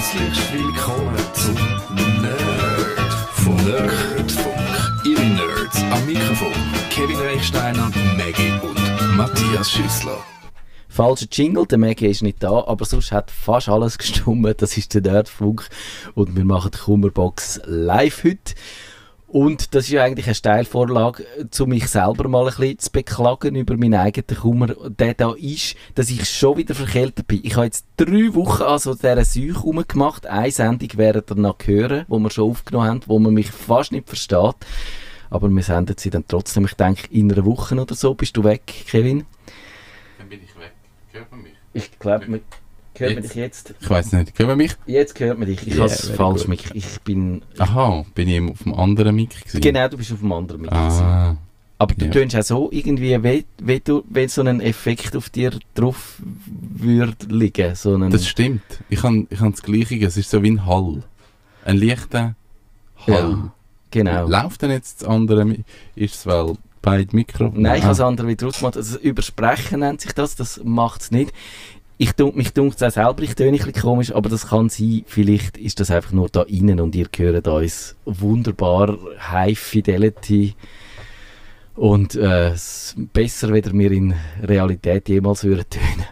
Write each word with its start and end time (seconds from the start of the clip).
Herzlich 0.00 0.52
willkommen 0.54 1.14
zum 1.34 1.54
Nerdfunk. 2.22 3.66
Nerdfunk. 3.66 5.04
Ihre 5.04 5.26
Nerds 5.26 5.82
am 5.92 6.06
Mikrofon. 6.06 6.52
Kevin 6.88 7.18
Reichsteiner, 7.18 7.90
Maggie 8.16 8.50
und 8.66 9.16
Matthias 9.18 9.70
Schüssler. 9.70 10.16
Falscher 10.88 11.26
Jingle, 11.30 11.66
der 11.66 11.76
Maggie 11.76 12.06
ist 12.06 12.22
nicht 12.22 12.42
da, 12.42 12.64
aber 12.64 12.86
sonst 12.86 13.12
hat 13.12 13.30
fast 13.30 13.68
alles 13.68 13.98
gestummt. 13.98 14.62
Das 14.62 14.78
ist 14.78 14.94
der 14.94 15.02
Nerdfunk 15.02 15.68
und 16.14 16.34
wir 16.34 16.46
machen 16.46 16.70
die 16.72 16.78
Kummerbox 16.78 17.60
live 17.66 18.24
heute. 18.24 18.54
Und 19.32 19.76
das 19.76 19.84
ist 19.84 19.90
ja 19.90 20.02
eigentlich 20.02 20.26
eine 20.26 20.34
Steilvorlage, 20.34 21.24
um 21.60 21.68
mich 21.68 21.86
selber 21.86 22.26
mal 22.26 22.48
ein 22.48 22.54
bisschen 22.56 22.80
zu 22.80 22.90
beklagen 22.90 23.54
über 23.54 23.76
meinen 23.76 23.94
eigenen 23.94 24.40
Kummer, 24.40 24.74
der 24.88 25.14
da 25.14 25.34
ist, 25.34 25.76
dass 25.94 26.10
ich 26.10 26.28
schon 26.28 26.56
wieder 26.56 26.74
verkältet 26.74 27.28
bin. 27.28 27.38
Ich 27.44 27.54
habe 27.54 27.66
jetzt 27.66 27.86
drei 27.96 28.34
Wochen 28.34 28.64
also 28.64 28.92
dieser 28.94 29.24
Seuche 29.24 29.60
rumgemacht. 29.60 30.26
Eine 30.26 30.50
Sendung 30.50 30.88
werdet 30.96 31.30
ihr 31.30 31.36
noch 31.36 31.58
hören, 31.62 32.06
wo 32.08 32.18
wir 32.18 32.30
schon 32.30 32.50
aufgenommen 32.50 32.88
haben, 32.88 33.00
wo 33.06 33.20
man 33.20 33.32
mich 33.32 33.52
fast 33.52 33.92
nicht 33.92 34.08
versteht. 34.08 34.56
Aber 35.30 35.48
wir 35.48 35.62
senden 35.62 35.94
sie 35.96 36.10
dann 36.10 36.24
trotzdem. 36.26 36.64
Ich 36.64 36.74
denke, 36.74 37.06
in 37.12 37.32
einer 37.32 37.44
Woche 37.44 37.80
oder 37.80 37.94
so 37.94 38.14
bist 38.14 38.36
du 38.36 38.42
weg, 38.42 38.66
Kevin. 38.88 39.26
Dann 40.18 40.28
bin 40.28 40.40
ich 40.42 40.56
weg. 40.56 40.72
Hört 41.12 41.30
man 41.30 41.42
mich? 41.42 41.52
Ich 41.72 41.96
glaube, 42.00 42.40
hört 43.00 43.14
man 43.14 43.22
Jetzt? 43.22 43.34
dich 43.34 43.40
jetzt. 43.40 43.74
Ich 43.80 43.90
weiß 43.90 44.12
nicht. 44.12 44.38
Hört 44.38 44.48
man 44.48 44.56
mich? 44.58 44.72
Jetzt 44.86 45.18
hört 45.18 45.38
man 45.38 45.48
dich. 45.48 45.66
Ich 45.66 45.74
Ja, 45.74 45.84
habe 45.84 45.90
falsch 45.90 46.46
mit. 46.46 46.62
Ich 46.74 47.00
bin... 47.02 47.42
Aha, 47.58 48.04
bin 48.14 48.28
ich 48.28 48.50
auf 48.50 48.62
dem 48.62 48.74
anderen 48.74 49.16
Mic 49.16 49.38
gewesen? 49.40 49.60
Genau, 49.60 49.88
du 49.88 49.96
bist 49.96 50.12
auf 50.12 50.20
dem 50.20 50.32
anderen 50.32 50.62
gewesen. 50.62 50.76
Ah, 50.78 51.36
Aber 51.78 51.94
du 51.94 52.04
Ja. 52.04 52.10
tönst 52.10 52.36
auch 52.36 52.42
so 52.42 52.68
irgendwie, 52.70 53.22
wie, 53.22 53.44
wie, 53.62 53.80
du, 53.80 54.04
wenn 54.08 54.28
so 54.28 54.42
ein 54.42 54.60
Effekt 54.60 55.16
auf 55.16 55.30
dir 55.30 55.52
drauf 55.74 56.20
würde 56.52 57.26
liegen. 57.28 57.74
So 57.74 57.94
einen, 57.94 58.10
das 58.10 58.28
stimmt. 58.28 58.62
Ich 58.90 59.02
habe 59.02 59.26
ich 59.30 59.40
hab 59.40 59.50
das 59.52 59.62
Gleiche. 59.62 59.96
Es 60.04 60.16
ist 60.16 60.30
so 60.30 60.42
wie 60.42 60.50
ein 60.50 60.66
Hall. 60.66 61.02
Ein 61.64 61.78
leichter 61.78 62.34
Hall. 63.06 63.14
Ja, 63.14 63.52
genau. 63.90 64.28
Läuft 64.28 64.62
denn 64.62 64.70
jetzt 64.70 65.02
das 65.02 65.08
andere? 65.08 65.56
Ist 65.94 66.14
es, 66.16 66.26
weil 66.26 66.54
beide 66.82 67.14
Mikro... 67.14 67.52
Nein, 67.54 67.76
ich 67.76 67.82
habe 67.82 67.92
das 67.92 68.00
ah. 68.00 68.08
andere 68.08 68.28
wieder 68.28 68.46
ausgemacht. 68.46 68.76
Also 68.76 68.98
Übersprechen 68.98 69.80
nennt 69.80 70.00
sich 70.00 70.12
das, 70.12 70.36
das 70.36 70.60
macht 70.64 71.02
es 71.02 71.10
nicht. 71.10 71.32
Ich 72.02 72.12
dunk, 72.12 72.34
mich 72.34 72.54
dunkt 72.54 72.80
es 72.80 72.82
auch 72.82 73.04
selber, 73.04 73.22
ich 73.24 73.34
töne 73.34 73.50
ein 73.50 73.56
bisschen 73.58 73.74
komisch, 73.74 74.10
aber 74.14 74.30
das 74.30 74.48
kann 74.48 74.70
sein, 74.70 75.02
vielleicht 75.04 75.58
ist 75.58 75.80
das 75.80 75.90
einfach 75.90 76.12
nur 76.12 76.30
da 76.30 76.44
innen 76.44 76.80
und 76.80 76.94
ihr 76.94 77.08
hört 77.14 77.46
uns 77.46 77.94
wunderbar 78.06 78.96
High 79.30 79.58
Fidelity 79.58 80.54
und 81.74 82.14
äh, 82.14 82.54
besser, 83.12 83.52
weder 83.52 83.74
wir 83.74 83.92
in 83.92 84.14
Realität 84.42 85.10
jemals 85.10 85.44
würden 85.44 85.66
tönen. 85.68 86.06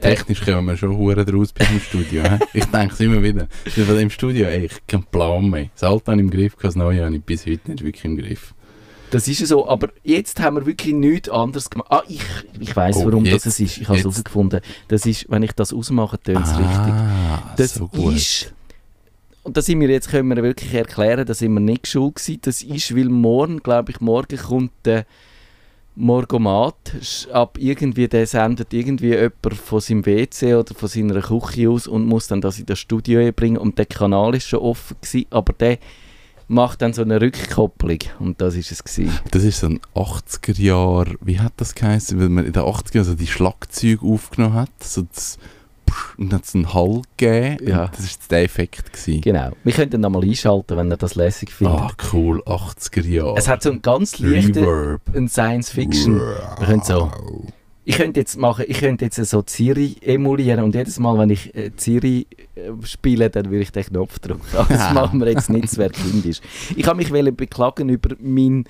Technisch 0.00 0.40
kommen 0.40 0.68
wir 0.68 0.78
schon 0.78 0.96
hure 0.96 1.26
draus 1.26 1.52
bis 1.52 1.70
im 1.70 1.80
Studio. 1.80 2.22
ich 2.54 2.64
denke 2.64 2.94
es 2.94 3.00
immer 3.00 3.22
wieder. 3.22 3.46
Weil 3.76 4.00
im 4.00 4.08
Studio, 4.08 4.46
ey, 4.46 4.64
ich 4.64 4.86
keinen 4.86 5.04
Plan 5.04 5.50
mehr. 5.50 5.68
Das 5.74 5.82
Alte 5.82 6.12
habe 6.12 6.22
ich 6.22 6.24
im 6.24 6.30
Griff, 6.30 6.56
das 6.62 6.76
Neue 6.76 7.04
habe 7.04 7.14
ich 7.14 7.22
bis 7.22 7.44
heute 7.44 7.70
nicht 7.70 7.84
wirklich 7.84 8.06
im 8.06 8.16
Griff. 8.16 8.54
Das 9.10 9.26
ist 9.28 9.40
ja 9.40 9.46
so, 9.46 9.68
aber 9.68 9.88
jetzt 10.04 10.38
haben 10.40 10.56
wir 10.56 10.66
wirklich 10.66 10.94
nichts 10.94 11.28
anderes 11.28 11.68
gemacht. 11.68 11.88
Ah, 11.90 12.02
ich, 12.08 12.20
ich 12.60 12.74
weiss, 12.76 12.96
Oh, 12.96 13.06
warum 13.06 13.24
jetzt- 13.24 13.44
das 13.46 13.58
ist. 13.58 13.78
Ich 13.78 13.88
habe 13.88 13.98
es 13.98 14.04
herausgefunden. 14.04 14.60
Das 14.88 15.04
ist, 15.06 15.26
wenn 15.30 15.42
ich 15.42 15.52
das 15.52 15.72
ausmache, 15.72 16.18
tönt 16.20 16.44
es 16.46 16.50
richtig. 16.52 16.66
Ah, 16.68 17.54
Das 17.56 17.74
so 17.74 17.88
gut. 17.88 18.14
ist, 18.14 18.52
und 19.42 19.56
da 19.56 19.62
sind 19.62 19.80
wir 19.80 19.88
jetzt, 19.88 20.10
können 20.10 20.28
wir 20.34 20.42
wirklich 20.42 20.72
erklären, 20.74 21.26
da 21.26 21.34
sind 21.34 21.52
wir 21.54 21.60
nicht 21.60 21.86
schuld 21.88 22.16
gewesen. 22.16 22.38
Das 22.42 22.62
ist, 22.62 22.94
weil 22.94 23.08
morgen, 23.08 23.58
glaube 23.62 23.90
ich, 23.90 24.00
morgen 24.00 24.36
kommt 24.36 24.70
der 24.84 25.06
Morgomat. 25.96 26.74
Ab 27.32 27.58
irgendwie, 27.58 28.08
der 28.08 28.26
sendet 28.26 28.72
irgendwie 28.72 29.08
jemand 29.14 29.54
von 29.54 29.80
seinem 29.80 30.06
WC 30.06 30.54
oder 30.54 30.74
von 30.74 30.88
seiner 30.88 31.20
Küche 31.20 31.68
aus 31.68 31.86
und 31.86 32.06
muss 32.06 32.26
dann 32.28 32.40
das 32.40 32.58
in 32.58 32.66
das 32.66 32.78
Studio 32.78 33.30
bringen. 33.32 33.58
Und 33.58 33.76
der 33.78 33.86
Kanal 33.86 34.34
ist 34.34 34.46
schon 34.46 34.60
offen 34.60 34.96
gewesen, 35.00 35.26
aber 35.30 35.52
der 35.52 35.78
macht 36.50 36.82
dann 36.82 36.92
so 36.92 37.02
eine 37.02 37.20
Rückkopplung. 37.20 37.98
Und 38.18 38.40
das 38.40 38.56
ist 38.56 38.72
es 38.72 38.82
gewesen. 38.82 39.18
Das 39.30 39.44
ist 39.44 39.60
so 39.60 39.68
ein 39.68 39.80
80er 39.94 40.60
Jahr, 40.60 41.06
wie 41.20 41.38
hat 41.38 41.52
das 41.56 41.74
geheißen, 41.74 42.20
weil 42.20 42.28
man 42.28 42.44
in 42.44 42.52
den 42.52 42.62
80er 42.62 42.96
Jahren 42.96 43.06
so 43.06 43.14
die 43.14 43.26
Schlagzeuge 43.26 44.04
aufgenommen 44.04 44.54
hat, 44.54 44.70
so 44.80 45.02
das 45.02 45.38
und 46.18 46.30
dann 46.30 46.38
hat 46.38 46.44
es 46.44 46.54
einen 46.54 46.72
Hall 46.72 47.02
gegeben. 47.16 47.68
Ja. 47.68 47.88
Das 47.88 48.02
war 48.02 48.28
der 48.30 48.44
Effekt. 48.44 48.92
Gewesen. 48.92 49.22
Genau. 49.22 49.50
Wir 49.64 49.72
können 49.72 49.90
dann 49.90 50.02
nochmal 50.02 50.22
einschalten, 50.22 50.76
wenn 50.76 50.88
ihr 50.88 50.96
das 50.96 51.16
lässig 51.16 51.50
findet. 51.50 51.80
Ah, 51.80 51.90
cool, 52.12 52.40
80er 52.44 53.06
Jahre. 53.06 53.36
Es 53.36 53.48
hat 53.48 53.62
so 53.62 53.70
einen 53.70 53.82
ganz 53.82 54.20
leichten 54.20 55.28
Science-Fiction. 55.28 56.20
Wir 56.20 56.66
können 56.66 56.82
so. 56.82 57.10
Ich 57.84 57.96
könnte 57.96 58.20
jetzt 58.20 58.36
machen, 58.36 58.66
ich 58.68 58.78
könnte 58.78 59.06
jetzt 59.06 59.16
so 59.16 59.42
Siri 59.46 59.96
emulieren 60.02 60.62
und 60.62 60.74
jedes 60.74 60.98
Mal, 60.98 61.18
wenn 61.18 61.30
ich 61.30 61.54
äh, 61.54 61.70
Siri 61.76 62.26
äh, 62.54 62.70
spiele, 62.84 63.30
dann 63.30 63.46
würde 63.46 63.62
ich 63.62 63.72
den 63.72 63.84
Knopf 63.84 64.18
drücken. 64.18 64.42
Aber 64.56 64.72
das 64.72 64.92
machen 64.94 65.20
wir 65.20 65.28
jetzt 65.28 65.50
nicht, 65.50 65.64
es 65.64 65.78
wäre 65.78 65.90
kindisch. 65.90 66.40
Ich 66.76 66.86
habe 66.86 66.96
mich 66.96 67.10
beklagen 67.36 67.88
über 67.88 68.14
meinen 68.20 68.66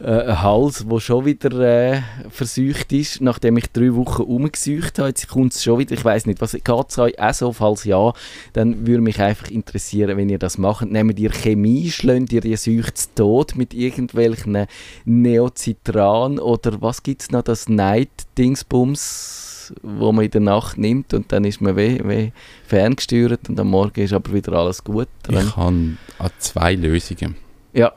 äh, 0.00 0.34
Hals, 0.34 0.86
der 0.88 1.00
schon 1.00 1.24
wieder 1.24 1.60
äh, 1.60 2.02
verseucht 2.30 2.92
ist, 2.92 3.20
nachdem 3.20 3.56
ich 3.58 3.70
drei 3.70 3.94
Wochen 3.94 4.22
umgesucht 4.22 4.98
habe. 4.98 5.08
Jetzt 5.08 5.28
kommt 5.28 5.52
es 5.52 5.62
schon 5.62 5.78
wieder. 5.78 5.92
Ich 5.92 6.04
weiß 6.04 6.26
nicht, 6.26 6.40
was 6.40 6.52
geht 6.52 6.68
es 6.88 6.98
euch 6.98 7.18
auch 7.18 7.34
so? 7.34 7.52
Falls 7.52 7.84
ja, 7.84 8.12
dann 8.52 8.86
würde 8.86 9.02
mich 9.02 9.20
einfach 9.20 9.50
interessieren, 9.50 10.16
wenn 10.16 10.28
ihr 10.28 10.38
das 10.38 10.58
macht. 10.58 10.90
Nehmt 10.90 11.18
ihr 11.18 11.30
Chemie, 11.30 11.90
schlönt 11.90 12.32
ihr 12.32 12.40
die 12.40 12.56
Seucht 12.56 12.98
zu 12.98 13.08
Tod 13.14 13.56
mit 13.56 13.74
irgendwelchen 13.74 14.66
Neocitran 15.04 16.38
oder 16.38 16.80
was 16.80 17.02
gibt 17.02 17.22
es 17.22 17.30
noch, 17.30 17.42
das 17.42 17.68
Night-Dingsbums, 17.68 19.74
wo 19.82 20.12
man 20.12 20.24
in 20.24 20.30
der 20.30 20.40
Nacht 20.40 20.78
nimmt 20.78 21.14
und 21.14 21.30
dann 21.32 21.44
ist 21.44 21.60
man 21.60 21.76
weh, 21.76 22.00
weh 22.02 22.30
ferngesteuert 22.66 23.48
und 23.48 23.60
am 23.60 23.68
Morgen 23.68 24.00
ist 24.00 24.12
aber 24.12 24.32
wieder 24.32 24.52
alles 24.54 24.82
gut. 24.82 25.08
Ich 25.28 25.56
habe 25.56 25.56
an 25.56 25.98
zwei 26.38 26.74
Lösungen. 26.74 27.36
ja, 27.72 27.92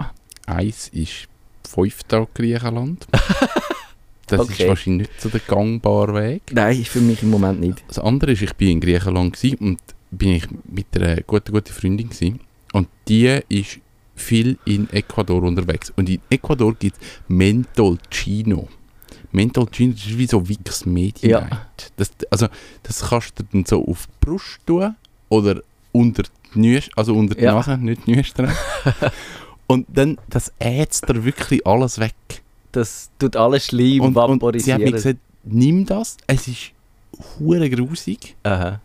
Eins 0.45 0.89
ist 0.89 1.29
fünf 1.73 2.03
Tage 2.03 2.27
Griechenland. 2.33 3.05
Das 4.25 4.39
Okay. 4.39 4.63
ist 4.63 4.69
wahrscheinlich 4.69 5.09
nicht 5.09 5.21
so 5.21 5.27
der 5.29 5.41
gangbare 5.41 6.13
Weg. 6.15 6.43
nein, 6.53 6.83
für 6.85 7.01
mich 7.01 7.21
im 7.23 7.29
Moment 7.29 7.59
nicht. 7.59 7.83
Das 7.89 7.99
andere 7.99 8.31
ist, 8.31 8.41
ich 8.41 8.53
bin 8.55 8.69
in 8.69 8.79
Griechenland 8.79 9.37
und 9.59 9.79
bin 10.11 10.29
ich 10.29 10.45
mit 10.63 10.85
einer 10.95 11.17
guten, 11.23 11.51
guten 11.51 11.73
Freundin 11.73 12.07
gewesen. 12.09 12.39
Und 12.71 12.87
die 13.09 13.39
ist 13.49 13.79
viel 14.15 14.57
in 14.65 14.89
Ecuador 14.91 15.43
unterwegs. 15.43 15.91
Und 15.97 16.09
in 16.09 16.19
Ecuador 16.29 16.73
gibt 16.73 16.95
es 16.99 17.07
Mentolcino. 17.27 18.69
Mentolcino 19.33 19.93
ist 19.93 20.17
wie 20.17 20.25
so 20.25 20.47
Wix 20.47 20.85
Media 20.85 21.29
Ja. 21.41 21.67
Das, 21.97 22.11
also, 22.29 22.47
das 22.83 23.01
kannst 23.09 23.37
du 23.39 23.43
dann 23.51 23.65
so 23.65 23.85
auf 23.85 24.07
die 24.07 24.25
Brust 24.25 24.59
tun 24.65 24.95
oder 25.29 25.61
unter 25.91 26.23
die 26.55 26.59
Nüs 26.59 26.89
also 26.95 27.13
unter 27.13 27.35
die 27.35 27.43
Ja. 27.43 27.53
Nase, 27.55 27.77
nicht 27.77 28.07
die 28.07 28.15
Nüstern. 28.15 28.51
und 29.67 29.85
dann, 29.89 30.17
das 30.29 30.51
ätzt 30.59 31.07
dir 31.09 31.23
wirklich 31.23 31.65
alles 31.65 31.99
weg. 31.99 32.13
Das 32.71 33.09
tut 33.19 33.35
alles 33.35 33.67
Schleim 33.67 34.01
Und, 34.01 34.15
und 34.17 34.31
sie 34.31 34.33
vaporisieren. 34.33 34.81
hat 34.81 34.85
mir 34.85 34.91
gesagt, 34.91 35.19
nimm 35.43 35.85
das, 35.85 36.17
es 36.27 36.47
ist 36.47 36.71
hure 37.39 37.69
grusig. 37.69 38.35
Aha. 38.43 38.79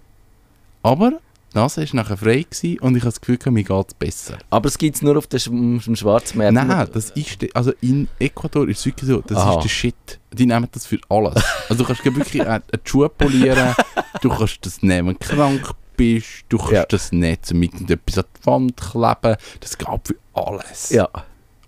Aber 0.83 1.13
die 1.53 1.57
Nase 1.59 1.81
war 1.81 1.97
nachher 2.03 2.17
frei 2.19 2.43
gewesen 2.49 2.79
und 2.81 2.95
ich 2.97 3.03
habe 3.03 3.11
das 3.11 3.21
Gefühl, 3.21 3.39
mir 3.53 3.65
geht 3.65 3.89
es 3.89 3.95
besser. 3.95 4.39
Aber 4.51 4.69
es 4.69 4.77
gibt 4.77 4.97
es 4.97 5.03
nur 5.03 5.17
auf 5.17 5.27
dem, 5.27 5.81
dem 5.81 5.97
Schwarzmarkt. 5.97 6.53
Nein, 6.53 6.89
das 6.93 7.11
ist, 7.11 7.39
also 7.55 7.73
in 7.81 8.07
Ecuador 8.19 8.69
ist 8.69 8.81
es 8.81 8.87
wirklich 8.87 9.09
so, 9.09 9.23
das 9.23 9.39
Aha. 9.39 9.57
ist 9.57 9.63
der 9.65 9.69
Shit. 9.71 10.19
Die 10.33 10.45
nehmen 10.45 10.69
das 10.71 10.87
für 10.87 10.99
alles. 11.09 11.43
Also 11.71 11.83
du 11.83 11.85
kannst 11.85 12.05
wirklich 12.05 12.43
eine 12.47 12.51
eine 12.57 12.63
Schuhe 12.85 13.09
polieren, 13.09 13.75
du 14.21 14.29
kannst 14.29 14.59
das 14.67 14.83
nehmen, 14.83 15.19
krank 15.19 15.71
bist, 15.99 16.45
du 16.49 16.57
kannst 16.57 16.73
Ja. 16.73 16.85
das 16.89 17.13
nicht 17.13 17.45
so 17.45 17.55
mit 17.55 17.73
etwas 17.91 18.19
an 18.19 18.25
die 18.41 18.47
Wand 18.47 18.77
kleben, 18.79 19.37
das 19.61 19.77
geht 19.77 19.89
für 20.05 20.15
alles. 20.33 20.89
Ja, 20.91 21.09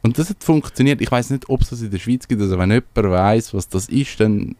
Und 0.02 0.18
das 0.18 0.30
hat 0.30 0.42
funktioniert. 0.42 1.02
Ich 1.02 1.10
weiß 1.12 1.28
nicht, 1.28 1.50
ob 1.50 1.60
es 1.60 1.68
das 1.68 1.82
in 1.82 1.90
der 1.90 1.98
Schweiz 1.98 2.26
gibt, 2.26 2.40
also 2.40 2.58
wenn 2.58 2.70
jemand 2.70 2.94
weiß, 2.96 3.52
was 3.52 3.68
das 3.68 3.88
ist, 3.90 4.18
dann 4.20 4.56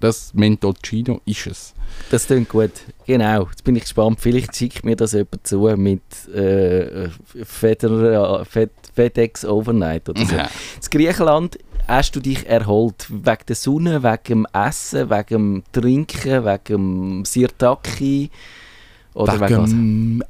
das 0.00 0.32
Mentolcino 0.34 1.20
ist 1.26 1.46
es. 1.46 1.74
das 2.10 2.26
klingt 2.26 2.48
gut. 2.48 2.70
Genau, 3.06 3.46
jetzt 3.50 3.62
bin 3.64 3.76
ich 3.76 3.82
gespannt. 3.82 4.18
Vielleicht 4.20 4.56
schickt 4.56 4.84
mir 4.84 4.96
das 4.96 5.12
jemand 5.12 5.46
zu 5.46 5.58
mit 5.76 6.02
äh, 6.34 7.08
Feder, 7.44 8.44
Fed, 8.46 8.70
FedEx 8.94 9.44
Overnight 9.44 10.08
oder 10.08 10.24
so. 10.26 10.34
Ja. 10.34 10.44
In 10.44 10.90
Griechenland 10.90 11.58
hast 11.86 12.16
du 12.16 12.20
dich 12.20 12.46
erholt. 12.48 13.06
Wegen 13.10 13.46
der 13.46 13.56
Sonne, 13.56 14.02
wegen 14.02 14.22
dem 14.24 14.46
Essen, 14.52 15.10
wegen 15.10 15.26
dem 15.28 15.62
Trinken, 15.72 16.44
wegen 16.46 16.64
dem 16.66 17.24
Sirtaki. 17.26 18.30
Oder 19.14 19.40
wegen? 19.40 19.66
Wegen, 20.20 20.24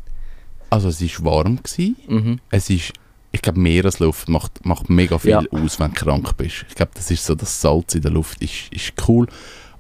also 0.71 0.89
es 0.89 1.01
war 1.25 1.33
warm. 1.33 1.59
Gewesen. 1.63 1.97
Mhm. 2.09 2.39
Es 2.51 2.71
ist, 2.71 2.93
ich 3.33 3.43
glaube, 3.43 3.61
Meeresluft 3.61 4.29
macht, 4.29 4.65
macht 4.65 4.89
mega 4.91 5.19
viel 5.19 5.31
Ja. 5.31 5.43
aus, 5.51 5.79
wenn 5.81 5.93
du 5.93 5.97
krank 6.05 6.37
bist. 6.37 6.65
Ich 6.69 6.75
glaube, 6.75 6.93
das 6.95 7.11
ist 7.11 7.25
so, 7.25 7.35
das 7.35 7.61
Salz 7.61 7.95
in 7.95 8.03
der 8.03 8.11
Luft 8.11 8.43
ist, 8.43 8.73
ist 8.73 8.93
cool. 9.09 9.27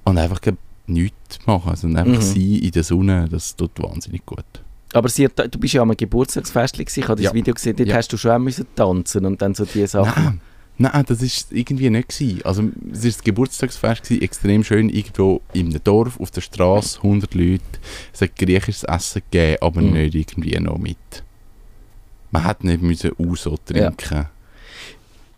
Und 0.04 0.18
einfach 0.18 0.40
glaub, 0.40 0.56
nichts 0.86 1.38
machen, 1.46 1.70
also 1.70 1.86
einfach 1.86 2.06
Mhm. 2.06 2.20
sein 2.20 2.40
in 2.56 2.70
der 2.72 2.82
Sonne, 2.84 3.28
das 3.30 3.54
tut 3.56 3.70
wahnsinnig 3.80 4.24
gut. 4.26 4.44
Aber 4.92 5.08
Sirta 5.08 5.46
du 5.46 5.58
bist 5.60 5.74
ja 5.74 5.82
am 5.82 5.96
Geburtstagsfest, 5.96 6.80
ich 6.80 7.04
habe 7.04 7.14
das 7.14 7.22
Ja. 7.22 7.32
Video 7.34 7.54
gesehen, 7.54 7.76
dort 7.76 7.88
Ja. 7.88 7.96
hast 7.96 8.12
du 8.12 8.16
schon 8.16 8.32
auch 8.32 8.38
müssen 8.40 8.66
tanzen 8.74 9.24
und 9.24 9.40
dann 9.40 9.54
so 9.54 9.64
diese 9.64 9.86
Sachen. 9.86 10.24
Nein, 10.24 10.40
Nein, 10.82 11.04
das 11.06 11.20
war 11.20 11.56
irgendwie 11.58 11.90
nicht. 11.90 12.08
Gewesen. 12.08 12.40
Also, 12.42 12.62
es 12.90 13.02
war 13.04 13.10
das 13.10 13.22
Geburtstagsfest, 13.22 14.02
gewesen, 14.04 14.22
extrem 14.22 14.64
schön, 14.64 14.88
irgendwo 14.88 15.42
im 15.52 15.70
Dorf, 15.84 16.18
auf 16.18 16.30
der 16.30 16.40
Straße, 16.40 17.02
100 17.02 17.34
Leute. 17.34 17.60
Es 18.14 18.22
hat 18.22 18.34
griechisches 18.34 18.84
Essen 18.84 19.20
gegeben, 19.30 19.58
aber 19.60 19.82
Mhm. 19.82 19.92
nicht 19.92 20.14
irgendwie 20.14 20.58
noch 20.58 20.78
mit. 20.78 20.96
Man 22.30 22.46
hätte 22.46 22.66
nicht 22.66 22.80
müssen 22.80 23.10
Uso 23.18 23.58
trinken 23.66 24.26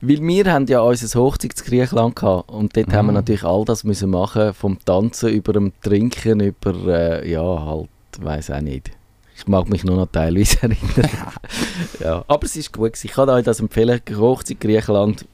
Weil 0.00 0.20
wir 0.20 0.52
haben 0.52 0.66
ja 0.66 0.80
unser 0.80 1.20
Hochzeit 1.20 1.58
in 1.58 1.64
Griechenland 1.64 2.14
gehabt 2.16 2.48
und 2.50 2.76
dort 2.76 2.92
haben 2.92 3.06
wir 3.06 3.10
Ah. 3.12 3.14
natürlich 3.14 3.44
all 3.44 3.64
das 3.64 3.82
müssen 3.82 4.10
machen, 4.10 4.52
vom 4.54 4.78
Tanzen 4.84 5.30
über 5.30 5.52
dem 5.54 5.72
Trinken, 5.82 6.38
über, 6.40 6.74
äh, 6.86 7.28
ja, 7.30 7.42
halt, 7.66 7.88
weiß 8.20 8.50
auch 8.52 8.60
nicht. 8.60 8.90
Ich 9.42 9.48
mag 9.48 9.68
mich 9.68 9.82
nur 9.82 9.96
noch 9.96 10.06
teilweise 10.06 10.56
erinnern. 10.62 11.10
ja, 11.98 12.24
aber 12.28 12.44
es 12.44 12.54
ist 12.54 12.72
gut. 12.72 12.92
Ich 13.02 13.10
kann 13.10 13.28
euch 13.28 13.44
das 13.44 13.58
empfehlen. 13.58 14.00
Hochzeit 14.16 14.60
Griechenland 14.60 15.26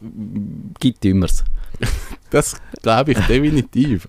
gibt 0.81 1.05
immers. 1.05 1.45
Das 2.31 2.57
glaube 2.83 3.13
ich 3.13 3.19
definitiv. 3.21 4.07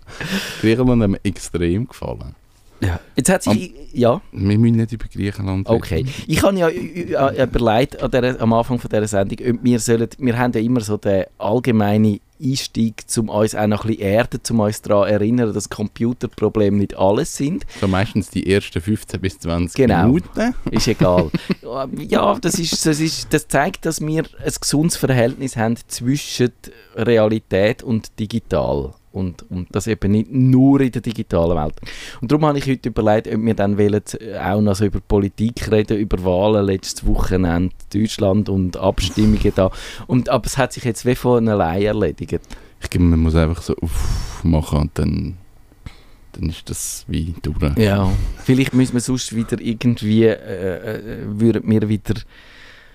Griechenland 0.60 1.02
hat 1.04 1.10
mir 1.10 1.20
extrem 1.24 1.88
gefallen. 1.88 2.36
Ja. 2.82 3.00
Jetzt 3.16 3.30
hat 3.30 3.44
sich, 3.44 3.74
ja, 3.94 4.22
Wir 4.34 4.58
müssen 4.58 4.76
nicht 4.76 4.92
über 4.92 5.06
Griechenland 5.08 5.70
reden. 5.70 5.78
okay. 5.78 6.06
Ich 6.28 6.44
habe 6.44 6.58
ja 6.58 6.68
äh, 6.68 7.14
äh, 7.14 7.44
überlegt 7.44 8.02
an 8.02 8.12
der, 8.12 8.42
am 8.42 8.52
Anfang 8.52 8.78
von 8.80 8.90
dieser 8.90 9.08
Sendung, 9.08 9.60
wir 9.64 9.80
sollen, 9.80 10.10
wir 10.18 10.38
haben 10.38 10.52
ja 10.54 10.60
immer 10.60 10.82
so 10.82 10.98
den 10.98 11.26
allgemeinen 11.38 12.20
Einstieg, 12.42 13.04
um 13.18 13.30
uns 13.30 13.56
auch 13.56 13.68
noch 13.68 13.84
ein 13.86 13.90
bisschen 13.90 14.04
erden, 14.04 14.40
um 14.50 14.60
uns 14.62 14.82
daran 14.82 15.10
erinnern, 15.10 15.54
dass 15.54 15.70
Computerprobleme 15.70 16.78
nicht 16.78 16.98
alles 16.98 17.36
sind. 17.36 17.66
So 17.80 17.88
meistens 17.88 18.30
die 18.30 18.52
ersten 18.52 18.82
15 18.82 19.20
bis 19.20 19.40
20 19.40 19.76
Genau. 19.76 20.06
Minuten. 20.08 20.56
Ist 20.72 20.88
egal. 20.88 21.30
ja, 22.08 22.38
das, 22.40 22.56
ist, 22.60 22.86
das, 22.86 23.00
ist, 23.00 23.34
das 23.34 23.48
zeigt, 23.48 23.86
dass 23.86 24.02
wir 24.02 24.24
ein 24.44 24.54
gesundes 24.60 24.96
Verhältnis 24.96 25.58
haben 25.58 25.76
zwischen 25.88 26.52
Realität 26.96 27.84
und 27.84 28.18
digital. 28.20 28.94
Und, 29.12 29.44
und 29.50 29.68
das 29.72 29.88
eben 29.88 30.12
nicht 30.12 30.32
nur 30.32 30.82
in 30.82 30.92
der 30.92 31.02
digitalen 31.02 31.58
Welt. 31.58 31.76
Und 32.22 32.32
darum 32.32 32.46
habe 32.46 32.60
ich 32.60 32.68
heute 32.68 32.90
überlegt, 32.90 33.28
ob 33.28 33.44
wir 33.44 33.54
dann 33.56 33.78
wollen, 33.78 34.04
äh, 34.20 34.38
auch 34.38 34.62
noch 34.62 34.76
so 34.76 34.86
über 34.86 35.00
Politik 35.00 35.72
reden, 35.72 35.98
über 35.98 36.24
Wahlen 36.24 36.66
letztes 36.66 37.06
Wochenende, 37.08 37.74
Deutschland 37.92 38.50
und 38.50 38.78
Abstimmungen 38.78 39.52
da. 39.56 39.72
Und, 40.06 40.30
aber 40.30 40.46
es 40.46 40.58
hat 40.60 40.74
sich 40.74 40.84
jetzt 40.84 41.06
wie 41.06 41.16
von 41.16 41.48
allein 41.50 41.82
erledigt. 41.82 42.40
Ich 42.82 42.90
glaube, 42.90 43.06
man 43.06 43.20
muss 43.20 43.36
einfach 43.36 43.62
so 43.62 43.76
uff 43.82 44.42
machen 44.44 44.80
und 44.80 44.92
dann, 44.94 45.38
dann 46.34 46.50
ist 46.50 46.70
das 46.70 47.04
wie 47.08 47.34
durch. 47.42 47.78
Ja, 47.78 48.12
vielleicht 48.44 48.74
müssen 48.74 48.94
wir 48.94 49.02
sonst 49.02 49.36
wieder 49.36 49.60
irgendwie, 49.60 50.26
äh, 50.26 50.98
äh, 50.98 51.20
würden 51.26 51.64
wir 51.70 51.90
wieder, 51.90 52.14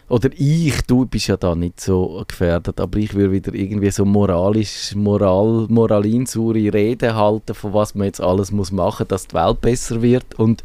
oder 0.09 0.31
ich, 0.37 0.83
du 0.83 1.07
bist 1.07 1.29
ja 1.29 1.37
da 1.37 1.55
nicht 1.55 1.81
so 1.81 2.25
gefährdet, 2.29 2.79
aber 2.79 2.99
ich 2.99 3.15
würde 3.15 3.33
wieder 3.33 3.55
irgendwie 3.55 3.91
so 3.91 4.05
moralisch, 4.05 4.95
moral, 4.95 5.67
moralinsure 5.69 6.73
Reden 6.73 7.15
halten, 7.15 7.55
von 7.55 7.73
was 7.73 7.95
man 7.95 8.07
jetzt 8.07 8.21
alles 8.21 8.53
muss 8.53 8.71
machen, 8.71 9.09
dass 9.09 9.27
die 9.27 9.35
Welt 9.35 9.61
besser 9.61 10.03
wird 10.03 10.35
und 10.39 10.63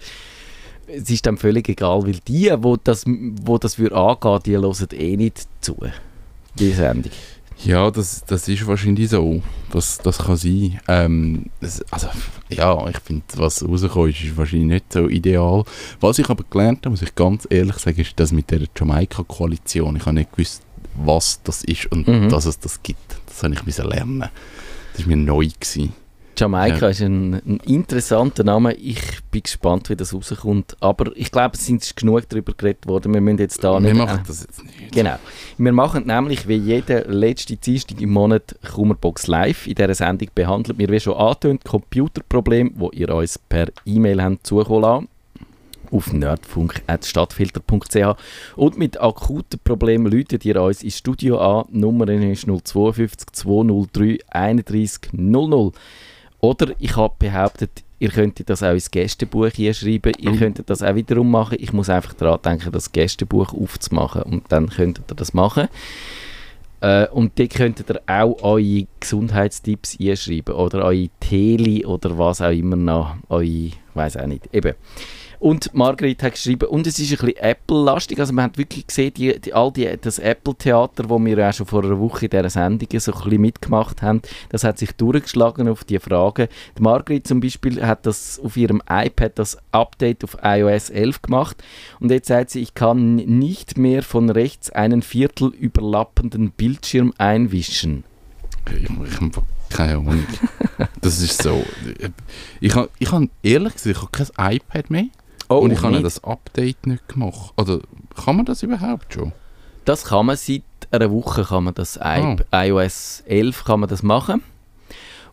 es 0.87 1.09
ist 1.09 1.25
dann 1.25 1.37
völlig 1.37 1.69
egal, 1.69 2.03
weil 2.03 2.19
die, 2.27 2.51
wo 2.57 2.75
das, 2.75 3.05
wo 3.07 3.57
das 3.57 3.77
würde 3.77 3.95
angehen, 3.95 4.39
die 4.45 4.57
hören 4.57 4.87
eh 4.91 5.17
nicht 5.17 5.47
zu, 5.61 5.77
die 6.57 6.71
Sendung. 6.71 7.11
Ja, 7.63 7.91
das, 7.91 8.23
das 8.25 8.47
ist 8.47 8.65
wahrscheinlich 8.67 9.09
so. 9.09 9.41
Das, 9.71 9.97
das 9.97 10.19
kann 10.19 10.37
sein. 10.37 10.79
Ähm, 10.87 11.45
das, 11.59 11.81
also, 11.91 12.07
ja, 12.49 12.87
ich 12.87 12.97
finde, 12.99 13.23
was 13.35 13.63
rausgekommen 13.67 14.09
ist, 14.11 14.23
ist 14.23 14.37
wahrscheinlich 14.37 14.67
nicht 14.69 14.93
so 14.93 15.09
ideal. 15.09 15.65
Was 15.99 16.19
ich 16.19 16.29
aber 16.29 16.43
gelernt 16.49 16.79
habe, 16.85 16.91
muss 16.91 17.01
ich 17.01 17.13
ganz 17.15 17.45
ehrlich 17.49 17.75
sagen, 17.75 17.99
ist 17.99 18.13
das 18.17 18.31
mit 18.31 18.49
der 18.49 18.61
Jamaika-Koalition. 18.77 19.97
Ich 19.97 20.05
habe 20.05 20.13
nicht 20.15 20.31
gewusst, 20.31 20.61
was 20.95 21.41
das 21.43 21.63
ist 21.65 21.91
und 21.91 22.07
Mhm. 22.07 22.29
dass 22.29 22.45
es 22.45 22.59
das 22.59 22.81
gibt. 22.81 23.17
Das 23.27 23.43
habe 23.43 23.53
ich 23.53 23.65
müssen 23.65 23.87
lernen. 23.87 24.29
Das 24.93 25.01
war 25.01 25.07
mir 25.07 25.17
neu. 25.17 25.47
Gewesen. 25.59 25.93
Jamaika 26.39 26.85
Ja. 26.85 26.89
ist 26.89 27.01
ein, 27.01 27.33
ein 27.33 27.59
interessanter 27.65 28.43
Name. 28.43 28.73
Ich 28.73 29.01
bin 29.31 29.41
gespannt, 29.43 29.89
wie 29.89 29.95
das 29.95 30.13
rauskommt. 30.13 30.75
Aber 30.79 31.11
ich 31.15 31.31
glaube, 31.31 31.55
es 31.55 31.65
sind 31.65 31.95
genug 31.95 32.27
darüber 32.29 32.53
geredet 32.53 32.87
worden. 32.87 33.13
Wir 33.13 33.21
müssen 33.21 33.39
jetzt 33.39 33.63
da 33.63 33.73
Wir 33.73 33.79
nicht... 33.93 33.95
machen 33.95 34.19
äh, 34.23 34.27
das 34.27 34.41
jetzt 34.41 34.63
nicht. 34.63 34.91
Genau. 34.91 35.15
Wir 35.57 35.71
machen 35.73 36.07
nämlich 36.07 36.47
wie 36.47 36.55
jeden 36.55 37.11
letzten 37.11 37.59
Dienstag 37.59 37.99
im 38.01 38.11
Monat 38.11 38.55
Kummerbox 38.73 39.27
Live. 39.27 39.67
In 39.67 39.75
dieser 39.75 39.93
Sendung 39.93 40.29
behandelt 40.33 40.77
wir, 40.77 40.89
wie 40.89 40.99
schon 40.99 41.15
angetönt, 41.17 41.63
Computerprobleme, 41.65 42.71
wo 42.75 42.89
ihr 42.91 43.09
uns 43.13 43.37
per 43.37 43.67
E-Mail 43.85 44.23
habt 44.23 44.47
zukommen 44.47 44.81
lassen 44.81 45.07
auf 45.91 46.13
nerdfunk.stadtfilter.ch 46.13 48.15
und 48.55 48.77
mit 48.77 49.01
akuten 49.01 49.59
Problemen 49.63 50.05
läutet 50.11 50.45
ihr 50.45 50.61
uns 50.61 50.83
ins 50.83 50.99
Studio 50.99 51.39
an. 51.39 51.65
Die 51.71 51.79
Nummer 51.79 52.07
ist 52.07 52.45
052 52.45 53.27
203 53.31 54.19
31 54.29 54.99
00. 55.13 55.71
Oder 56.41 56.73
ich 56.79 56.95
habe 56.95 57.13
behauptet, 57.19 57.83
ihr 57.99 58.09
könntet 58.09 58.49
das 58.49 58.63
auch 58.63 58.71
ins 58.71 58.89
Gästebuch 58.91 59.49
hier 59.53 59.73
schreiben. 59.73 60.13
Ihr 60.19 60.31
Mhm. 60.31 60.37
könntet 60.39 60.69
das 60.69 60.81
auch 60.81 60.95
wiederum 60.95 61.29
machen. 61.29 61.57
Ich 61.59 61.73
muss 61.73 61.89
einfach 61.89 62.13
daran 62.13 62.39
denken, 62.43 62.71
das 62.71 62.91
Gästebuch 62.91 63.53
aufzumachen 63.53 64.21
und 64.23 64.43
dann 64.49 64.69
könntet 64.69 65.11
ihr 65.11 65.15
das 65.15 65.33
machen. 65.33 65.67
Äh, 66.81 67.07
und 67.09 67.37
dort 67.37 67.49
könntet 67.55 67.89
ihr 67.89 68.01
auch 68.07 68.41
eure 68.41 68.87
Gesundheitstipps 69.01 69.97
einschreiben 69.99 70.55
oder 70.55 70.85
eure 70.85 71.09
Tele 71.19 71.85
oder 71.85 72.17
was 72.17 72.39
auch 72.41 72.51
immer 72.51 72.77
noch. 72.77 73.15
Eure, 73.27 73.71
weiß 73.95 74.15
auch 74.15 74.27
nicht. 74.27 74.47
Eben. 74.53 74.75
Und 75.39 75.73
Margret 75.73 76.21
hat 76.21 76.33
geschrieben, 76.33 76.67
und 76.67 76.85
es 76.85 76.99
ist 76.99 77.11
ein 77.11 77.25
bisschen 77.25 77.37
Apple-lastig, 77.37 78.19
also 78.19 78.33
man 78.33 78.45
hat 78.45 78.57
wirklich 78.57 78.85
gesehen, 78.85 79.13
die, 79.13 79.39
die, 79.39 79.53
all 79.53 79.71
die, 79.71 79.89
das 79.99 80.19
Apple-Theater, 80.19 81.09
wo 81.09 81.17
wir 81.23 81.47
auch 81.47 81.53
schon 81.53 81.65
vor 81.65 81.83
einer 81.83 81.97
Woche 81.97 82.25
in 82.25 82.31
dieser 82.31 82.49
Sendung 82.49 82.99
so 82.99 83.13
ein 83.13 83.23
bisschen 83.23 83.41
mitgemacht 83.41 84.01
haben, 84.01 84.21
das 84.49 84.65
hat 84.65 84.77
sich 84.77 84.91
durchgeschlagen 84.91 85.69
auf 85.69 85.85
die 85.85 85.97
Fragen. 85.99 86.49
Die 86.77 86.81
Margret 86.81 87.25
zum 87.25 87.39
Beispiel 87.39 87.85
hat 87.85 88.05
das 88.05 88.37
auf 88.43 88.57
ihrem 88.57 88.81
iPad 88.89 89.39
das 89.39 89.57
Update 89.71 90.25
auf 90.25 90.37
iOS 90.43 90.89
11 90.89 91.21
gemacht 91.21 91.63
und 92.01 92.11
jetzt 92.11 92.27
sagt 92.27 92.49
sie, 92.49 92.59
ich 92.61 92.73
kann 92.73 93.15
nicht 93.15 93.77
mehr 93.77 94.03
von 94.03 94.29
rechts 94.29 94.69
einen 94.71 95.01
Viertel 95.01 95.53
überlappenden 95.57 96.51
Bildschirm 96.51 97.13
einwischen. 97.17 98.03
Ich, 98.67 98.83
ich 98.83 99.21
habe 99.21 99.31
keine 99.69 99.97
Ahnung. 99.97 100.25
das 101.01 101.21
ist 101.21 101.41
so. 101.41 101.63
Ich 102.59 102.75
habe 102.75 102.89
ich 102.99 103.11
hab, 103.11 103.23
ehrlich 103.43 103.73
gesagt, 103.73 103.95
ich 103.95 104.01
habe 104.01 104.11
kein 104.11 104.55
iPad 104.55 104.89
mehr. 104.89 105.05
Oh, 105.49 105.57
und 105.59 105.71
ich 105.71 105.81
habe 105.81 106.01
das 106.01 106.23
Update 106.23 106.85
nicht 106.85 107.07
gemacht. 107.07 107.53
Oder 107.57 107.79
kann 108.23 108.35
man 108.37 108.45
das 108.45 108.63
überhaupt 108.63 109.13
schon? 109.13 109.31
Das 109.85 110.05
kann 110.05 110.27
man 110.27 110.37
seit 110.37 110.61
einer 110.91 111.11
Woche 111.11 111.43
kann 111.43 111.63
man 111.65 111.73
das 111.73 111.99
Oh. 111.99 112.35
iOS 112.51 113.23
11 113.25 113.63
kann 113.65 113.79
man 113.81 113.89
das 113.89 114.03
machen. 114.03 114.43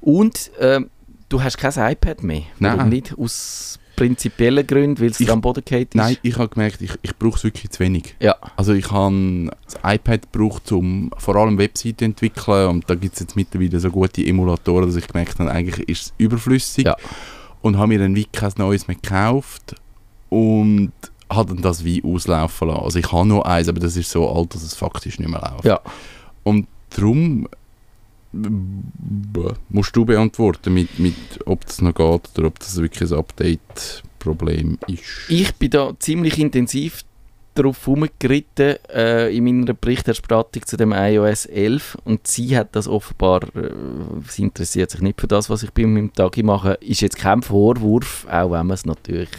Und 0.00 0.50
ähm, 0.60 0.90
du 1.28 1.42
hast 1.42 1.58
kein 1.58 1.92
iPad 1.92 2.22
mehr. 2.22 2.42
Nein. 2.58 2.88
nicht? 2.88 3.16
Aus 3.18 3.78
prinzipiellen 3.96 4.66
Gründen, 4.66 5.00
weil 5.00 5.10
es 5.10 5.28
am 5.28 5.40
Boden 5.40 5.64
geht 5.64 5.88
ist. 5.88 5.94
Nein, 5.94 6.18
ich 6.22 6.36
habe 6.36 6.48
gemerkt, 6.48 6.82
ich, 6.82 6.92
ich 7.02 7.16
brauche 7.16 7.36
es 7.36 7.44
wirklich 7.44 7.70
zu 7.70 7.80
wenig. 7.80 8.14
Ja. 8.20 8.36
Also 8.56 8.74
ich 8.74 8.90
habe 8.90 9.50
das 9.64 9.76
iPad 9.82 10.30
gebraucht, 10.32 10.70
um 10.72 11.10
vor 11.16 11.36
allem 11.36 11.58
Webseiten 11.58 11.98
zu 11.98 12.04
entwickeln 12.04 12.68
und 12.68 12.90
da 12.90 12.94
gibt 12.94 13.14
es 13.14 13.20
jetzt 13.20 13.36
mittlerweile 13.36 13.80
so 13.80 13.90
gute 13.90 14.24
Emulatoren, 14.24 14.86
dass 14.86 14.96
ich 14.96 15.08
gemerkt 15.08 15.38
habe, 15.38 15.50
eigentlich 15.50 15.88
ist 15.88 16.02
es 16.02 16.14
überflüssig. 16.18 16.84
Ja. 16.84 16.96
Und 17.62 17.78
habe 17.78 17.88
mir 17.88 17.98
dann 17.98 18.14
wie 18.14 18.26
kein 18.26 18.52
neues 18.58 18.86
mehr 18.86 18.96
gekauft 18.96 19.74
und 20.28 20.92
habe 21.30 21.54
dann 21.54 21.62
das 21.62 21.84
wie 21.84 22.02
auslaufen 22.04 22.68
lassen. 22.68 22.82
Also 22.82 22.98
ich 22.98 23.10
habe 23.12 23.28
noch 23.28 23.42
eins, 23.42 23.68
aber 23.68 23.80
das 23.80 23.96
ist 23.96 24.10
so 24.10 24.28
alt, 24.30 24.54
dass 24.54 24.62
es 24.62 24.74
faktisch 24.74 25.18
nicht 25.18 25.28
mehr 25.28 25.40
läuft. 25.40 25.64
Ja. 25.64 25.80
Und 26.44 26.66
darum 26.90 27.48
musst 29.68 29.96
du 29.96 30.04
beantworten, 30.04 30.74
mit, 30.74 30.98
mit, 30.98 31.14
ob 31.46 31.64
das 31.64 31.80
noch 31.80 31.94
geht 31.94 32.38
oder 32.38 32.48
ob 32.48 32.58
das 32.58 32.76
wirklich 32.76 33.10
ein 33.10 33.18
Update-Problem 33.18 34.78
ist. 34.88 35.28
Ich 35.28 35.54
bin 35.54 35.70
da 35.70 35.92
ziemlich 35.98 36.38
intensiv 36.38 37.02
darauf 37.54 37.86
herumgeritten 37.86 38.76
äh, 38.92 39.34
in 39.34 39.44
meiner 39.44 39.72
Berichterstattung 39.72 40.66
zu 40.66 40.76
dem 40.76 40.92
iOS 40.92 41.46
11 41.46 41.96
und 42.04 42.26
sie 42.26 42.56
hat 42.56 42.76
das 42.76 42.86
offenbar, 42.86 43.44
äh, 43.56 43.70
sie 44.28 44.42
interessiert 44.42 44.90
sich 44.90 45.00
nicht 45.00 45.18
für 45.20 45.26
das, 45.26 45.48
was 45.48 45.62
ich 45.62 45.70
bei 45.70 45.86
meinem 45.86 46.12
Tag 46.12 46.36
mache, 46.42 46.74
ist 46.74 47.00
jetzt 47.00 47.16
kein 47.16 47.42
Vorwurf, 47.42 48.26
auch 48.30 48.50
wenn 48.50 48.66
man 48.66 48.74
es 48.74 48.84
natürlich 48.84 49.30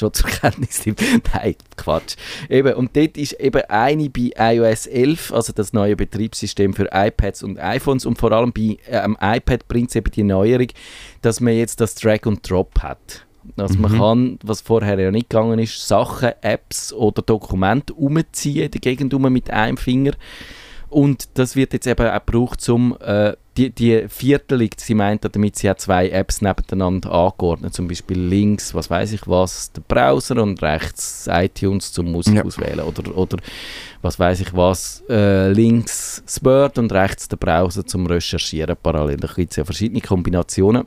schon 0.00 0.12
zur 0.12 0.28
Kenntnis 0.40 0.84
nimmt. 0.84 1.00
Nein, 1.32 1.54
Quatsch. 1.76 2.16
Eben, 2.48 2.74
und 2.74 2.96
dort 2.96 3.16
ist 3.16 3.34
eben 3.34 3.62
eine 3.68 4.10
bei 4.10 4.32
iOS 4.36 4.86
11, 4.86 5.32
also 5.32 5.52
das 5.52 5.72
neue 5.72 5.94
Betriebssystem 5.96 6.74
für 6.74 6.88
iPads 6.92 7.42
und 7.44 7.58
iPhones 7.60 8.04
und 8.06 8.18
vor 8.18 8.32
allem 8.32 8.52
bei 8.52 8.78
äh, 8.88 8.96
am 8.98 9.16
iPad 9.20 9.68
bringt 9.68 9.90
es 9.90 9.96
eben 9.96 10.10
die 10.10 10.24
Neuerung, 10.24 10.68
dass 11.22 11.40
man 11.40 11.54
jetzt 11.54 11.80
das 11.80 11.94
Drag 11.94 12.20
and 12.24 12.48
Drop 12.48 12.80
hat. 12.82 13.26
Also 13.56 13.78
man 13.78 13.92
Mhm. 13.92 13.98
kann, 13.98 14.38
was 14.42 14.60
vorher 14.60 14.98
ja 14.98 15.10
nicht 15.10 15.30
gegangen 15.30 15.58
ist, 15.58 15.86
Sachen, 15.86 16.32
Apps 16.42 16.92
oder 16.92 17.22
Dokumente 17.22 17.94
umziehen 17.94 18.70
der 18.70 18.80
Gegend 18.80 19.14
um 19.14 19.22
mit 19.32 19.50
einem 19.50 19.76
Finger. 19.76 20.12
Und 20.88 21.28
das 21.34 21.56
wird 21.56 21.72
jetzt 21.72 21.86
eben 21.86 22.06
auch 22.06 22.26
gebraucht, 22.26 22.68
um 22.68 22.96
äh, 23.00 23.34
die, 23.60 23.70
die 23.70 24.08
Viertelung, 24.08 24.70
sie 24.76 24.94
meint 24.94 25.24
damit, 25.24 25.56
sie 25.56 25.68
hat 25.68 25.80
zwei 25.80 26.08
Apps 26.08 26.40
nebeneinander 26.40 27.12
angeordnet, 27.12 27.74
zum 27.74 27.88
Beispiel 27.88 28.18
links, 28.18 28.74
was 28.74 28.88
weiß 28.88 29.12
ich 29.12 29.26
was, 29.26 29.70
der 29.72 29.82
Browser 29.82 30.42
und 30.42 30.62
rechts 30.62 31.28
iTunes 31.30 31.92
zum 31.92 32.10
Musik 32.10 32.36
ja. 32.36 32.44
auswählen 32.44 32.80
oder, 32.80 33.16
oder 33.16 33.36
was 34.00 34.18
weiß 34.18 34.40
ich 34.40 34.54
was, 34.54 35.04
äh, 35.10 35.52
links 35.52 36.22
das 36.24 36.42
Word 36.42 36.78
und 36.78 36.90
rechts 36.92 37.28
der 37.28 37.36
Browser 37.36 37.84
zum 37.84 38.06
Recherchieren 38.06 38.76
parallel. 38.82 39.18
Da 39.18 39.28
gibt 39.28 39.50
es 39.50 39.56
ja 39.56 39.64
verschiedene 39.64 40.00
Kombinationen. 40.00 40.86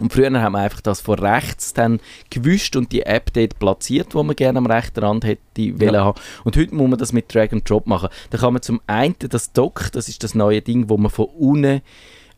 Und 0.00 0.12
früher 0.12 0.30
haben 0.40 0.52
wir 0.52 0.58
einfach 0.58 0.80
das 0.80 1.00
von 1.00 1.18
rechts 1.18 1.74
dann 1.74 2.00
gewischt 2.30 2.76
und 2.76 2.92
die 2.92 3.02
App 3.02 3.32
dort 3.32 3.58
platziert, 3.58 4.14
wo 4.14 4.22
man 4.22 4.36
gerne 4.36 4.58
am 4.58 4.66
rechten 4.66 5.00
Rand 5.00 5.24
hätte 5.24 5.60
ja. 5.60 6.04
haben. 6.04 6.20
Und 6.44 6.56
heute 6.56 6.74
muss 6.74 6.88
man 6.88 6.98
das 6.98 7.12
mit 7.12 7.32
Drag 7.32 7.52
and 7.52 7.68
Drop 7.68 7.86
machen. 7.86 8.08
Da 8.30 8.38
kann 8.38 8.52
man 8.52 8.62
zum 8.62 8.80
einen 8.86 9.14
das 9.18 9.52
Dock, 9.52 9.90
das 9.92 10.08
ist 10.08 10.24
das 10.24 10.34
neue 10.34 10.62
Ding, 10.62 10.88
wo 10.88 10.96
man 10.96 11.10
von 11.10 11.26
unten 11.26 11.82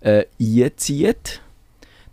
äh, 0.01 0.25
einzieht. 0.41 1.41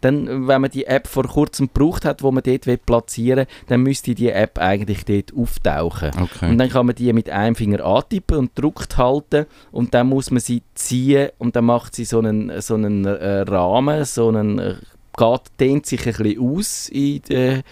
Dann, 0.02 0.48
wenn 0.48 0.62
man 0.62 0.72
die 0.72 0.86
App 0.86 1.08
vor 1.08 1.26
kurzem 1.26 1.68
gebraucht 1.68 2.06
hat, 2.06 2.24
wo 2.24 2.32
man 2.32 2.42
dort 2.44 2.86
platzieren 2.86 3.48
will, 3.48 3.56
dann 3.68 3.82
müsste 3.82 4.16
die 4.16 4.30
App 4.30 4.58
eigentlich 4.58 5.04
dort 5.04 5.34
auftauchen. 5.36 6.12
Okay. 6.22 6.50
Und 6.50 6.58
dann 6.58 6.70
kann 6.70 6.86
man 6.86 6.96
die 6.96 7.12
mit 7.12 7.30
einem 7.30 7.56
Finger 7.56 7.84
antippen 7.84 8.38
und 8.38 8.52
drückt 8.58 8.98
halten 8.98 9.46
und 9.72 9.94
dann 9.94 10.08
muss 10.08 10.32
man 10.32 10.40
sie 10.40 10.64
ziehen 10.74 11.32
und 11.38 11.58
dann 11.58 11.66
macht 11.66 11.96
sie 11.96 12.06
so 12.06 12.20
einen, 12.20 12.62
so 12.62 12.76
einen 12.76 13.04
äh, 13.04 13.42
Rahmen, 13.42 14.06
so 14.06 14.30
einen 14.30 14.60
äh, 14.60 14.76
geht, 15.20 15.42
dehnt 15.60 15.86
sich 15.86 16.06
ein 16.08 16.14
bisschen 16.14 16.40
aus 16.40 16.90
in 16.90 17.22
der 17.30 17.64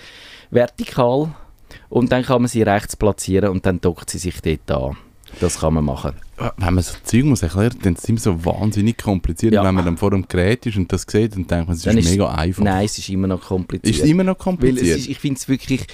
Vertikal 0.52 1.34
und 1.90 2.12
dann 2.12 2.24
kann 2.24 2.42
man 2.42 2.50
sie 2.50 2.62
rechts 2.62 2.96
platzieren 2.96 3.50
und 3.50 3.66
dann 3.66 3.82
dockt 3.82 4.10
sie 4.10 4.18
sich 4.18 4.42
dort 4.42 4.72
an. 4.72 4.98
Das 5.40 5.60
kann 5.60 5.74
man 5.74 5.86
machen. 5.86 6.14
Wenn 6.58 6.74
man 6.74 6.84
so 6.84 6.94
Zeug 7.04 7.26
muss 7.26 7.44
erklären, 7.44 7.76
dann 7.82 7.96
ist 7.96 8.10
es 8.10 8.24
so 8.24 8.46
wahnsinnig 8.46 8.98
kompliziert. 8.98 9.54
Ja. 9.54 9.64
Wenn 9.64 9.76
man 9.76 9.86
dann 9.86 9.98
vor 9.98 10.12
dem 10.12 10.28
Gerät 10.28 10.66
ist 10.66 10.78
und 10.78 10.92
das 10.92 11.06
sieht, 11.08 11.36
dann 11.36 11.48
denkt 11.48 11.68
man, 11.68 11.76
es 11.76 11.86
ist, 11.86 11.96
ist 11.96 12.10
mega 12.10 12.30
einfach. 12.30 12.64
Nein, 12.64 12.86
es 12.86 12.98
ist 12.98 13.10
immer 13.10 13.28
noch 13.28 13.42
kompliziert. 13.42 13.98
Ist 13.98 14.06
immer 14.06 14.24
noch 14.24 14.38
kompliziert? 14.38 15.00
Ist, 15.00 15.08
ich 15.08 15.20
finde 15.20 15.38
es 15.38 15.48
wirklich... 15.48 15.86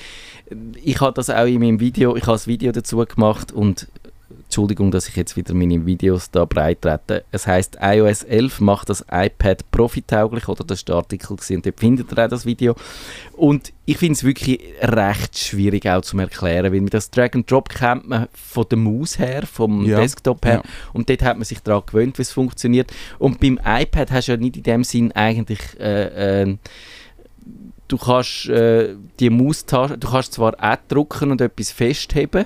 Ich 0.84 1.02
habe 1.02 1.14
das 1.14 1.30
auch 1.30 1.46
in 1.46 1.60
meinem 1.62 1.80
Video, 1.80 2.16
ich 2.16 2.28
habe 2.28 2.38
ein 2.38 2.46
Video 2.46 2.72
dazu 2.72 2.98
gemacht 2.98 3.52
und 3.52 3.88
Entschuldigung, 4.54 4.92
dass 4.92 5.08
ich 5.08 5.16
jetzt 5.16 5.36
wieder 5.36 5.56
meine 5.56 5.84
Videos 5.84 6.30
da 6.30 6.46
breit 6.46 6.84
trete. 6.84 7.26
Es 7.32 7.48
heißt 7.48 7.80
iOS 7.82 8.22
11 8.22 8.62
macht 8.62 8.88
das 8.88 9.04
iPad 9.12 9.72
profitauglich 9.72 10.48
oder 10.48 10.64
das 10.64 10.82
ist 10.82 10.90
der 10.90 10.98
Artikel 10.98 11.36
gewesen, 11.36 11.56
und 11.56 11.66
dort 11.66 11.80
findet 11.80 12.12
ihr 12.12 12.24
auch 12.24 12.30
das 12.30 12.46
Video. 12.46 12.76
Und 13.36 13.74
ich 13.86 13.98
finde 13.98 14.14
es 14.14 14.24
wirklich 14.24 14.60
recht 14.80 15.40
schwierig 15.40 15.90
auch 15.90 16.02
zu 16.02 16.20
erklären, 16.20 16.72
weil 16.72 16.86
das 16.86 17.10
Drag 17.10 17.32
and 17.34 17.50
Drop 17.50 17.68
kennt 17.68 18.08
man 18.08 18.28
von 18.32 18.66
der 18.70 18.78
Maus 18.78 19.18
her, 19.18 19.48
vom 19.52 19.88
ja. 19.88 20.00
Desktop 20.00 20.46
her 20.46 20.62
ja. 20.64 20.70
und 20.94 21.10
dort 21.10 21.24
hat 21.24 21.38
man 21.38 21.46
sich 21.46 21.60
daran 21.62 21.82
gewöhnt, 21.88 22.20
wie 22.20 22.22
es 22.22 22.32
funktioniert. 22.32 22.94
Und 23.18 23.40
beim 23.40 23.60
iPad 23.66 24.12
hast 24.12 24.28
du 24.28 24.34
ja 24.34 24.38
nicht 24.38 24.58
in 24.58 24.64
dem 24.64 24.84
Sinn 24.84 25.12
eigentlich 25.14 25.62
äh, 25.80 26.44
äh, 26.44 26.58
du 27.88 27.98
kannst 27.98 28.50
äh, 28.50 28.96
die 29.20 29.30
Maustaste, 29.30 29.98
du 29.98 30.10
kannst 30.10 30.34
zwar 30.34 30.54
auch 30.60 30.78
drücken 30.88 31.32
und 31.32 31.42
etwas 31.42 31.72
festheben, 31.72 32.46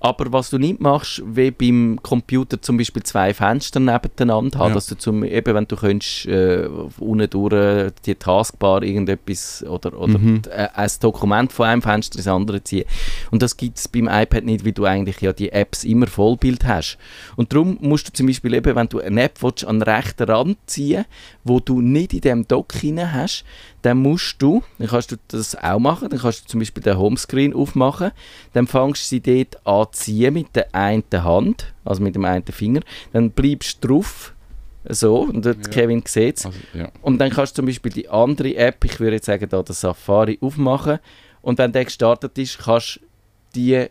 aber 0.00 0.32
was 0.32 0.50
du 0.50 0.58
nicht 0.58 0.80
machst, 0.80 1.22
wie 1.26 1.50
beim 1.50 1.98
Computer 2.02 2.62
zum 2.62 2.76
Beispiel 2.76 3.02
zwei 3.02 3.34
Fenster 3.34 3.80
nebeneinander 3.80 4.58
haben, 4.58 4.68
ja. 4.68 4.74
dass 4.74 4.86
du 4.86 4.96
zum, 4.96 5.24
eben, 5.24 5.54
wenn 5.54 5.66
du 5.66 5.76
könntest, 5.76 6.26
äh, 6.26 6.68
unten 6.98 7.28
durch 7.30 7.92
die 8.06 8.14
Taskbar 8.14 8.82
irgendetwas 8.82 9.64
oder, 9.68 9.98
oder 9.98 10.18
mhm. 10.18 10.42
äh, 10.50 10.68
ein 10.72 10.90
Dokument 11.00 11.52
von 11.52 11.66
einem 11.66 11.82
Fenster 11.82 12.18
ins 12.18 12.28
andere 12.28 12.62
ziehen. 12.62 12.84
Und 13.30 13.42
das 13.42 13.56
gibt 13.56 13.78
es 13.78 13.88
beim 13.88 14.08
iPad 14.08 14.44
nicht, 14.44 14.64
weil 14.64 14.72
du 14.72 14.84
eigentlich 14.84 15.20
ja 15.20 15.32
die 15.32 15.50
Apps 15.50 15.82
immer 15.82 16.06
Vollbild 16.06 16.64
hast. 16.64 16.98
Und 17.36 17.52
darum 17.52 17.78
musst 17.80 18.08
du 18.08 18.12
zum 18.12 18.26
Beispiel 18.26 18.54
eben, 18.54 18.76
wenn 18.76 18.88
du 18.88 19.00
eine 19.00 19.22
App 19.22 19.42
willst, 19.42 19.64
an 19.64 19.80
den 19.80 19.82
rechten 19.82 20.24
Rand 20.24 20.58
ziehen 20.66 21.04
wo 21.48 21.58
du 21.60 21.80
nicht 21.80 22.12
in 22.12 22.20
dem 22.20 22.46
Dock 22.46 22.74
hinein 22.74 23.12
hast, 23.12 23.44
dann 23.88 24.02
musst 24.02 24.36
du, 24.42 24.62
dann 24.78 24.88
kannst 24.88 25.12
du 25.12 25.16
das 25.28 25.54
auch 25.56 25.78
machen, 25.78 26.10
dann 26.10 26.18
kannst 26.18 26.44
du 26.44 26.48
zum 26.48 26.60
Beispiel 26.60 26.82
den 26.82 26.98
Homescreen 26.98 27.54
aufmachen, 27.54 28.10
dann 28.52 28.66
fängst 28.66 29.02
du 29.02 29.06
sie 29.06 29.20
dort 29.20 29.66
an 29.66 29.86
ziehen 29.92 30.34
mit 30.34 30.54
der 30.54 30.74
einen 30.74 31.04
Hand, 31.10 31.72
also 31.86 32.02
mit 32.02 32.14
dem 32.14 32.26
einen 32.26 32.44
Finger, 32.44 32.82
dann 33.14 33.30
bleibst 33.30 33.82
du 33.82 33.88
drauf, 33.88 34.34
so, 34.90 35.20
und 35.20 35.44
ja. 35.44 35.54
Kevin 35.54 36.02
sieht 36.06 36.36
es. 36.36 36.46
Also, 36.46 36.58
ja. 36.74 36.90
Und 37.00 37.18
dann 37.18 37.30
kannst 37.30 37.52
du 37.52 37.62
zum 37.62 37.66
Beispiel 37.66 37.90
die 37.90 38.10
andere 38.10 38.54
App, 38.56 38.84
ich 38.84 39.00
würde 39.00 39.16
jetzt 39.16 39.26
sagen, 39.26 39.48
da 39.48 39.62
den 39.62 39.74
Safari 39.74 40.38
aufmachen 40.42 40.98
und 41.40 41.56
wenn 41.56 41.72
der 41.72 41.86
gestartet 41.86 42.36
ist, 42.36 42.58
kannst 42.58 42.96
du 42.96 43.00
die 43.54 43.86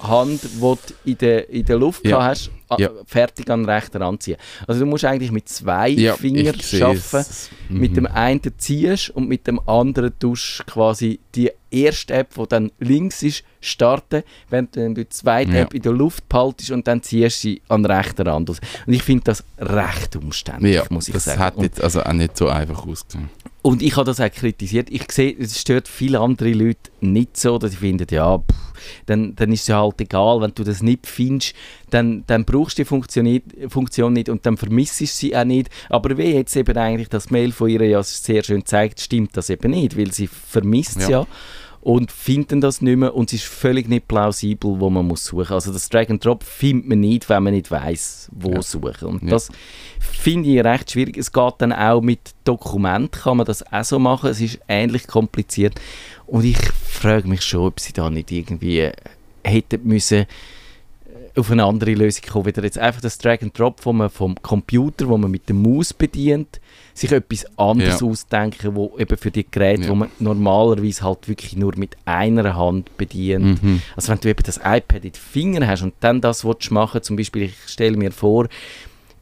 Hand, 0.00 0.44
die 0.44 0.60
du 0.60 0.78
in 1.04 1.18
der, 1.18 1.50
in 1.50 1.64
der 1.64 1.76
Luft 1.76 2.06
ja. 2.06 2.22
hast, 2.22 2.52
ja. 2.78 2.90
fertig 3.06 3.50
an 3.50 3.62
den 3.62 3.70
rechten 3.70 4.02
Rand 4.02 4.22
ziehen. 4.22 4.36
Also 4.66 4.80
du 4.80 4.86
musst 4.86 5.04
eigentlich 5.04 5.32
mit 5.32 5.48
zwei 5.48 5.88
ja, 5.88 6.16
Fingern 6.16 6.56
arbeiten. 6.80 7.26
Mhm. 7.68 7.80
Mit 7.80 7.96
dem 7.96 8.06
einen 8.06 8.40
ziehst 8.58 9.10
und 9.10 9.28
mit 9.28 9.46
dem 9.46 9.60
anderen 9.68 10.18
tust 10.18 10.64
quasi 10.66 11.20
die 11.34 11.50
erste 11.70 12.14
App, 12.14 12.34
die 12.34 12.48
dann 12.48 12.72
links 12.78 13.22
ist, 13.22 13.44
starten, 13.60 14.22
wenn 14.48 14.68
du 14.70 14.94
die 14.94 15.08
zweite 15.08 15.52
ja. 15.52 15.60
App 15.60 15.74
in 15.74 15.82
der 15.82 15.92
Luft 15.92 16.28
behaltest 16.28 16.70
und 16.70 16.86
dann 16.86 17.02
ziehst 17.02 17.44
du 17.44 17.48
sie 17.48 17.62
an 17.68 17.82
den 17.82 17.92
rechten 17.92 18.26
Rand 18.26 18.50
aus. 18.50 18.60
Und 18.86 18.92
ich 18.92 19.02
finde 19.02 19.24
das 19.24 19.44
recht 19.58 20.16
umständlich, 20.16 20.76
ja, 20.76 20.84
muss 20.90 21.08
ich 21.08 21.14
das 21.14 21.24
sagen. 21.24 21.38
Das 21.38 21.46
hat 21.46 21.62
jetzt 21.62 21.82
also 21.82 22.02
auch 22.02 22.12
nicht 22.12 22.36
so 22.36 22.48
einfach 22.48 22.86
ausgesehen. 22.86 23.28
Und 23.62 23.82
ich 23.82 23.96
habe 23.96 24.06
das 24.06 24.20
auch 24.20 24.30
kritisiert. 24.30 24.88
Ich 24.90 25.10
sehe, 25.12 25.36
es 25.38 25.60
stört 25.60 25.86
viele 25.86 26.20
andere 26.20 26.52
Leute 26.52 26.90
nicht 27.00 27.36
so, 27.36 27.58
dass 27.58 27.72
sie 27.72 27.76
finden, 27.76 28.06
ja, 28.10 28.38
pff, 28.38 28.70
dann, 29.04 29.36
dann 29.36 29.52
ist 29.52 29.68
es 29.68 29.74
halt 29.74 30.00
egal, 30.00 30.40
wenn 30.40 30.54
du 30.54 30.64
das 30.64 30.82
nicht 30.82 31.06
findest, 31.06 31.54
dann, 31.90 32.24
dann 32.26 32.46
brauchst 32.46 32.78
du 32.78 32.82
die 32.82 32.86
Funktion, 32.86 33.42
Funktion 33.68 34.14
nicht 34.14 34.30
und 34.30 34.46
dann 34.46 34.56
vermisst 34.56 35.00
du 35.00 35.06
sie 35.06 35.36
auch 35.36 35.44
nicht. 35.44 35.68
Aber 35.90 36.16
wie 36.16 36.32
jetzt 36.32 36.56
eben 36.56 36.76
eigentlich 36.78 37.10
das 37.10 37.30
Mail 37.30 37.52
von 37.52 37.68
ihr 37.68 37.82
ja 37.86 38.02
sehr 38.02 38.42
schön 38.42 38.64
zeigt, 38.64 39.00
stimmt 39.00 39.36
das 39.36 39.50
eben 39.50 39.72
nicht, 39.72 39.98
weil 39.98 40.12
sie 40.12 40.26
vermisst 40.26 40.96
es 40.96 41.08
ja. 41.08 41.20
ja 41.20 41.26
und 41.82 42.12
finden 42.12 42.60
das 42.60 42.82
nicht 42.82 42.96
mehr 42.96 43.14
und 43.14 43.32
es 43.32 43.40
ist 43.40 43.48
völlig 43.48 43.88
nicht 43.88 44.06
plausibel, 44.06 44.78
wo 44.80 44.90
man 44.90 45.06
muss 45.06 45.24
suchen. 45.24 45.54
Also 45.54 45.72
das 45.72 45.88
Drag 45.88 46.10
and 46.10 46.24
Drop 46.24 46.44
findet 46.44 46.88
man 46.88 47.00
nicht, 47.00 47.28
wenn 47.28 47.42
man 47.42 47.54
nicht 47.54 47.70
weiß, 47.70 48.28
wo 48.32 48.52
ja. 48.52 48.62
suchen. 48.62 49.08
Und 49.08 49.22
ja. 49.22 49.30
das 49.30 49.48
finde 49.98 50.50
ich 50.50 50.62
recht 50.62 50.90
schwierig. 50.90 51.16
Es 51.16 51.32
geht 51.32 51.54
dann 51.58 51.72
auch 51.72 52.02
mit 52.02 52.20
Dokument, 52.44 53.12
kann 53.12 53.38
man 53.38 53.46
das 53.46 53.62
auch 53.72 53.84
so 53.84 53.98
machen. 53.98 54.30
Es 54.30 54.40
ist 54.40 54.60
ähnlich 54.68 55.06
kompliziert 55.06 55.80
und 56.26 56.44
ich 56.44 56.58
frage 56.58 57.26
mich 57.26 57.42
schon, 57.42 57.66
ob 57.66 57.80
sie 57.80 57.94
da 57.94 58.10
nicht 58.10 58.30
irgendwie 58.30 58.90
hätten 59.42 59.80
müssen 59.84 60.26
auf 61.36 61.50
eine 61.50 61.64
andere 61.64 61.94
Lösung 61.94 62.24
kommen. 62.28 62.46
Wieder 62.46 62.62
jetzt 62.62 62.78
einfach 62.78 63.00
das 63.00 63.18
Drag 63.18 63.42
and 63.42 63.58
Drop, 63.58 63.80
wo 63.84 63.92
man 63.92 64.10
vom 64.10 64.34
Computer, 64.42 65.08
wo 65.08 65.16
man 65.16 65.30
mit 65.30 65.48
der 65.48 65.54
Maus 65.54 65.92
bedient, 65.92 66.60
sich 66.94 67.12
etwas 67.12 67.46
anderes 67.56 68.00
ja. 68.00 68.06
ausdenken, 68.06 68.74
wo 68.74 68.96
eben 68.98 69.16
für 69.16 69.30
die 69.30 69.46
Geräte, 69.48 69.84
ja. 69.84 69.88
wo 69.88 69.94
man 69.94 70.10
normalerweise 70.18 71.02
halt 71.02 71.28
wirklich 71.28 71.56
nur 71.56 71.76
mit 71.76 71.96
einer 72.04 72.56
Hand 72.56 72.96
bedient. 72.96 73.62
Mhm. 73.62 73.82
Also 73.96 74.12
wenn 74.12 74.20
du 74.20 74.28
eben 74.28 74.42
das 74.42 74.58
iPad 74.58 75.04
in 75.04 75.12
den 75.12 75.14
Fingern 75.14 75.66
hast 75.66 75.82
und 75.82 75.94
dann 76.00 76.20
das 76.20 76.44
willst 76.44 76.70
machen, 76.70 77.02
zum 77.02 77.16
Beispiel, 77.16 77.44
ich 77.44 77.56
stelle 77.66 77.96
mir 77.96 78.12
vor, 78.12 78.48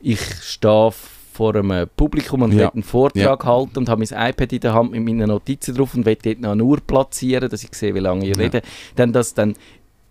ich 0.00 0.20
stehe 0.42 0.92
vor 1.38 1.54
einem 1.54 1.88
Publikum 1.96 2.42
und 2.42 2.50
ja. 2.50 2.58
will 2.58 2.70
einen 2.74 2.82
Vortrag 2.82 3.44
ja. 3.44 3.48
halten 3.48 3.78
und 3.78 3.88
habe 3.88 4.04
mein 4.04 4.30
iPad 4.30 4.52
in 4.52 4.60
der 4.60 4.74
Hand 4.74 4.90
mit 4.90 5.04
meinen 5.04 5.28
Notizen 5.28 5.72
drauf 5.72 5.94
und 5.94 6.04
will 6.04 6.18
dort 6.20 6.40
noch 6.40 6.50
eine 6.50 6.64
Uhr 6.64 6.80
platzieren, 6.84 7.48
dass 7.48 7.62
ich 7.62 7.72
sehe, 7.74 7.94
wie 7.94 8.00
lange 8.00 8.28
ich 8.28 8.36
ja. 8.36 8.42
rede. 8.42 8.62
Dann 8.96 9.12
das 9.12 9.34
dann 9.34 9.54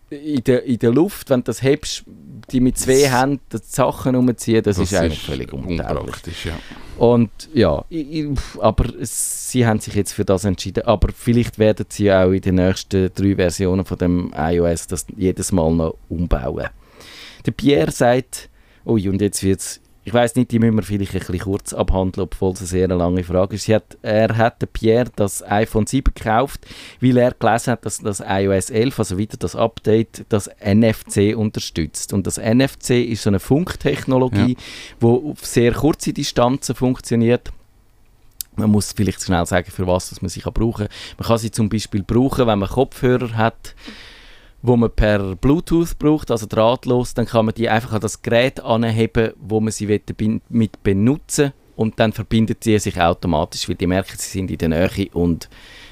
in 0.10 0.44
der, 0.44 0.64
in 0.64 0.80
der 0.80 0.92
Luft, 0.92 1.30
wenn 1.30 1.42
du 1.42 1.46
das 1.46 1.62
hebst, 1.62 2.04
die 2.52 2.62
mit 2.62 2.78
zwei 2.78 3.10
Händen 3.10 3.42
die 3.52 3.58
Sachen 3.62 4.16
umziehen, 4.16 4.64
das, 4.64 4.78
das 4.78 4.92
ist 4.92 4.98
eigentlich 4.98 5.22
völlig 5.22 5.52
unpraktisch. 5.52 6.46
Ja. 6.46 6.54
Und 6.98 7.30
ja, 7.54 7.84
ich, 7.90 8.26
aber 8.60 8.86
sie 9.02 9.66
haben 9.66 9.80
sich 9.80 9.96
jetzt 9.96 10.14
für 10.14 10.26
das 10.26 10.46
entschieden. 10.46 10.86
Aber 10.86 11.10
vielleicht 11.14 11.60
werden 11.60 11.86
sie 11.90 12.12
auch 12.12 12.32
in 12.32 12.42
den 12.42 12.56
nächsten 12.56 13.12
drei 13.14 13.36
Versionen 13.36 13.86
von 13.86 13.98
dem 13.98 14.34
iOS 14.36 14.88
das 14.88 15.06
jedes 15.16 15.52
Mal 15.52 15.72
noch 15.74 15.98
umbauen. 16.10 16.68
Der 17.46 17.52
Pierre 17.52 17.92
sagt, 17.92 18.50
ui, 18.86 19.08
und 19.10 19.22
jetzt 19.22 19.44
wird 19.44 19.60
es 19.60 19.82
ich 20.08 20.14
weiß 20.14 20.36
nicht, 20.36 20.52
die 20.52 20.60
müssen 20.60 20.78
wir 20.78 20.84
vielleicht 20.84 21.12
ein 21.12 21.20
bisschen 21.20 21.40
kurz 21.40 21.74
abhandeln, 21.74 22.30
obwohl 22.32 22.54
es 22.54 22.60
eine 22.60 22.68
sehr 22.68 22.88
lange 22.88 23.26
Frage 23.26 23.58
ist. 23.58 23.68
Hat, 23.68 23.98
er 24.02 24.38
hat 24.38 24.64
Pierre 24.72 25.12
das 25.14 25.44
iPhone 25.44 25.86
7 25.86 26.14
gekauft, 26.16 26.66
weil 27.02 27.18
er 27.18 27.34
gelesen 27.34 27.72
hat, 27.72 27.86
dass 27.86 28.00
das 28.00 28.24
iOS 28.26 28.70
11, 28.70 29.00
also 29.00 29.18
wieder 29.18 29.36
das 29.36 29.58
Update, 29.58 30.24
das 30.30 30.50
NFC 30.64 31.36
unterstützt. 31.36 32.14
Und 32.14 32.26
das 32.26 32.38
NFC 32.38 32.92
ist 32.92 33.24
so 33.24 33.30
eine 33.30 33.42
Funktechnologie, 33.42 34.56
ja. 35.02 35.10
auf 35.10 35.46
sehr 35.46 35.74
kurze 35.74 36.14
Distanzen 36.14 36.74
funktioniert. 36.74 37.52
Man 38.56 38.72
muss 38.72 38.94
vielleicht 38.94 39.22
schnell 39.22 39.46
sagen, 39.46 39.70
für 39.70 39.88
was 39.88 40.22
man 40.22 40.30
sie 40.30 40.40
brauchen 40.40 40.88
kann. 40.88 40.96
Man 41.18 41.28
kann 41.28 41.38
sie 41.38 41.52
zum 41.52 41.68
Beispiel 41.68 42.04
brauchen, 42.04 42.48
wenn 42.48 42.60
man 42.60 42.70
Kopfhörer 42.70 43.36
hat 43.36 43.76
wo 44.62 44.76
man 44.76 44.92
per 44.92 45.36
Bluetooth 45.36 45.98
braucht, 46.00 46.32
also 46.32 46.46
drahtlos, 46.48 47.14
dann 47.14 47.26
kann 47.26 47.46
man 47.46 47.56
die 47.56 47.70
einfach 47.70 47.94
an 47.94 48.02
das 48.02 48.22
Gerät 48.22 48.60
anheben, 48.60 49.34
wo 49.40 49.60
man 49.60 49.72
sie 49.72 49.88
mit 49.88 50.84
benutzen 50.84 51.54
und 51.76 52.00
dann 52.00 52.12
verbindet 52.12 52.64
sie 52.64 52.78
sich 52.80 53.00
automatisch, 53.00 53.70
weil 53.70 53.76
die 53.76 53.88
merken, 53.88 54.18
sie 54.18 54.30
sind 54.30 54.52
in 54.52 54.58
der 54.58 54.70
Nähe 54.70 55.10
und 55.14 55.48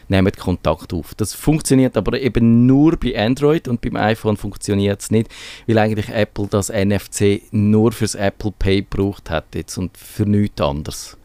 nehmen 0.07 0.31
Kontakt 0.31 0.93
auf. 0.93 1.13
Das 1.15 1.33
funktioniert 1.33 1.95
aber 1.95 2.19
eben 2.19 2.65
nur 2.65 2.97
bei 2.97 3.17
Android 3.17 3.67
und 3.67 3.81
beim 3.81 3.95
iPhone 3.95 4.37
funktioniert 4.37 5.01
es 5.01 5.11
nicht, 5.11 5.29
weil 5.67 5.77
eigentlich 5.77 6.09
Apple 6.09 6.47
das 6.47 6.69
NFC 6.69 7.43
nur 7.51 7.91
fürs 7.91 8.15
Apple 8.15 8.51
Pay 8.57 8.81
gebraucht 8.81 9.29
hat 9.29 9.55
jetzt 9.55 9.77
und 9.77 9.97
für 9.97 10.25
nichts 10.25 10.61
anderes. 10.61 11.17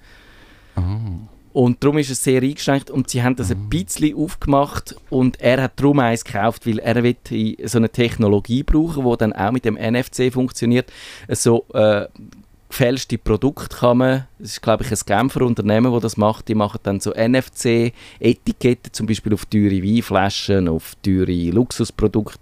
Oh. 0.76 0.82
Und 1.52 1.83
darum 1.83 1.99
ist 1.99 2.11
es 2.11 2.23
sehr 2.23 2.42
eingeschränkt. 2.42 2.90
Und 2.90 3.11
sie 3.11 3.23
haben 3.23 3.37
das 3.37 3.50
ein 3.50 3.69
bisschen 3.69 4.16
aufgemacht. 4.16 4.95
Und 5.11 5.40
er 5.40 5.62
hat 5.62 5.78
darum 5.80 5.99
eins 5.99 6.25
gekauft, 6.25 6.66
weil 6.66 6.78
er 6.78 7.02
will 7.02 7.16
so 7.64 7.78
eine 7.78 7.88
Technologie 7.88 8.62
brauchen, 8.62 9.04
die 9.04 9.16
dann 9.19 9.33
auch 9.33 9.50
mit 9.50 9.64
dem 9.64 9.75
NFC 9.75 10.33
funktioniert. 10.33 10.92
So 11.28 11.66
äh, 11.75 12.07
gefälschte 12.71 13.19
Produkte 13.19 13.76
kann 13.76 13.99
man, 13.99 14.26
das 14.38 14.52
ist 14.52 14.62
glaube 14.62 14.85
ich 14.85 14.92
ein 14.92 14.99
Genfer 15.04 15.42
Unternehmen, 15.42 15.92
das 15.92 16.02
das 16.02 16.16
macht, 16.16 16.49
die 16.49 16.54
machen 16.54 16.78
dann 16.85 17.00
so 17.00 17.11
NFC-Etiketten, 17.11 18.92
zum 18.92 19.07
Beispiel 19.07 19.35
auf 19.35 19.45
teure 19.45 19.83
Weinflaschen, 19.83 20.69
auf 20.69 20.95
teure 21.02 21.50
Luxusprodukte. 21.50 22.38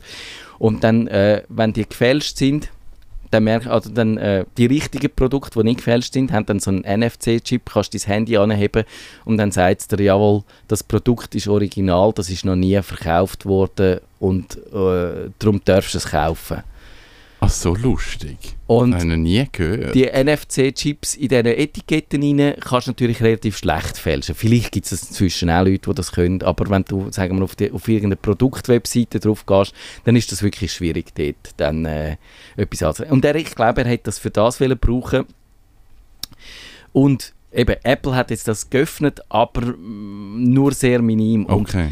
Und 0.59 0.85
dann, 0.85 1.07
äh, 1.09 1.43
wenn 1.49 1.73
die 1.73 1.89
gefälscht 1.89 2.37
sind, 2.37 2.71
dann 3.31 3.45
merk, 3.45 3.67
also 3.67 3.91
dann, 3.91 4.17
äh, 4.19 4.45
die 4.57 4.67
richtigen 4.67 5.11
Produkte, 5.15 5.59
die 5.59 5.65
nicht 5.65 5.79
gefälscht 5.79 6.13
sind, 6.13 6.33
haben 6.33 6.47
dann 6.47 6.61
so 6.61 6.71
einen 6.71 6.83
NFC-Chip, 6.83 7.63
kannst 7.73 7.95
dein 7.95 8.01
Handy 8.01 8.37
anheben 8.37 8.85
und 9.25 9.39
dann 9.39 9.51
sagt 9.51 9.81
es 9.81 9.89
dir, 9.89 10.03
jawohl, 10.03 10.43
das 10.67 10.83
Produkt 10.83 11.35
ist 11.35 11.49
original, 11.49 12.13
das 12.13 12.31
ist 12.31 12.45
noch 12.45 12.57
nie 12.57 12.81
verkauft 12.83 13.47
worden 13.47 14.01
und 14.19 14.57
äh, 14.73 15.31
darum 15.39 15.61
darfst 15.65 15.95
du 15.95 15.99
es 15.99 16.11
kaufen. 16.11 16.63
Ach 17.41 17.51
so, 17.51 17.75
lustig. 17.75 18.37
Und 18.67 18.95
Habe 18.95 19.05
ich 19.05 19.09
noch 19.09 19.17
nie 19.17 19.47
gehört. 19.53 19.95
die 19.95 20.07
NFC-Chips 20.07 21.15
in 21.15 21.29
diesen 21.29 21.47
Etiketten 21.47 22.23
rein 22.41 22.55
kannst 22.61 22.89
du 22.89 22.91
natürlich 22.91 23.23
relativ 23.23 23.57
schlecht 23.59 23.97
fälschen. 23.97 24.35
Vielleicht 24.35 24.73
gibt 24.73 24.91
es 24.91 25.03
inzwischen 25.09 25.49
auch 25.49 25.65
Leute, 25.65 25.89
die 25.89 25.95
das 25.95 26.13
können, 26.13 26.43
aber 26.43 26.69
wenn 26.69 26.85
du 26.85 27.11
sagen 27.13 27.39
wir, 27.39 27.45
auf, 27.45 27.55
die, 27.55 27.71
auf 27.71 27.87
irgendeine 27.87 28.17
Produktwebseite 28.17 29.21
drauf 29.21 29.47
gehst, 29.47 29.73
dann 30.05 30.17
ist 30.17 30.33
das 30.33 30.43
wirklich 30.43 30.73
schwierig, 30.73 31.15
dort 31.15 31.55
dann 31.59 31.85
äh, 31.85 32.17
etwas 32.57 32.83
anzunehmen. 32.83 33.15
Und 33.15 33.25
er, 33.25 33.37
ich 33.37 33.55
glaube, 33.55 33.83
er 33.83 33.89
hätte 33.89 34.05
das 34.05 34.19
für 34.19 34.31
das 34.31 34.61
wollen 34.61 34.79
brauchen. 34.79 35.25
Und 36.93 37.35
eben, 37.53 37.77
Apple 37.85 38.15
hat 38.17 38.31
jetzt 38.31 38.49
das 38.49 38.69
geöffnet, 38.69 39.21
aber 39.29 39.63
mm, 39.77 40.43
nur 40.53 40.73
sehr 40.73 41.01
minim. 41.03 41.47
Und 41.47 41.69
Okay. 41.69 41.91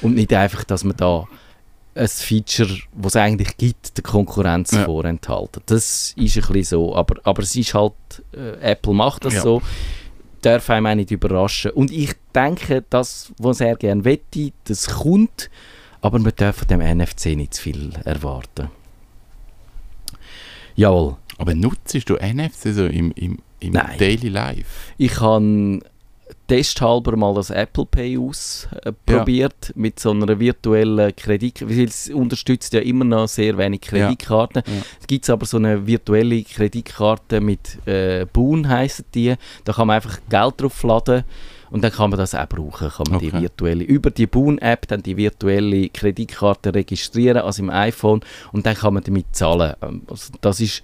und 0.01 0.15
nicht 0.15 0.33
einfach, 0.33 0.63
dass 0.63 0.83
man 0.83 0.97
da 0.97 1.27
ein 1.95 2.07
Feature, 2.07 2.69
das 2.95 3.13
es 3.13 3.15
eigentlich 3.15 3.57
gibt, 3.57 3.97
der 3.97 4.03
Konkurrenz 4.03 4.71
Ja. 4.71 4.85
vorenthalten. 4.85 5.61
Das 5.65 6.13
ist 6.15 6.17
ein 6.17 6.41
bisschen 6.53 6.63
so, 6.63 6.95
aber, 6.95 7.15
aber 7.23 7.43
es 7.43 7.55
ist 7.55 7.73
halt, 7.73 7.93
äh, 8.33 8.71
Apple 8.71 8.93
macht 8.93 9.25
das 9.25 9.33
Ja. 9.35 9.41
so, 9.41 9.61
darf 10.41 10.69
einem 10.69 10.85
auch 10.85 10.95
nicht 10.95 11.11
überraschen. 11.11 11.71
Und 11.71 11.91
ich 11.91 12.13
denke, 12.33 12.83
das, 12.89 13.31
was 13.37 13.61
er 13.61 13.75
gerne 13.75 14.05
wette, 14.05 14.51
das 14.65 14.87
kommt, 14.87 15.49
aber 16.01 16.19
man 16.19 16.33
darf 16.35 16.57
von 16.57 16.67
dem 16.67 16.79
NFC 16.79 17.27
nicht 17.35 17.53
zu 17.53 17.63
viel 17.63 17.93
erwarten. 18.05 18.69
Jawohl. 20.75 21.17
Aber 21.37 21.55
nutzt 21.55 22.09
du 22.09 22.15
NFC 22.15 22.73
so 22.73 22.85
im, 22.85 23.11
im, 23.11 23.39
im. 23.59 23.73
Daily 23.73 24.29
Life? 24.29 24.93
Ich 24.97 25.19
habe 25.21 25.79
testhalber 26.49 27.15
mal 27.15 27.33
das 27.33 27.49
Apple 27.49 27.85
Pay 27.85 28.17
ausprobiert 28.17 29.71
mit 29.75 29.99
so 29.99 30.11
einer 30.11 30.39
virtuellen 30.39 31.15
Kredit, 31.15 31.61
weil 31.67 31.85
es 31.85 32.09
unterstützt 32.09 32.73
ja 32.73 32.81
immer 32.81 33.05
noch 33.05 33.27
sehr 33.27 33.57
wenig 33.57 33.81
Kreditkarten. 33.81 34.63
Ja. 34.65 34.73
Es 34.99 35.07
gibt 35.07 35.29
aber 35.29 35.45
so 35.45 35.57
eine 35.57 35.85
virtuelle 35.85 36.43
Kreditkarte 36.43 37.39
mit 37.39 37.77
äh, 37.87 38.25
Boon 38.25 38.67
heissen 38.67 39.05
die. 39.13 39.35
Da 39.63 39.73
kann 39.73 39.87
man 39.87 39.97
einfach 39.97 40.19
Geld 40.29 40.55
drauf 40.61 40.83
laden 40.83 41.23
und 41.71 41.83
dann 41.83 41.91
kann 41.91 42.09
man 42.09 42.17
das 42.17 42.33
auch 42.33 42.47
brauchen. 42.49 42.89
Kann 42.89 43.05
man 43.11 43.19
die 43.19 43.27
Okay. 43.29 43.41
virtuelle, 43.41 43.83
über 43.83 44.09
die 44.09 44.25
Boon-App 44.27 44.87
dann 44.87 45.03
die 45.03 45.15
virtuelle 45.15 45.89
Kreditkarte 45.89 46.73
registrieren, 46.73 47.37
also 47.37 47.61
im 47.61 47.69
iPhone 47.69 48.21
und 48.51 48.65
dann 48.65 48.75
kann 48.75 48.95
man 48.95 49.03
damit 49.03 49.27
zahlen. 49.33 49.75
Ähm, 49.81 50.01
Also 50.07 50.33
das 50.41 50.59
ist 50.59 50.81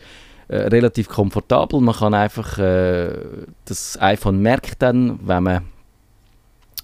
äh, 0.48 0.58
relativ 0.58 1.10
komfortabel. 1.10 1.82
Man 1.82 1.96
kann 1.96 2.14
einfach, 2.14 2.58
äh, 2.58 3.10
das 3.66 4.00
iPhone 4.02 4.40
merkt 4.40 4.82
dann, 4.82 5.20
wenn 5.28 5.44
man 5.44 5.62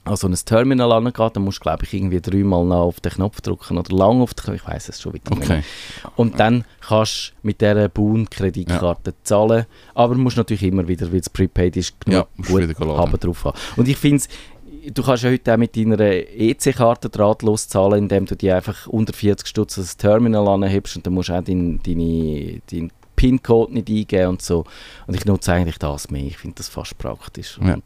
an 0.03 0.15
so 0.15 0.27
ein 0.27 0.33
Terminal 0.33 0.91
angeht, 0.91 1.35
dann 1.35 1.43
musst 1.43 1.59
du, 1.59 1.61
glaube 1.61 1.83
ich, 1.85 1.93
irgendwie 1.93 2.19
dreimal 2.19 2.65
noch 2.65 2.85
auf 2.85 2.99
den 3.01 3.11
Knopf 3.11 3.41
drücken 3.41 3.77
oder 3.77 3.95
lang 3.95 4.21
auf 4.21 4.33
den 4.33 4.45
Knopf, 4.45 4.55
ich 4.55 4.67
weiß 4.67 4.89
es 4.89 4.99
schon 4.99 5.13
wieder 5.13 5.35
nicht. 5.35 5.43
Okay. 5.49 5.63
Und 6.15 6.39
dann 6.39 6.65
kannst 6.79 7.29
du 7.29 7.47
mit 7.47 7.61
dieser 7.61 7.87
Boon-Kreditkarte 7.87 9.13
zahlen, 9.23 9.65
aber 9.93 10.15
musst 10.15 10.37
natürlich 10.37 10.63
immer 10.63 10.87
wieder, 10.87 11.11
weil 11.11 11.19
es 11.19 11.29
prepaid 11.29 11.77
ist, 11.77 11.95
Ja, 12.07 12.25
genug 12.35 12.47
gut 12.47 12.79
laden. 12.79 12.97
haben 12.97 13.19
drauf 13.19 13.45
haben. 13.45 13.57
Und 13.75 13.87
ich 13.87 13.97
finde 13.97 14.23
Du 14.93 15.03
kannst 15.03 15.21
ja 15.21 15.29
heute 15.29 15.53
auch 15.53 15.57
mit 15.57 15.77
deiner 15.77 15.99
EC-Karte 15.99 17.07
drahtlos 17.09 17.67
zahlen, 17.67 17.99
indem 17.99 18.25
du 18.25 18.35
die 18.35 18.51
einfach 18.51 18.87
unter 18.87 19.13
40 19.13 19.47
Stutz 19.47 19.75
das 19.75 19.95
Terminal 19.95 20.47
anhebst 20.47 20.95
und 20.95 21.05
dann 21.05 21.13
musst 21.13 21.29
du 21.29 21.33
auch 21.33 21.43
deinen 21.43 21.79
deine, 21.83 22.61
dein 22.71 22.91
PIN-Code 23.21 23.73
nicht 23.73 23.87
eingeben 23.89 24.29
und 24.29 24.41
so. 24.41 24.65
Und 25.07 25.15
ich 25.15 25.25
nutze 25.25 25.53
eigentlich 25.53 25.77
das 25.77 26.09
mehr. 26.09 26.23
Ich 26.23 26.37
finde 26.37 26.55
das 26.57 26.69
fast 26.69 26.97
praktisch. 26.97 27.59
Ja. 27.63 27.77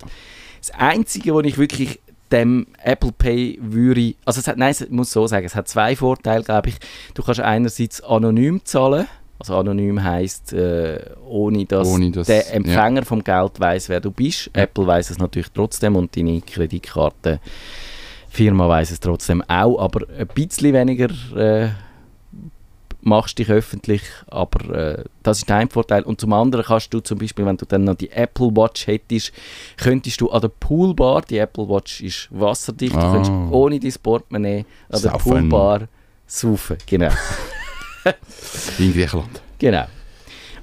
Das 0.62 0.72
Einzige, 0.78 1.36
was 1.36 1.44
ich 1.46 1.58
wirklich 1.58 2.00
dem 2.32 2.68
Apple 2.84 3.12
Pay 3.12 3.60
würde, 3.62 4.16
also 4.26 4.40
es 4.40 4.48
hat, 4.48 4.58
nein, 4.58 4.74
ich 4.80 4.90
muss 4.90 5.12
so 5.12 5.28
sagen, 5.28 5.46
es 5.46 5.54
hat 5.56 5.68
zwei 5.68 5.96
Vorteile, 5.96 6.44
glaube 6.44 6.70
ich. 6.70 6.76
Du 7.14 7.22
kannst 7.22 7.42
einerseits 7.42 8.02
anonym 8.02 8.62
zahlen, 8.64 9.08
also 9.38 9.58
anonym 9.58 10.02
heisst, 10.04 10.54
äh, 10.54 11.00
ohne, 11.28 11.66
dass 11.66 11.88
Ohne 11.88 12.12
dass- 12.12 12.28
der 12.28 12.54
Empfänger 12.54 13.04
vom 13.04 13.24
Geld 13.24 13.60
weiß, 13.60 13.90
wer 13.90 14.00
du 14.00 14.10
bist. 14.10 14.50
Apple 14.54 14.88
weiß 14.88 15.10
es 15.12 15.18
natürlich 15.20 15.50
trotzdem 15.54 15.96
und 15.98 16.16
deine 16.16 16.40
Kreditkarte 16.42 17.40
Firma 18.30 18.68
weiß 18.68 18.92
es 18.92 19.00
trotzdem 19.00 19.42
auch, 19.44 19.78
aber 19.80 20.06
ein 20.18 20.28
bisschen 20.28 20.74
weniger 20.74 21.10
äh, 21.38 21.70
machst 23.06 23.38
dich 23.40 23.50
öffentlich, 23.50 24.02
aber 24.28 24.74
äh, 24.74 25.04
das 25.24 25.38
ist 25.40 25.52
ein 25.52 25.70
Vorteil. 25.70 26.04
Und 26.04 26.20
zum 26.20 26.34
anderen 26.34 26.66
kannst 26.66 26.94
du 26.94 27.00
zum 27.00 27.18
Beispiel, 27.20 27.46
wenn 27.46 27.56
du 27.56 27.66
dann 27.66 27.84
noch 27.86 27.96
die 27.96 28.12
Apple 28.12 28.48
Watch 28.48 28.88
hättest, 28.88 29.32
könntest 29.78 30.20
du 30.20 30.30
an 30.32 30.42
der 30.42 30.50
Poolbar, 30.50 31.22
die 31.22 31.38
Apple 31.38 31.70
Watch 31.70 32.02
ist 32.02 32.28
wasserdicht, 32.32 32.94
du 32.96 33.00
Ah. 33.00 33.12
könntest 33.14 33.32
ohne 33.52 33.80
dein 33.80 33.94
Portemonnaie 34.04 34.66
an 34.90 35.02
der. 35.02 35.12
Poolbar 35.12 35.88
saufen. 36.28 36.78
Genau. 36.88 37.12
In 38.80 38.94
Griechenland. 38.94 39.42
Genau. 39.60 39.86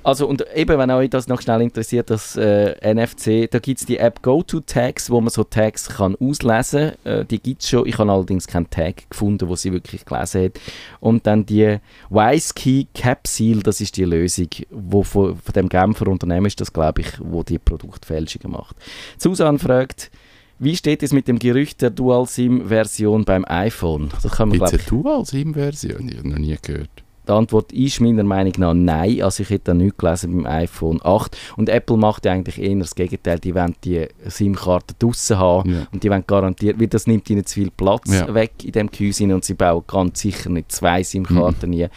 Also 0.05 0.27
und 0.27 0.45
eben, 0.55 0.79
wenn 0.79 0.91
euch 0.91 1.11
das 1.11 1.29
noch 1.29 1.41
schnell 1.41 1.63
interessiert, 1.63 2.11
das 2.11 2.37
äh, 2.37 2.75
NFC, 2.83 3.51
da 3.51 3.59
gibt 3.59 3.81
es 3.81 3.87
die 3.87 3.99
App 3.99 4.23
GoToTags, 4.23 5.11
wo 5.11 5.21
man 5.21 5.31
so 5.31 5.45
Tags 5.45 5.89
kann 5.89 6.17
auslesen 6.17 6.93
kann. 7.05 7.21
Äh, 7.21 7.25
die 7.25 7.39
gibt 7.39 7.63
es 7.63 7.69
schon. 7.69 7.87
Ich 7.87 7.99
habe 7.99 8.11
allerdings 8.11 8.47
keinen 8.47 8.69
Tag 8.69 9.09
gefunden, 9.09 9.49
wo 9.49 9.55
sie 9.55 9.73
wirklich 9.73 10.05
gelesen 10.05 10.45
hat. 10.45 10.61
Und 11.01 11.27
dann 11.27 11.47
die 11.47 11.79
WiseKey 12.11 12.89
Capsule, 12.95 13.63
das 13.63 13.81
ist 13.81 13.97
die 13.97 14.05
Lösung, 14.05 14.49
wo 14.71 15.03
von, 15.03 15.37
von 15.37 15.53
dem 15.53 15.69
Genfer 15.69 16.09
Unternehmen 16.09 16.47
ist 16.47 16.61
das, 16.61 16.73
glaube 16.73 17.03
ich, 17.03 17.09
wo 17.21 17.43
die 17.43 17.59
Produktfälschungen 17.59 18.51
macht. 18.51 18.77
Susan 19.19 19.59
fragt, 19.59 20.11
wie 20.59 20.77
steht 20.77 21.03
es 21.03 21.13
mit 21.13 21.29
dem 21.29 21.39
Gerücht 21.39 21.83
der 21.83 21.91
Dual-SIM-Version 21.91 23.25
beim 23.25 23.45
iPhone? 23.49 24.11
Das 24.23 24.33
kann 24.33 24.49
man, 24.49 24.59
Gibt 24.59 24.73
es 24.73 24.87
glaube 24.87 24.95
eine 24.95 25.03
Dual-SIM-Version? 25.03 26.09
Ich 26.09 26.19
habe 26.19 26.29
noch 26.29 26.39
nie 26.39 26.57
gehört. 26.61 27.03
Die 27.29 27.33
Antwort 27.33 27.73
ist 27.73 28.01
meiner 28.01 28.25
Meinung 28.25 28.53
nach 28.59 28.75
nein. 28.75 29.23
Also 29.23 29.43
ich 29.45 29.51
hätte 29.51 29.67
da 29.67 29.75
nichts 29.75 29.97
gelesen 29.99 30.43
beim 30.43 30.47
iPhone 30.47 30.99
8. 31.05 31.37
Und 31.57 31.69
Apple 31.69 31.97
macht 31.97 32.25
ja 32.25 32.33
eigentlich 32.33 32.61
eher 32.61 32.75
das 32.77 32.95
Gegenteil. 32.95 33.39
Die 33.39 33.55
wollen 33.55 33.77
die 33.85 34.09
SIM-Karte 34.27 34.95
draussen 34.99 35.39
haben 35.39 35.71
Ja. 35.73 35.87
und 35.93 36.03
die 36.03 36.11
wollen 36.11 36.25
garantiert, 36.27 36.81
weil 36.81 36.89
das 36.89 37.07
nimmt 37.07 37.31
ihnen 37.31 37.47
zu 37.47 37.55
viel 37.55 37.71
Platz 37.71 38.13
Ja. 38.13 38.35
weg 38.35 38.53
in 38.65 38.73
dem 38.73 38.91
Gehäuse 38.91 39.25
und 39.33 39.45
sie 39.45 39.55
bauen 39.55 39.85
ganz 39.87 40.21
sicher 40.21 40.51
nicht 40.51 40.73
zwei 40.73 41.03
SIM-Karten 41.05 41.71
Mhm. 41.71 41.89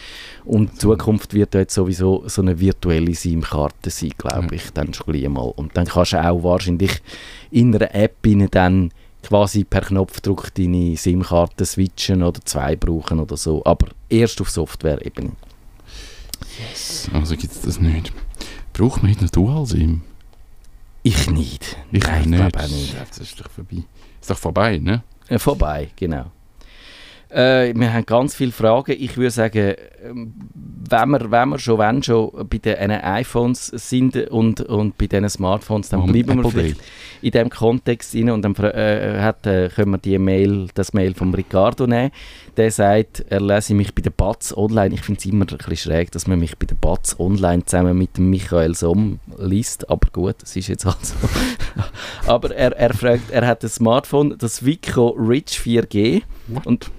Und 0.45 0.73
die 0.73 0.77
Zukunft 0.77 1.33
wird 1.33 1.55
dort 1.55 1.71
sowieso 1.71 2.23
so 2.27 2.41
eine 2.43 2.59
virtuelle 2.59 3.15
SIM-Karte 3.15 3.89
sein, 3.89 4.11
glaube 4.17 4.47
Ja. 4.47 4.53
ich, 4.53 4.69
dann 4.73 4.93
schon 4.93 5.33
mal. 5.33 5.51
Und 5.55 5.75
dann 5.75 5.85
kannst 5.87 6.13
du 6.13 6.23
auch 6.23 6.43
wahrscheinlich 6.43 7.01
in 7.49 7.73
einer 7.75 7.93
App 7.95 8.15
dann 8.51 8.91
quasi 9.25 9.63
per 9.63 9.81
Knopfdruck 9.81 10.53
deine 10.53 10.95
SIM-Karte 10.95 11.65
switchen 11.65 12.21
oder 12.21 12.39
zwei 12.45 12.75
brauchen 12.75 13.19
oder 13.19 13.37
so. 13.37 13.65
Aber 13.65 13.87
erst 14.07 14.39
auf 14.39 14.49
Software-Ebene. 14.51 15.31
Also 17.11 17.35
gibt 17.35 17.53
es 17.53 17.61
das 17.61 17.79
nicht. 17.79 18.13
Braucht 18.73 19.01
man 19.01 19.09
nicht 19.09 19.21
noch 19.21 19.29
Dual-SIM? 19.31 20.01
Ich 21.01 21.29
nicht. 21.29 21.77
Ich 21.91 22.03
Nein, 22.03 22.29
nicht. 22.29 22.57
auch 22.57 22.67
nicht. 22.67 22.95
Das 22.99 23.17
ist 23.17 23.39
doch 23.39 23.49
vorbei. 23.49 23.83
Ist 24.21 24.29
doch 24.29 24.37
vorbei, 24.37 24.77
ne? 24.77 25.03
Äh, 25.27 25.39
vorbei, 25.39 25.89
genau. 25.95 26.31
Äh, 27.35 27.73
wir 27.75 27.91
haben 27.91 28.05
ganz 28.05 28.33
viele 28.33 28.53
Fragen. 28.53 28.95
Ich 28.97 29.17
würde 29.17 29.29
sagen, 29.29 29.75
ähm, 30.05 30.33
wenn 30.89 31.09
wir, 31.09 31.31
wenn 31.31 31.49
wir 31.49 31.59
schon, 31.59 31.79
wenn 31.79 32.01
schon 32.01 32.31
bei 32.49 32.59
den 32.59 32.91
iPhones 32.91 33.67
sind 33.67 34.15
und, 34.29 34.61
und 34.61 34.97
bei 34.97 35.07
diesen 35.07 35.27
Smartphones, 35.27 35.89
dann 35.89 36.05
bleiben 36.05 36.41
wir 36.41 36.49
vielleicht 36.49 36.79
in 37.21 37.31
diesem 37.31 37.49
Kontext 37.49 38.15
rein 38.15 38.29
und 38.29 38.41
dann 38.41 38.55
äh, 38.55 39.19
hat, 39.19 39.45
äh, 39.47 39.67
können 39.67 39.91
wir 39.91 39.97
die 39.97 40.17
Mail, 40.17 40.67
das 40.75 40.93
Mail 40.93 41.13
von 41.13 41.33
Ricardo 41.33 41.85
nehmen. 41.87 42.11
Der 42.55 42.71
sagt, 42.71 43.25
er 43.29 43.41
lese 43.41 43.73
mich 43.73 43.93
bei 43.93 44.01
der 44.01 44.11
Batz 44.11 44.55
online. 44.55 44.95
Ich 44.95 45.01
finde 45.01 45.19
es 45.19 45.25
immer 45.25 45.43
ein 45.43 45.57
bisschen 45.57 45.75
schräg, 45.75 46.11
dass 46.11 46.27
man 46.27 46.39
mich 46.39 46.57
bei 46.57 46.67
der 46.67 46.75
Batz 46.75 47.17
online 47.19 47.65
zusammen 47.65 47.97
mit 47.97 48.17
Michael 48.17 48.75
Somm 48.75 49.19
liest, 49.37 49.89
aber 49.89 50.07
gut, 50.13 50.35
das 50.39 50.55
ist 50.55 50.69
jetzt 50.69 50.85
halt 50.85 51.05
so. 51.05 51.15
aber 52.27 52.55
er, 52.55 52.71
er 52.77 52.93
fragt, 52.93 53.29
er 53.29 53.45
hat 53.45 53.61
ein 53.61 53.69
Smartphone, 53.69 54.37
das 54.37 54.63
Vico 54.63 55.09
Rich 55.09 55.59
4G 55.59 56.21
What? 56.47 56.65
und 56.65 56.91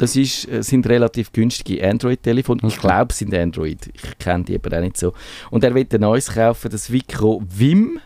das 0.00 0.16
ist, 0.16 0.48
äh, 0.48 0.62
sind 0.62 0.86
relativ 0.88 1.32
günstige 1.32 1.86
Android-Telefone. 1.88 2.60
Ich 2.66 2.78
glaube, 2.78 3.08
es 3.10 3.18
sind 3.18 3.34
Android. 3.34 3.90
Ich 3.92 4.18
kenne 4.18 4.44
die 4.44 4.54
aber 4.56 4.76
auch 4.76 4.80
nicht 4.82 4.96
so. 4.96 5.12
Und 5.50 5.62
er 5.62 5.74
will 5.74 5.86
ein 5.92 6.00
neues 6.00 6.32
kaufen, 6.32 6.70
das 6.70 6.90
Vico 6.90 7.42
Vim. 7.48 8.00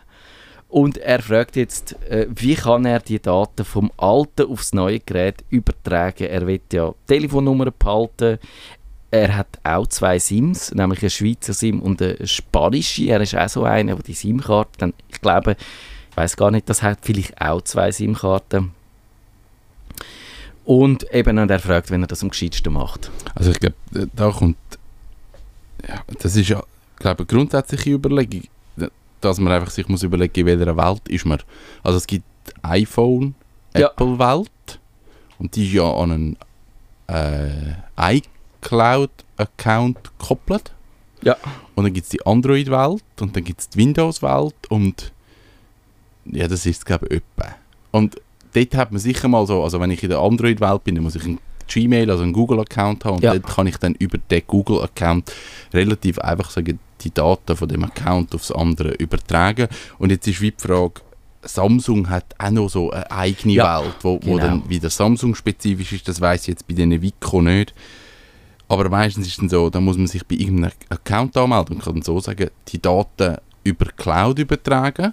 Und 0.68 0.98
er 0.98 1.22
fragt 1.22 1.54
jetzt, 1.54 1.94
äh, 2.10 2.26
wie 2.34 2.56
kann 2.56 2.84
er 2.84 2.98
die 2.98 3.20
Daten 3.20 3.64
vom 3.64 3.92
alten 3.96 4.50
aufs 4.50 4.72
neue 4.72 4.98
Gerät 4.98 5.44
übertragen? 5.50 6.24
Er 6.24 6.46
will 6.48 6.60
ja 6.72 6.92
Telefonnummern 7.06 7.72
behalten. 7.78 8.38
Er 9.12 9.36
hat 9.36 9.60
auch 9.62 9.86
zwei 9.86 10.18
SIMs, 10.18 10.74
nämlich 10.74 11.00
eine 11.00 11.10
Schweizer 11.10 11.54
SIM 11.54 11.80
und 11.80 12.02
eine 12.02 12.26
spanische. 12.26 13.04
Er 13.04 13.20
ist 13.20 13.36
auch 13.36 13.48
so 13.48 13.62
einer, 13.62 13.92
aber 13.92 14.02
die 14.02 14.14
SIM-Karte, 14.14 14.72
dann- 14.78 14.94
ich 15.08 15.20
glaube, 15.20 15.54
ich 16.10 16.16
weiß 16.16 16.36
gar 16.36 16.50
nicht, 16.50 16.68
das 16.68 16.82
hat 16.82 16.98
vielleicht 17.02 17.40
auch 17.40 17.62
zwei 17.62 17.92
SIM-Karten. 17.92 18.72
Und 20.64 21.12
eben, 21.12 21.38
und 21.38 21.50
er 21.50 21.58
fragt, 21.58 21.90
wenn 21.90 22.02
er 22.02 22.06
das 22.06 22.22
am 22.22 22.30
gescheitsten 22.30 22.72
macht. 22.72 23.10
Also 23.34 23.50
ich 23.50 23.60
glaube, 23.60 23.76
da 24.14 24.30
kommt... 24.30 24.56
Ja, 25.86 26.02
das 26.20 26.36
ist 26.36 26.48
ja, 26.48 26.62
glaube 26.96 27.18
eine 27.20 27.26
grundsätzliche 27.26 27.90
Überlegung, 27.90 28.44
dass 29.20 29.38
man 29.38 29.52
einfach 29.52 29.70
sich 29.70 29.86
muss 29.88 30.02
überlegen, 30.02 30.40
in 30.40 30.46
welcher 30.46 30.76
Welt 30.76 31.06
ist 31.08 31.26
man. 31.26 31.40
Also 31.82 31.98
es 31.98 32.06
gibt 32.06 32.24
iPhone, 32.62 33.34
Ja. 33.76 33.88
Apple-Welt 33.88 34.80
und 35.38 35.54
die 35.56 35.66
ist 35.66 35.74
ja 35.74 35.92
an 35.92 36.12
einen 36.12 36.36
äh, 37.08 37.74
iCloud-Account 38.62 39.98
gekoppelt. 40.18 40.72
Ja. 41.22 41.36
Und 41.74 41.84
dann 41.84 41.92
gibt 41.92 42.04
es 42.04 42.10
die 42.10 42.24
Android-Welt 42.24 43.02
und 43.20 43.36
dann 43.36 43.44
gibt 43.44 43.60
es 43.60 43.68
die 43.68 43.78
Windows-Welt 43.78 44.54
und 44.68 45.12
ja, 46.26 46.48
das 46.48 46.64
ist 46.64 46.86
glaube 46.86 47.06
ich, 47.08 47.16
etwa. 47.16 47.54
Und 47.90 48.16
dort 48.54 48.74
hat 48.74 48.92
man 48.92 49.00
sicher 49.00 49.28
mal 49.28 49.46
so, 49.46 49.62
also 49.62 49.80
wenn 49.80 49.90
ich 49.90 50.02
in 50.02 50.08
der 50.10 50.20
Android-Welt 50.20 50.84
bin, 50.84 50.94
dann 50.94 51.04
muss 51.04 51.16
ich 51.16 51.24
ein 51.24 51.38
Gmail, 51.66 52.10
also 52.10 52.22
einen 52.22 52.32
Google-Account 52.32 53.04
haben 53.04 53.16
und 53.16 53.22
Ja. 53.22 53.32
dort 53.32 53.46
kann 53.54 53.66
ich 53.66 53.76
dann 53.78 53.94
über 53.94 54.18
den 54.18 54.42
Google-Account 54.46 55.32
relativ 55.72 56.18
einfach 56.18 56.50
sagen, 56.50 56.78
die 57.00 57.12
Daten 57.12 57.56
von 57.56 57.68
dem 57.68 57.84
Account 57.84 58.34
aufs 58.34 58.50
andere 58.50 58.92
übertragen. 58.94 59.68
Und 59.98 60.10
jetzt 60.10 60.26
ist 60.26 60.40
wie 60.40 60.50
die 60.52 60.60
Frage, 60.60 61.00
Samsung 61.42 62.08
hat 62.08 62.24
auch 62.38 62.50
noch 62.50 62.68
so 62.70 62.90
eine 62.90 63.10
eigene 63.10 63.54
Ja, 63.54 63.82
Welt, 63.82 63.94
wo, 64.02 64.14
wo 64.22 64.32
genau. 64.32 64.38
dann 64.38 64.68
wieder 64.68 64.88
Samsung-spezifisch 64.90 65.92
ist, 65.92 66.08
das 66.08 66.20
weiß 66.20 66.42
ich 66.42 66.48
jetzt 66.48 66.66
bei 66.66 66.74
diesen 66.74 67.02
Vico 67.02 67.42
nicht. 67.42 67.74
Aber 68.68 68.88
meistens 68.88 69.26
ist 69.26 69.32
es 69.34 69.38
dann 69.38 69.48
so, 69.50 69.68
da 69.68 69.80
muss 69.80 69.98
man 69.98 70.06
sich 70.06 70.24
bei 70.26 70.36
irgendeinem 70.36 70.72
Account 70.88 71.36
anmelden 71.36 71.76
und 71.76 71.82
kann 71.84 71.94
dann 71.94 72.02
so 72.02 72.18
sagen, 72.20 72.48
die 72.68 72.80
Daten 72.80 73.36
über 73.62 73.86
Cloud 73.96 74.38
übertragen. 74.38 75.12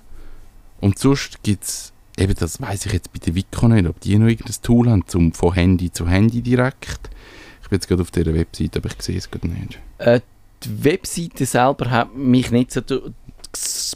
Und 0.80 0.97
sonst 0.97 1.43
gibt 1.43 1.63
es, 1.65 1.91
eben 2.17 2.34
das 2.36 2.62
weiß 2.62 2.86
ich 2.86 2.93
jetzt 2.93 3.12
bei 3.13 3.19
der 3.19 3.36
Vico 3.36 3.67
nicht, 3.67 3.88
ob 3.88 4.00
die 4.02 4.17
noch 4.17 4.28
irgendein 4.28 4.56
Tool 4.62 4.89
haben, 4.89 5.08
zum 5.08 5.34
von 5.34 5.54
Handy 5.54 5.91
zu 5.91 6.08
Handy 6.08 6.41
direkt. 6.41 7.10
Ich 7.63 7.69
bin 7.69 7.78
jetzt 7.78 7.88
gerade 7.88 8.02
auf 8.02 8.12
dieser 8.12 8.34
Webseite, 8.34 8.80
aber 8.80 8.89
ich 8.89 9.02
sehe 9.02 9.17
es 9.17 9.30
gerade 9.32 9.47
nicht. 9.47 9.80
Äh, 9.97 10.21
die 10.63 10.84
Webseite 10.84 11.45
selber 11.45 11.89
hat 11.89 12.15
mich 12.15 12.52
nicht 12.52 12.71
so 12.71 12.82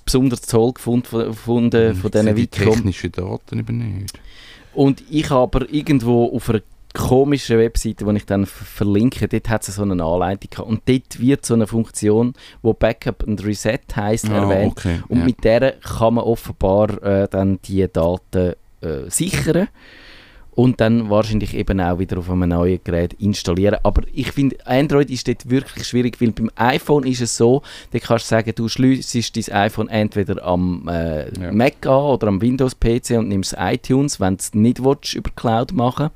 besonders 0.03 0.41
toll 0.41 0.73
gefunden 0.73 1.05
von, 1.05 1.33
von, 1.33 1.71
von, 1.71 1.91
Ich 1.91 1.97
von 1.99 2.11
diesen 2.11 2.25
die 2.27 2.35
Wikicom. 2.35 2.73
technischen 2.73 3.11
Daten 3.11 3.59
eben 3.59 3.99
nicht. 3.99 4.19
Und 4.73 5.03
ich 5.09 5.29
habe 5.29 5.43
aber 5.43 5.69
irgendwo 5.73 6.35
auf 6.35 6.49
einer 6.49 6.61
komischen 6.95 7.57
Webseite, 7.59 8.05
die 8.05 8.17
ich 8.17 8.25
dann 8.25 8.45
ver- 8.45 8.65
verlinke, 8.65 9.27
dort 9.27 9.49
hat 9.49 9.67
es 9.67 9.75
so 9.75 9.83
eine 9.83 10.03
Anleitung 10.03 10.49
gehabt. 10.49 10.67
Und 10.69 10.81
dort 10.87 11.19
wird 11.19 11.45
so 11.45 11.53
eine 11.53 11.67
Funktion, 11.67 12.33
wo 12.61 12.73
Backup 12.73 13.23
und 13.23 13.45
Reset 13.45 13.79
heisst, 13.95 14.29
Ah, 14.29 14.37
erwähnt. 14.49 14.71
okay. 14.77 14.99
Und 15.07 15.19
ja. 15.19 15.25
mit 15.25 15.43
der 15.43 15.73
kann 15.73 16.15
man 16.15 16.23
offenbar 16.23 17.01
äh, 17.03 17.27
dann 17.29 17.59
die 17.65 17.87
Daten 17.91 18.53
äh, 18.81 19.09
sichern 19.09 19.67
und 20.51 20.79
dann 20.79 21.09
wahrscheinlich 21.09 21.53
eben 21.53 21.81
auch 21.81 21.99
wieder 21.99 22.17
auf 22.17 22.29
einem 22.29 22.47
neuen 22.47 22.79
Gerät 22.81 23.11
installieren. 23.15 23.77
Aber 23.83 24.03
ich 24.13 24.31
finde, 24.31 24.55
Android 24.65 25.09
ist 25.09 25.27
dort 25.27 25.49
wirklich 25.49 25.85
schwierig, 25.85 26.21
weil 26.21 26.31
beim 26.31 26.49
iPhone 26.55 27.05
ist 27.05 27.19
es 27.21 27.35
so, 27.35 27.61
da 27.91 27.99
kannst 27.99 28.25
du 28.25 28.29
sagen, 28.29 28.53
du 28.55 28.69
schliessest 28.69 29.35
dein 29.35 29.53
iPhone 29.65 29.89
entweder 29.89 30.41
am 30.45 30.87
äh, 30.87 31.25
Ja. 31.41 31.51
Mac 31.51 31.85
an 31.85 32.03
oder 32.03 32.27
am 32.27 32.41
Windows-PC 32.41 33.17
und 33.17 33.27
nimmst 33.27 33.53
iTunes, 33.59 34.21
wenn 34.21 34.37
du 34.37 34.41
es 34.41 34.53
nicht 34.53 34.81
willst, 34.81 35.13
über 35.15 35.29
Cloud 35.35 35.73
machen 35.73 36.09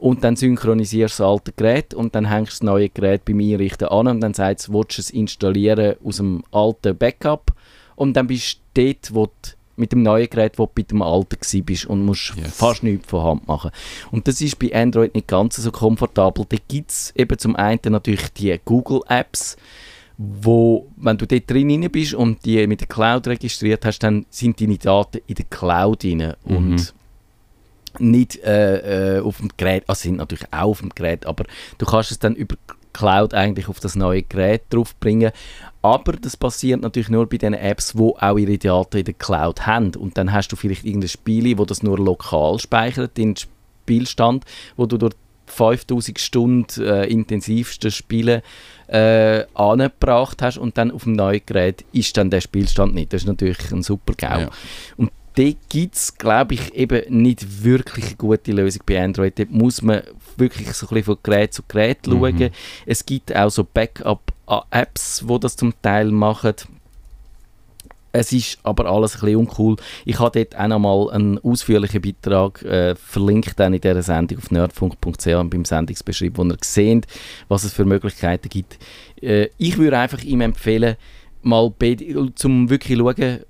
und 0.00 0.24
dann 0.24 0.34
synchronisierst 0.36 1.18
du 1.18 1.22
das 1.22 1.28
alte 1.30 1.52
Gerät 1.52 1.94
und 1.94 2.14
dann 2.14 2.24
hängst 2.28 2.52
du 2.52 2.54
das 2.54 2.62
neue 2.62 2.88
Gerät 2.88 3.24
beim 3.24 3.38
Einrichten 3.40 3.88
an 3.88 4.06
und 4.08 4.20
dann 4.20 4.34
sagst 4.34 4.68
du, 4.68 4.72
willst 4.74 4.98
du 4.98 5.02
es 5.02 5.10
installieren 5.10 5.96
aus 6.04 6.16
dem 6.16 6.42
alten 6.50 6.96
Backup 6.96 7.52
und 7.96 8.14
dann 8.16 8.26
bist 8.26 8.60
du 8.74 8.82
dort, 8.86 9.14
wo 9.14 9.26
du 9.26 9.32
mit 9.76 9.92
dem 9.92 10.02
neuen 10.02 10.28
Gerät, 10.28 10.58
wo 10.58 10.66
du 10.66 10.72
bei 10.74 10.82
dem 10.82 11.00
alten 11.02 11.36
bist 11.64 11.86
und 11.86 12.04
musst 12.04 12.34
Yes. 12.36 12.56
fast 12.56 12.82
nichts 12.82 13.08
von 13.08 13.22
Hand 13.24 13.48
machen. 13.48 13.70
Und 14.10 14.28
das 14.28 14.40
ist 14.42 14.58
bei 14.58 14.74
Android 14.74 15.14
nicht 15.14 15.26
ganz 15.28 15.56
so 15.56 15.70
komfortabel. 15.70 16.44
Da 16.48 16.56
gibt 16.68 16.90
es 16.90 17.12
eben 17.16 17.38
zum 17.38 17.56
einen 17.56 17.80
natürlich 17.84 18.28
die 18.34 18.58
Google-Apps, 18.62 19.56
wo, 20.18 20.86
wenn 20.96 21.16
du 21.16 21.26
dort 21.26 21.50
drin 21.50 21.88
bist 21.90 22.12
und 22.12 22.44
die 22.44 22.66
mit 22.66 22.80
der 22.80 22.88
Cloud 22.88 23.26
registriert 23.26 23.86
hast, 23.86 24.00
dann 24.00 24.26
sind 24.28 24.60
deine 24.60 24.76
Daten 24.76 25.20
in 25.26 25.34
der 25.34 25.46
Cloud 25.46 26.04
rein 26.04 26.34
Mhm. 26.44 26.56
und 26.56 26.94
nicht 27.98 28.42
äh, 28.44 29.16
äh, 29.18 29.20
auf 29.20 29.38
dem 29.38 29.50
Gerät, 29.56 29.84
also 29.86 30.02
sind 30.02 30.16
natürlich 30.16 30.52
auch 30.52 30.70
auf 30.70 30.80
dem 30.80 30.90
Gerät, 30.90 31.26
aber 31.26 31.44
du 31.78 31.86
kannst 31.86 32.10
es 32.10 32.18
dann 32.18 32.34
über 32.34 32.56
Cloud 32.92 33.34
eigentlich 33.34 33.68
auf 33.68 33.80
das 33.80 33.94
neue 33.94 34.22
Gerät 34.22 34.62
draufbringen. 34.70 35.32
Aber 35.82 36.12
das 36.12 36.36
passiert 36.36 36.82
natürlich 36.82 37.08
nur 37.08 37.28
bei 37.28 37.38
den 37.38 37.54
Apps, 37.54 37.96
wo 37.96 38.16
auch 38.20 38.36
ihre 38.36 38.58
Daten 38.58 38.98
in 38.98 39.04
der 39.04 39.14
Cloud 39.14 39.66
haben. 39.66 39.94
Und 39.94 40.18
dann 40.18 40.32
hast 40.32 40.48
du 40.48 40.56
vielleicht 40.56 40.84
irgendein 40.84 41.08
Spiel, 41.08 41.56
wo 41.56 41.64
das 41.64 41.82
nur 41.82 41.98
lokal 41.98 42.58
speichert, 42.58 43.16
den 43.16 43.34
Spielstand, 43.36 44.44
wo 44.76 44.86
du 44.86 44.98
durch 44.98 45.14
5000 45.46 46.18
Stunden 46.18 46.82
äh, 46.82 47.06
intensivsten 47.06 47.90
Spielen 47.90 48.42
äh, 48.86 49.44
angebracht 49.54 50.42
hast 50.42 50.58
und 50.58 50.78
dann 50.78 50.90
auf 50.90 51.04
dem 51.04 51.14
neuen 51.14 51.40
Gerät 51.44 51.84
ist 51.92 52.16
dann 52.16 52.30
der 52.30 52.40
Spielstand 52.40 52.94
nicht. 52.94 53.12
Das 53.12 53.22
ist 53.22 53.26
natürlich 53.26 53.72
ein 53.72 53.82
super 53.82 54.14
GAU. 54.14 54.40
Ja. 54.40 54.50
Und 54.96 55.10
dort 55.34 55.56
gibt 55.68 55.94
es, 55.94 56.16
glaube 56.16 56.54
ich, 56.54 56.74
eben 56.74 57.22
nicht 57.22 57.64
wirklich 57.64 58.06
eine 58.06 58.16
gute 58.16 58.52
Lösung 58.52 58.82
bei 58.86 59.02
Android. 59.02 59.38
Dort 59.38 59.50
muss 59.50 59.82
man 59.82 60.02
wirklich 60.36 60.72
so 60.72 60.86
ein 60.86 60.88
bisschen 60.88 61.04
von 61.04 61.18
Gerät 61.22 61.54
zu 61.54 61.62
Gerät 61.66 61.98
schauen. 62.04 62.36
Mhm. 62.36 62.50
Es 62.86 63.04
gibt 63.04 63.34
auch 63.34 63.50
so 63.50 63.64
Backup-Apps, 63.64 65.24
die 65.28 65.40
das 65.40 65.56
zum 65.56 65.72
Teil 65.82 66.10
machen. 66.10 66.54
Es 68.12 68.32
ist 68.32 68.58
aber 68.64 68.86
alles 68.86 69.14
ein 69.14 69.20
bisschen 69.20 69.36
uncool. 69.36 69.76
Ich 70.04 70.18
habe 70.18 70.36
dort 70.36 70.60
auch 70.60 70.66
nochmal 70.66 71.10
einen 71.12 71.38
ausführlichen 71.38 72.02
Beitrag 72.02 72.60
äh, 72.62 72.96
verlinkt 72.96 73.60
dann 73.60 73.72
in 73.72 73.80
dieser 73.80 74.02
Sendung 74.02 74.38
auf 74.38 74.50
nerdfunk.ch 74.50 75.26
und 75.26 75.50
beim 75.50 75.64
Sendungsbeschrieb, 75.64 76.36
wo 76.36 76.42
ihr 76.42 76.56
seht, 76.60 77.06
was 77.46 77.62
es 77.62 77.72
für 77.72 77.84
Möglichkeiten 77.84 78.48
gibt. 78.48 78.78
Äh, 79.22 79.50
ich 79.58 79.78
würde 79.78 79.98
einfach 79.98 80.22
ihm 80.24 80.40
empfehlen, 80.40 80.96
mal 81.42 81.72
zum 82.34 82.68
wirklich 82.68 82.98
schauen, 82.98 83.40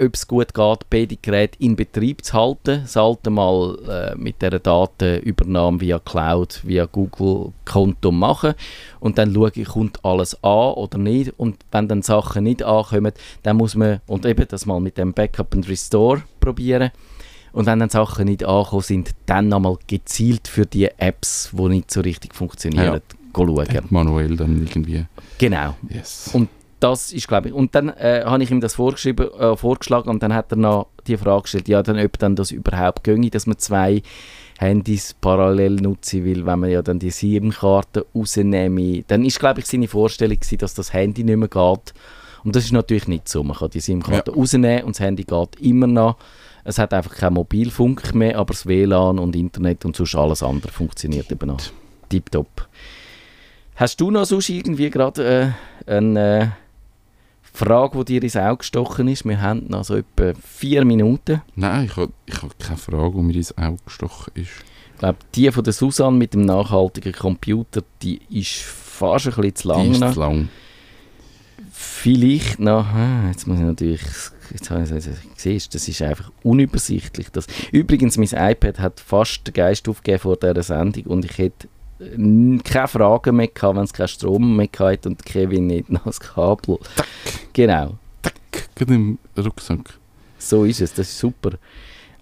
ob 0.00 0.14
es 0.14 0.26
gut 0.26 0.54
geht, 0.54 0.90
beide 0.90 1.16
Geräte 1.16 1.58
in 1.60 1.76
Betrieb 1.76 2.24
zu 2.24 2.34
halten. 2.34 2.80
Das 2.82 2.96
alte 2.96 3.30
Mal 3.30 3.78
äh, 3.88 4.18
mit 4.18 4.42
dieser 4.42 4.58
Datenübernahme 4.58 5.80
via 5.80 5.98
Cloud, 5.98 6.60
via 6.64 6.86
Google-Konto 6.86 8.10
machen 8.10 8.54
und 9.00 9.18
dann 9.18 9.34
schaue 9.34 9.52
ich, 9.54 9.68
kommt 9.68 10.04
alles 10.04 10.42
an 10.42 10.72
oder 10.74 10.98
nicht. 10.98 11.32
Und 11.36 11.56
wenn 11.70 11.88
dann 11.88 12.02
Sachen 12.02 12.44
nicht 12.44 12.62
ankommen, 12.62 13.12
dann 13.42 13.56
muss 13.56 13.74
man, 13.74 14.00
und 14.06 14.26
eben 14.26 14.46
das 14.48 14.66
mal 14.66 14.80
mit 14.80 14.98
dem 14.98 15.12
Backup 15.12 15.54
und 15.54 15.68
Restore 15.68 16.22
probieren. 16.40 16.90
Und 17.52 17.66
wenn 17.66 17.78
dann 17.78 17.90
Sachen 17.90 18.26
nicht 18.26 18.44
angekommen 18.44 18.82
sind, 18.82 19.14
dann 19.26 19.48
nochmal 19.48 19.78
gezielt 19.86 20.48
für 20.48 20.66
die 20.66 20.86
Apps, 20.98 21.50
die 21.52 21.68
nicht 21.68 21.90
so 21.90 22.00
richtig 22.00 22.34
funktionieren, 22.34 22.84
ja. 22.94 23.00
schauen. 23.32 23.86
Manuell 23.90 24.36
dann 24.36 24.66
irgendwie. 24.66 25.04
Genau. 25.38 25.74
Yes. 25.88 26.30
Und 26.32 26.48
das 26.80 27.12
ist, 27.12 27.28
glaube 27.28 27.48
ich, 27.48 27.54
und 27.54 27.74
dann 27.74 27.88
äh, 27.88 28.22
habe 28.24 28.42
ich 28.42 28.50
ihm 28.50 28.60
das 28.60 28.74
vorgeschrieben, 28.74 29.30
äh, 29.32 29.56
vorgeschlagen 29.56 30.08
und 30.10 30.22
dann 30.22 30.34
hat 30.34 30.52
er 30.52 30.56
noch 30.56 30.88
die 31.06 31.16
Frage 31.16 31.42
gestellt, 31.42 31.68
ja, 31.68 31.82
dann, 31.82 31.98
ob 31.98 32.18
dann 32.18 32.36
das 32.36 32.50
überhaupt 32.50 33.04
ginge, 33.04 33.30
dass 33.30 33.46
man 33.46 33.58
zwei 33.58 34.02
Handys 34.58 35.14
parallel 35.20 35.76
nutzen 35.76 36.24
will, 36.24 36.44
wenn 36.44 36.58
man 36.60 36.70
ja 36.70 36.82
dann 36.82 36.98
die 36.98 37.10
SIM-Karte 37.10 38.06
rausnehme. 38.14 39.04
Dann 39.06 39.24
ist, 39.24 39.38
glaube 39.38 39.60
ich, 39.60 39.66
seine 39.66 39.88
Vorstellung 39.88 40.36
gewesen, 40.36 40.58
dass 40.58 40.74
das 40.74 40.92
Handy 40.92 41.24
nicht 41.24 41.36
mehr 41.36 41.48
geht. 41.48 41.94
Und 42.44 42.56
das 42.56 42.64
ist 42.64 42.72
natürlich 42.72 43.08
nicht 43.08 43.28
so. 43.28 43.42
Man 43.42 43.56
kann 43.56 43.70
die 43.70 43.80
SIM-Karte 43.80 44.30
ja. 44.30 44.36
rausnehmen 44.36 44.84
und 44.84 44.96
das 44.96 45.00
Handy 45.00 45.24
geht 45.24 45.60
immer 45.60 45.86
noch. 45.86 46.16
Es 46.64 46.78
hat 46.78 46.92
einfach 46.92 47.14
keinen 47.14 47.34
Mobilfunk 47.34 48.14
mehr, 48.14 48.38
aber 48.38 48.52
das 48.52 48.66
WLAN 48.66 49.18
und 49.18 49.34
Internet 49.34 49.84
und 49.84 49.96
sonst 49.96 50.14
alles 50.14 50.42
andere 50.42 50.72
funktioniert 50.72 51.30
eben 51.30 51.48
noch. 51.48 51.60
Tipptopp. 52.08 52.68
Hast 53.76 54.00
du 54.00 54.10
noch 54.10 54.24
sonst 54.24 54.48
irgendwie 54.48 54.90
gerade 54.90 55.54
äh, 55.86 55.92
eine... 55.92 56.40
Äh, 56.40 56.67
Frage, 57.52 57.98
die 57.98 58.20
dir 58.20 58.22
ins 58.22 58.36
Auge 58.36 58.58
gestochen 58.58 59.08
ist. 59.08 59.24
Wir 59.24 59.40
haben 59.40 59.66
noch 59.68 59.84
so 59.84 59.96
etwa 59.96 60.32
vier 60.40 60.84
Minuten. 60.84 61.42
Nein, 61.56 61.86
ich 61.86 61.96
habe 61.96 62.12
ich 62.26 62.42
hab 62.42 62.58
keine 62.58 62.78
Frage, 62.78 63.16
die 63.16 63.22
mir 63.22 63.34
ins 63.34 63.56
Auge 63.56 63.78
gestochen 63.84 64.32
ist. 64.34 64.50
Ich 64.94 64.98
glaube, 64.98 65.18
die 65.34 65.50
von 65.50 65.64
der 65.64 65.72
Susanne 65.72 66.16
mit 66.16 66.34
dem 66.34 66.44
nachhaltigen 66.44 67.12
Computer, 67.12 67.82
die 68.02 68.20
ist 68.30 68.62
fast 68.62 69.26
ein 69.26 69.34
bisschen 69.34 69.54
zu 69.54 69.68
lang. 69.68 69.84
Die 69.84 69.90
ist 69.90 70.14
zu 70.14 70.20
lang. 70.20 70.48
Vielleicht 71.72 72.58
noch, 72.58 72.86
jetzt 73.28 73.46
muss 73.46 73.58
ich 73.58 73.64
natürlich, 73.64 74.02
jetzt 74.52 74.70
habe 74.70 74.82
ich 74.82 74.90
es 74.90 75.08
gesehen, 75.34 75.62
das 75.72 75.88
ist 75.88 76.02
einfach 76.02 76.32
unübersichtlich. 76.42 77.28
Das, 77.30 77.46
übrigens, 77.70 78.16
mein 78.16 78.28
iPad 78.50 78.80
hat 78.80 79.00
fast 79.00 79.46
den 79.46 79.54
Geist 79.54 79.88
aufgegeben 79.88 80.20
vor 80.20 80.36
dieser 80.36 80.62
Sendung 80.62 81.04
und 81.04 81.24
ich 81.24 81.38
hätte 81.38 81.68
keine 81.98 82.88
Fragen 82.88 83.36
mehr 83.36 83.48
gehabt, 83.48 83.76
wenn 83.76 83.84
es 83.84 83.92
keinen 83.92 84.08
Strom 84.08 84.56
mehr 84.56 84.68
hatte 84.78 85.08
und 85.08 85.24
Kevin 85.24 85.66
nicht 85.66 85.90
noch 85.90 86.04
das 86.04 86.20
Kabel. 86.20 86.78
Tack. 86.96 87.06
Genau. 87.52 87.94
Tack, 88.22 88.34
gerade 88.74 88.94
im 88.94 89.18
Rucksack. 89.36 89.98
So 90.38 90.64
ist 90.64 90.80
es, 90.80 90.94
das 90.94 91.08
ist 91.08 91.18
super. 91.18 91.58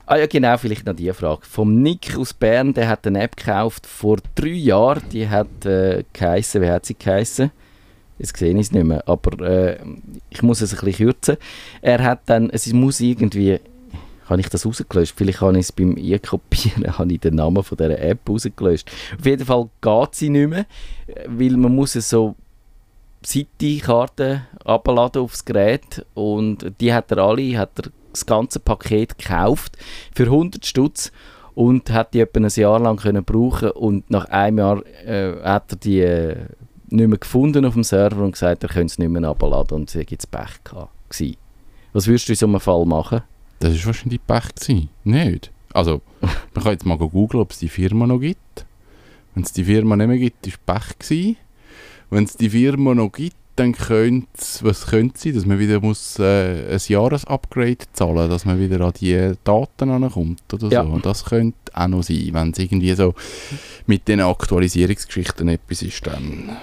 Ah 0.07 0.17
ja, 0.17 0.27
genau, 0.27 0.57
vielleicht 0.57 0.87
noch 0.87 0.95
die 0.95 1.13
Frage. 1.13 1.43
Vom 1.43 1.83
Nick 1.83 2.17
aus 2.17 2.33
Bern, 2.33 2.73
der 2.73 2.89
hat 2.89 3.07
eine 3.07 3.23
App 3.23 3.37
gekauft 3.37 3.87
vor 3.87 4.19
drei 4.37 4.49
Jahren. 4.51 5.03
Die 5.11 5.29
hat 5.29 5.67
äh, 5.67 6.05
geheissen, 6.13 6.63
wie 6.63 6.71
hat 6.71 6.87
sie 6.87 6.95
geheissen? 6.95 7.51
Jetzt 8.19 8.37
sehe 8.37 8.55
ich 8.55 8.61
es 8.61 8.73
nicht 8.73 8.87
mehr, 8.87 9.07
aber 9.07 9.45
äh, 9.45 9.79
ich 10.31 10.43
muss 10.43 10.63
es 10.63 10.73
ein 10.73 10.85
bisschen 10.85 11.07
kürzen. 11.09 11.37
Er 11.83 12.03
hat 12.03 12.21
dann, 12.27 12.49
es 12.51 12.73
muss 12.73 13.01
irgendwie 13.01 13.61
habe 14.27 14.41
ich 14.41 14.49
das 14.49 14.67
rausgelöscht. 14.67 15.15
Vielleicht 15.17 15.41
habe 15.41 15.55
ich 15.55 15.67
es 15.67 15.73
beim 15.73 15.97
Einkopieren 15.97 16.87
habe 16.99 17.13
ich 17.13 17.21
den 17.21 17.37
Namen 17.37 17.63
von 17.63 17.77
dieser 17.77 17.99
App 17.99 18.29
rausgelöscht. 18.29 18.91
Auf 19.19 19.27
jeden 19.27 19.47
Fall 19.47 19.69
geht 19.81 20.15
sie 20.15 20.29
nicht 20.29 20.49
mehr, 20.49 20.67
weil 21.27 21.57
man 21.57 21.75
muss 21.75 21.95
es 21.95 22.11
so 22.11 22.35
City-Karten 23.25 24.43
abladen 24.65 25.23
aufs 25.23 25.45
Gerät 25.45 26.05
und 26.15 26.73
die 26.81 26.93
hat 26.93 27.11
er 27.11 27.19
alle, 27.19 27.59
hat 27.59 27.71
er 27.79 27.91
das 28.13 28.25
ganze 28.25 28.61
Paket 28.61 29.19
gekauft 29.19 29.77
für 30.15 30.25
100 30.25 30.65
Stutz 30.65 31.13
und 31.55 31.91
hat 31.91 32.15
die 32.15 32.21
etwa 32.21 32.41
ein 32.41 32.49
Jahr 32.49 32.79
lang 32.79 32.99
können 32.99 33.25
brauchen 33.25 33.71
und 33.71 34.11
nach 34.11 34.27
einem 34.27 34.59
Jahr 34.59 34.87
äh, 35.05 35.35
hat 35.43 35.73
er 35.73 35.77
die 35.77 36.01
äh, 36.01 36.37
nicht 36.89 37.09
mehr 37.09 37.19
gefunden 37.19 37.65
auf 37.65 37.75
dem 37.75 37.83
Server 37.83 38.23
und 38.23 38.33
gesagt, 38.33 38.63
er 38.63 38.69
könnte 38.69 38.93
es 38.93 38.99
nicht 38.99 39.09
mehr 39.09 39.29
abladen 39.29 39.77
und 39.79 39.89
es 39.89 39.95
hätte 39.95 40.27
Pech 40.29 40.63
gehabt. 40.63 40.91
Was 41.93 42.07
würdest 42.07 42.29
du 42.29 42.33
in 42.33 42.37
so 42.37 42.47
einem 42.47 42.61
Fall 42.61 42.85
machen? 42.85 43.23
Das 43.61 43.79
war 43.79 43.87
wahrscheinlich 43.87 44.21
Pech. 44.27 44.55
Gewesen. 44.55 44.89
Nicht? 45.05 45.51
Also, 45.73 46.03
man 46.21 46.63
kann 46.63 46.73
jetzt 46.73 46.87
mal 46.87 46.99
googeln, 46.99 47.43
ob 47.43 47.53
es 47.53 47.59
die 47.59 47.69
Firma 47.69 48.07
noch 48.07 48.21
gibt. 48.21 48.67
Wenn 49.35 49.45
es 49.45 49.53
die 49.53 49.65
Firma 49.65 49.97
nicht 49.97 50.09
mehr 50.09 50.19
gibt, 50.19 50.47
es 50.47 50.59
Pech. 50.59 50.99
Gewesen. 50.99 51.37
Wenn 52.11 52.25
es 52.25 52.37
die 52.37 52.51
Firma 52.51 52.95
noch 52.95 53.13
gibt, 53.13 53.37
dann 53.57 53.73
könnte 53.73 54.29
es, 54.39 54.63
was 54.63 54.87
könnte 54.87 55.19
sein, 55.19 55.35
dass 55.35 55.47
man 55.47 55.59
wieder 55.59 55.81
muss, 55.81 56.19
äh, 56.19 56.75
ein 56.75 56.81
Jahresupgrade 56.87 57.79
zahlen 57.93 58.29
dass 58.29 58.45
man 58.45 58.61
wieder 58.61 58.83
an 58.83 58.93
die 59.01 59.33
Daten 59.45 59.91
ankommt 59.91 60.43
oder 60.53 60.69
ja. 60.69 60.85
so. 60.85 60.99
Das 60.99 61.25
könnte 61.25 61.57
auch 61.73 61.89
noch 61.89 62.03
sein. 62.03 62.29
Wenn 62.33 62.51
es 62.51 62.59
irgendwie 62.59 62.93
so 62.95 63.15
mit 63.87 64.07
den 64.09 64.21
Aktualisierungsgeschichten 64.21 65.49
etwas 65.49 65.83
ist, 65.83 66.07
dann 66.07 66.57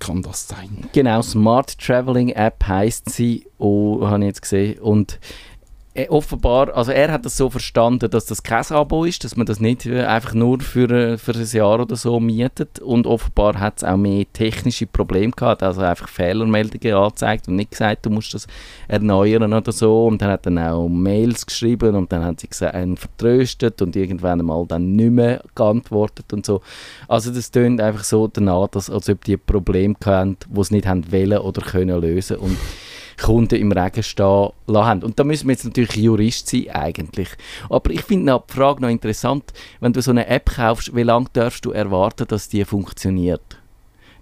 kann 0.00 0.22
das 0.22 0.48
sein. 0.48 0.88
Genau, 0.92 1.22
Smart 1.22 1.78
Traveling 1.78 2.30
App 2.30 2.66
heisst 2.66 3.10
sie, 3.10 3.46
oh, 3.58 4.06
habe 4.06 4.20
ich 4.20 4.28
jetzt 4.28 4.42
gesehen. 4.42 4.78
Und 4.80 5.20
offenbar, 6.08 6.76
also 6.76 6.92
er 6.92 7.10
hat 7.10 7.24
das 7.24 7.36
so 7.36 7.50
verstanden, 7.50 8.08
dass 8.10 8.24
das 8.24 8.44
kein 8.44 8.64
Abo 8.70 9.04
ist, 9.04 9.24
dass 9.24 9.36
man 9.36 9.44
das 9.44 9.58
nicht 9.58 9.86
äh, 9.86 10.04
einfach 10.04 10.34
nur 10.34 10.60
für, 10.60 10.88
äh, 10.88 11.18
für 11.18 11.32
ein 11.32 11.44
Jahr 11.44 11.80
oder 11.80 11.96
so 11.96 12.20
mietet. 12.20 12.78
Und 12.78 13.08
offenbar 13.08 13.58
hat 13.58 13.78
es 13.78 13.84
auch 13.84 13.96
mehr 13.96 14.24
technische 14.32 14.86
Probleme 14.86 15.32
gehabt, 15.32 15.64
also 15.64 15.80
einfach 15.80 16.08
Fehlermeldungen 16.08 16.94
angezeigt 16.94 17.48
und 17.48 17.56
nicht 17.56 17.72
gesagt, 17.72 18.06
du 18.06 18.10
musst 18.10 18.34
das 18.34 18.46
erneuern 18.86 19.52
oder 19.52 19.72
so. 19.72 20.06
Und 20.06 20.22
dann 20.22 20.30
hat 20.30 20.46
er 20.46 20.74
auch 20.74 20.88
Mails 20.88 21.44
geschrieben 21.44 21.96
und 21.96 22.12
dann 22.12 22.24
hat 22.24 22.40
sie 22.40 22.66
einen 22.66 22.96
vertröstet 22.96 23.82
und 23.82 23.96
irgendwann 23.96 24.44
mal 24.44 24.64
dann 24.66 24.94
nicht 24.94 25.10
mehr 25.10 25.42
geantwortet 25.56 26.32
und 26.32 26.46
so. 26.46 26.60
Also 27.08 27.32
das 27.32 27.50
tönt 27.50 27.80
einfach 27.80 28.04
so 28.04 28.28
danach, 28.28 28.68
dass, 28.68 28.90
als 28.90 29.08
ob 29.08 29.24
die 29.24 29.36
Probleme 29.36 29.96
hatten, 30.04 30.36
die 30.48 30.64
sie 30.64 30.74
nicht 30.74 30.86
haben 30.86 31.10
wollen 31.10 31.38
oder 31.38 31.62
können 31.62 32.00
lösen. 32.00 32.36
Und 32.36 32.56
Kunden 33.20 33.56
im 33.56 33.72
Regen 33.72 34.02
stehen 34.02 34.50
lassen. 34.66 35.02
Und 35.02 35.18
da 35.18 35.24
müssen 35.24 35.46
wir 35.46 35.52
jetzt 35.52 35.64
natürlich 35.64 35.96
Jurist 35.96 36.48
sein, 36.48 36.70
eigentlich. 36.70 37.28
Aber 37.68 37.90
ich 37.90 38.02
finde 38.02 38.42
die 38.48 38.52
Frage 38.52 38.82
noch 38.82 38.88
interessant, 38.88 39.52
wenn 39.80 39.92
du 39.92 40.02
so 40.02 40.10
eine 40.10 40.26
App 40.26 40.54
kaufst, 40.56 40.94
wie 40.94 41.02
lange 41.02 41.26
darfst 41.32 41.64
du 41.64 41.72
erwarten, 41.72 42.26
dass 42.26 42.48
die 42.48 42.64
funktioniert? 42.64 43.58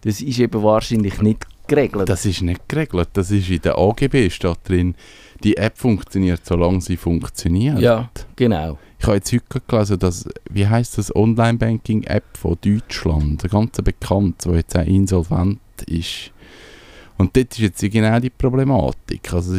Das 0.03 0.21
ist 0.21 0.39
eben 0.39 0.63
wahrscheinlich 0.63 1.21
nicht 1.21 1.47
geregelt. 1.67 2.09
Das 2.09 2.25
ist 2.25 2.43
nicht 2.43 2.69
geregelt. 2.69 3.09
Das 3.13 3.31
ist 3.31 3.49
in 3.49 3.61
der 3.63 3.79
AGB 3.79 4.31
steht 4.31 4.59
drin, 4.65 4.95
die 5.45 5.57
App 5.57 5.79
funktioniert, 5.79 6.45
solange 6.45 6.81
sie 6.81 6.97
funktioniert. 6.97 7.79
Ja, 7.79 8.11
genau. 8.37 8.79
Ich 8.99 9.07
habe 9.07 9.17
jetzt 9.17 9.33
heute 9.33 9.61
gelesen, 9.67 9.99
dass, 10.01 10.29
wie 10.51 10.67
heißt 10.67 10.99
das, 10.99 11.15
Online-Banking-App 11.15 12.37
von 12.37 12.59
Deutschland, 12.61 13.45
eine 13.45 13.51
ganz 13.51 13.77
bekannt, 13.83 14.43
wo 14.45 14.55
jetzt 14.55 14.77
auch 14.77 14.85
insolvent 14.85 15.61
ist. 15.87 16.33
Und 17.19 17.37
dort 17.37 17.53
ist 17.53 17.59
jetzt 17.59 17.93
genau 17.93 18.19
die 18.21 18.31
Problematik. 18.31 19.33
Also 19.33 19.55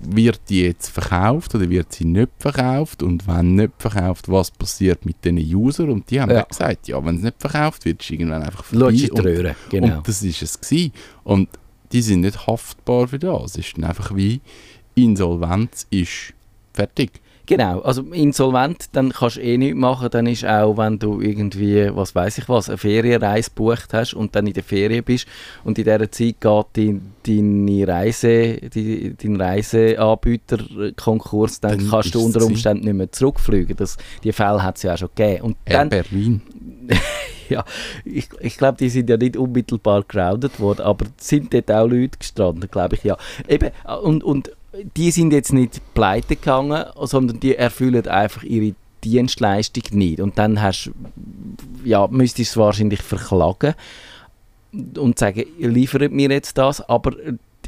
wird 0.00 0.40
die 0.48 0.62
jetzt 0.62 0.88
verkauft 0.88 1.54
oder 1.54 1.68
wird 1.68 1.92
sie 1.92 2.04
nicht 2.04 2.30
verkauft 2.38 3.02
und 3.02 3.26
wenn 3.26 3.56
nicht 3.56 3.72
verkauft, 3.78 4.28
was 4.28 4.50
passiert 4.50 5.04
mit 5.04 5.24
den 5.24 5.38
Usern 5.38 5.90
und 5.90 6.10
die 6.10 6.20
haben 6.20 6.30
ja. 6.30 6.42
gesagt, 6.42 6.86
ja, 6.86 7.04
wenn 7.04 7.16
es 7.16 7.22
nicht 7.22 7.40
verkauft 7.40 7.84
wird, 7.84 8.00
ist 8.00 8.10
irgendwann 8.10 8.42
einfach 8.42 8.62
vorbei 8.62 9.08
und, 9.10 9.56
genau. 9.70 9.96
und 9.96 10.08
das 10.08 10.22
ist 10.22 10.42
es 10.42 10.60
gewesen. 10.60 10.92
und 11.24 11.48
die 11.90 12.02
sind 12.02 12.20
nicht 12.20 12.46
haftbar 12.46 13.08
für 13.08 13.18
das, 13.18 13.56
es 13.56 13.58
ist 13.58 13.82
einfach 13.82 14.14
wie 14.14 14.40
Insolvenz 14.94 15.86
ist 15.90 16.34
fertig. 16.72 17.20
Genau, 17.48 17.80
also 17.80 18.02
insolvent, 18.12 18.90
dann 18.92 19.10
kannst 19.10 19.36
du 19.36 19.40
eh 19.40 19.56
nichts 19.56 19.78
machen. 19.78 20.10
Dann 20.10 20.26
ist 20.26 20.44
auch, 20.44 20.76
wenn 20.76 20.98
du 20.98 21.22
irgendwie, 21.22 21.88
was 21.96 22.14
weiß 22.14 22.36
ich 22.36 22.48
was, 22.50 22.68
eine 22.68 22.76
Ferienreise 22.76 23.48
gebucht 23.48 23.94
hast 23.94 24.12
und 24.12 24.36
dann 24.36 24.46
in 24.46 24.52
der 24.52 24.62
Ferien 24.62 25.02
bist 25.02 25.26
und 25.64 25.78
in 25.78 25.84
dieser 25.84 26.10
Zeit 26.10 26.42
geht 26.42 26.66
die, 26.76 27.00
deine 27.26 27.88
Reise, 27.88 28.56
die, 28.56 29.14
dein 29.16 29.40
Reiseanbieter 29.40 30.58
Konkurs, 30.94 31.58
dann, 31.60 31.78
dann 31.78 31.88
kannst 31.88 32.14
du 32.14 32.22
unter 32.22 32.44
Umständen 32.44 32.84
nicht 32.84 32.94
mehr 32.94 33.10
zurückfliegen. 33.10 33.76
Das, 33.76 33.96
die 34.22 34.32
Fälle 34.32 34.62
hat 34.62 34.76
es 34.76 34.82
ja 34.82 34.92
auch 34.92 34.98
schon 34.98 35.08
gegeben. 35.14 35.44
Und 35.44 35.56
Air 35.64 35.78
dann, 35.78 35.88
Berlin. 35.88 36.42
ja, 37.48 37.64
ich, 38.04 38.28
ich 38.40 38.58
glaube, 38.58 38.76
die 38.76 38.90
sind 38.90 39.08
ja 39.08 39.16
nicht 39.16 39.38
unmittelbar 39.38 40.02
grounded 40.02 40.60
worden, 40.60 40.82
aber 40.82 41.06
sind 41.16 41.54
dort 41.54 41.70
auch 41.70 41.86
Leute 41.86 42.18
gestrandet, 42.18 42.70
glaube 42.70 42.96
ich, 42.96 43.04
ja. 43.04 43.16
Eben, 43.48 43.70
und, 44.02 44.22
und 44.22 44.50
die 44.96 45.10
sind 45.10 45.32
jetzt 45.32 45.52
nicht 45.52 45.80
pleite 45.94 46.36
gegangen, 46.36 46.84
sondern 47.02 47.40
die 47.40 47.56
erfüllen 47.56 48.06
einfach 48.06 48.42
ihre 48.42 48.74
Dienstleistung 49.04 49.84
nicht. 49.92 50.20
Und 50.20 50.38
dann 50.38 50.60
hast, 50.60 50.90
ja, 51.84 52.06
müsstest 52.08 52.56
du 52.56 52.60
es 52.60 52.64
wahrscheinlich 52.64 53.02
verklagen 53.02 53.74
und 54.96 55.18
sagen, 55.18 55.44
liefert 55.58 56.12
mir 56.12 56.30
jetzt 56.30 56.58
das, 56.58 56.80
aber 56.88 57.12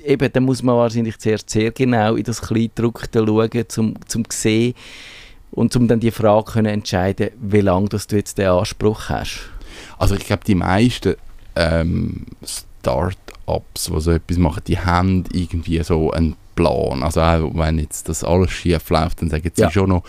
eben, 0.05 0.33
dann 0.33 0.45
muss 0.45 0.63
man 0.63 0.77
wahrscheinlich 0.77 1.19
zuerst 1.19 1.51
sehr 1.51 1.71
genau 1.71 2.15
in 2.15 2.25
das 2.25 2.43
Kleidruckte 2.43 3.25
schauen, 3.27 3.65
um 3.77 3.95
zum 4.07 4.25
sehen 4.31 4.75
und 5.53 5.75
um 5.77 5.89
dann 5.89 6.01
die 6.01 6.11
Frage 6.11 6.53
können 6.53 6.67
entscheiden, 6.67 7.31
wie 7.41 7.61
lange 7.61 7.89
du 7.89 7.99
jetzt 8.17 8.39
den 8.39 8.49
Anspruch 8.49 9.09
hast. 9.09 9.51
Also 9.99 10.15
ich 10.15 10.25
glaube, 10.25 10.45
die 10.45 10.55
meisten 10.55 11.17
ähm, 11.57 12.27
Start-ups, 12.81 13.91
die 13.93 14.01
so 14.01 14.11
etwas 14.11 14.39
machen, 14.39 14.63
die 14.67 14.79
haben 14.79 15.25
irgendwie 15.33 15.83
so 15.83 16.11
einen 16.13 16.37
Plan. 16.55 17.03
Also 17.03 17.21
auch 17.21 17.51
wenn 17.55 17.79
jetzt 17.79 18.09
das 18.09 18.25
alles 18.25 18.51
schief 18.51 18.91
läuft, 18.91 19.23
dann 19.23 19.31
sagen 19.31 19.51
sie 19.55 19.63
Ja. 19.63 19.71
schon 19.71 19.91
noch, 19.91 20.03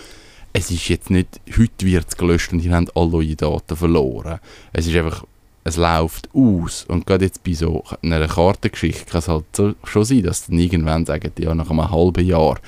es 0.54 0.70
ist 0.72 0.90
jetzt 0.90 1.10
nicht, 1.10 1.40
heute 1.58 1.86
wird 1.86 2.06
es 2.10 2.18
gelöscht 2.18 2.52
und 2.52 2.64
ihr 2.64 2.76
habt 2.76 2.96
alle 2.96 3.14
eure 3.18 3.36
Daten 3.36 3.76
verloren. 3.78 4.40
Es 4.74 4.86
ist 4.88 4.96
einfach, 4.96 5.24
es 5.64 5.78
läuft 5.78 6.28
aus. 6.34 6.86
Und 6.88 7.06
gerade 7.06 7.26
jetzt 7.26 7.44
bei 7.44 7.54
so 7.54 7.84
einer 8.02 8.28
Kartengeschichte 8.28 9.06
kann 9.06 9.20
es 9.20 9.28
halt 9.28 9.46
so, 9.56 9.74
schon 9.86 10.04
sein, 10.04 10.24
dass 10.24 10.48
dann 10.48 10.58
irgendwann 10.60 11.06
sagen, 11.06 11.32
ja, 11.40 11.54
nach 11.56 11.70
einem 11.70 11.90
halben 11.90 12.26
Jahr, 12.26 12.60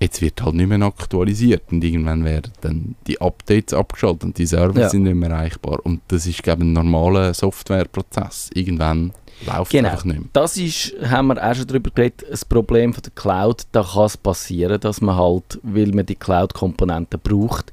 jetzt 0.00 0.20
wird 0.22 0.42
halt 0.42 0.54
nicht 0.54 0.68
mehr 0.68 0.80
aktualisiert 0.82 1.62
und 1.70 1.84
irgendwann 1.84 2.24
werden 2.24 2.52
dann 2.62 2.94
die 3.06 3.20
Updates 3.20 3.74
abgeschaltet 3.74 4.24
und 4.24 4.38
die 4.38 4.46
Server 4.46 4.80
Ja. 4.80 4.88
sind 4.88 5.02
nicht 5.04 5.14
mehr 5.14 5.30
erreichbar. 5.30 5.78
Und 5.84 6.00
das 6.08 6.26
ist, 6.26 6.42
glaube 6.42 6.64
ein 6.64 6.72
normaler 6.72 7.34
Softwareprozess. 7.34 8.50
Irgendwann 8.54 9.12
läuft 9.46 9.70
Genau. 9.72 9.88
es 9.88 9.92
einfach 9.92 10.04
nicht 10.06 10.18
mehr. 10.20 10.28
Das 10.32 10.56
ist, 10.56 10.94
haben 11.04 11.28
wir 11.28 11.42
auch 11.50 11.54
schon 11.54 11.66
darüber 11.66 11.90
geredet, 11.90 12.24
das 12.30 12.44
Problem 12.44 12.92
von 12.94 13.02
der 13.02 13.12
Cloud. 13.14 13.62
Da 13.72 13.82
kann 13.82 14.04
es 14.06 14.16
passieren, 14.16 14.80
dass 14.80 15.00
man 15.00 15.16
halt, 15.16 15.58
weil 15.62 15.88
man 15.92 16.06
die 16.06 16.16
Cloud-Komponenten 16.16 17.20
braucht, 17.22 17.72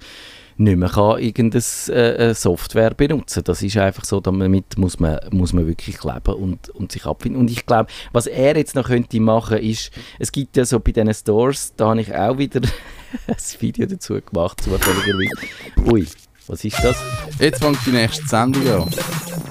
nicht 0.57 0.77
mehr 0.77 0.89
kann 0.89 1.19
irgendeine 1.19 1.63
äh, 1.89 2.29
äh, 2.29 2.33
Software 2.33 2.93
benutzen. 2.93 3.43
Das 3.43 3.61
ist 3.61 3.77
einfach 3.77 4.03
so, 4.03 4.19
damit 4.19 4.77
muss 4.77 4.99
man, 4.99 5.19
muss 5.31 5.53
man 5.53 5.67
wirklich 5.67 6.03
leben 6.03 6.33
und, 6.33 6.69
und 6.69 6.91
sich 6.91 7.05
abfinden. 7.05 7.39
Und 7.39 7.51
ich 7.51 7.65
glaube, 7.65 7.89
was 8.11 8.27
er 8.27 8.57
jetzt 8.57 8.75
noch 8.75 8.87
könnte 8.87 9.19
machen, 9.19 9.59
ist, 9.59 9.91
es 10.19 10.31
gibt 10.31 10.57
ja 10.57 10.65
so 10.65 10.79
bei 10.79 10.91
diesen 10.91 11.13
Stores, 11.13 11.73
da 11.77 11.89
habe 11.89 12.01
ich 12.01 12.13
auch 12.15 12.37
wieder 12.37 12.61
ein 13.27 13.35
Video 13.59 13.85
dazu 13.85 14.19
gemacht, 14.19 14.61
zufälligerweise. 14.61 15.47
Ui, 15.91 16.07
was 16.47 16.63
ist 16.63 16.83
das? 16.83 16.97
Jetzt 17.39 17.61
fängt 17.61 17.85
die 17.85 17.91
nächste 17.91 18.25
Sendung 18.25 18.67
an. 18.67 18.89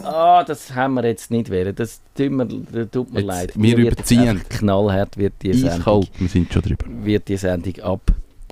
Ah, 0.02 0.44
das 0.44 0.74
haben 0.74 0.94
wir 0.94 1.04
jetzt 1.04 1.30
nicht 1.30 1.50
wollen. 1.50 1.74
Das 1.74 2.00
tut 2.16 2.30
mir, 2.30 2.46
das 2.46 2.90
tut 2.90 3.12
mir 3.12 3.20
Jetzt, 3.20 3.26
leid. 3.26 3.52
wir 3.54 3.76
wird 3.76 3.92
überziehen. 3.92 4.40
Knallhart 4.48 5.16
wird 5.16 5.34
die 5.42 5.52
Sendung, 5.52 5.78
Eiskalt, 5.78 6.10
wir 6.18 6.28
sind 6.28 6.52
schon 6.52 6.62
drüber. 6.62 6.84
wird 7.02 7.28
die 7.28 7.36
Sendung 7.36 7.74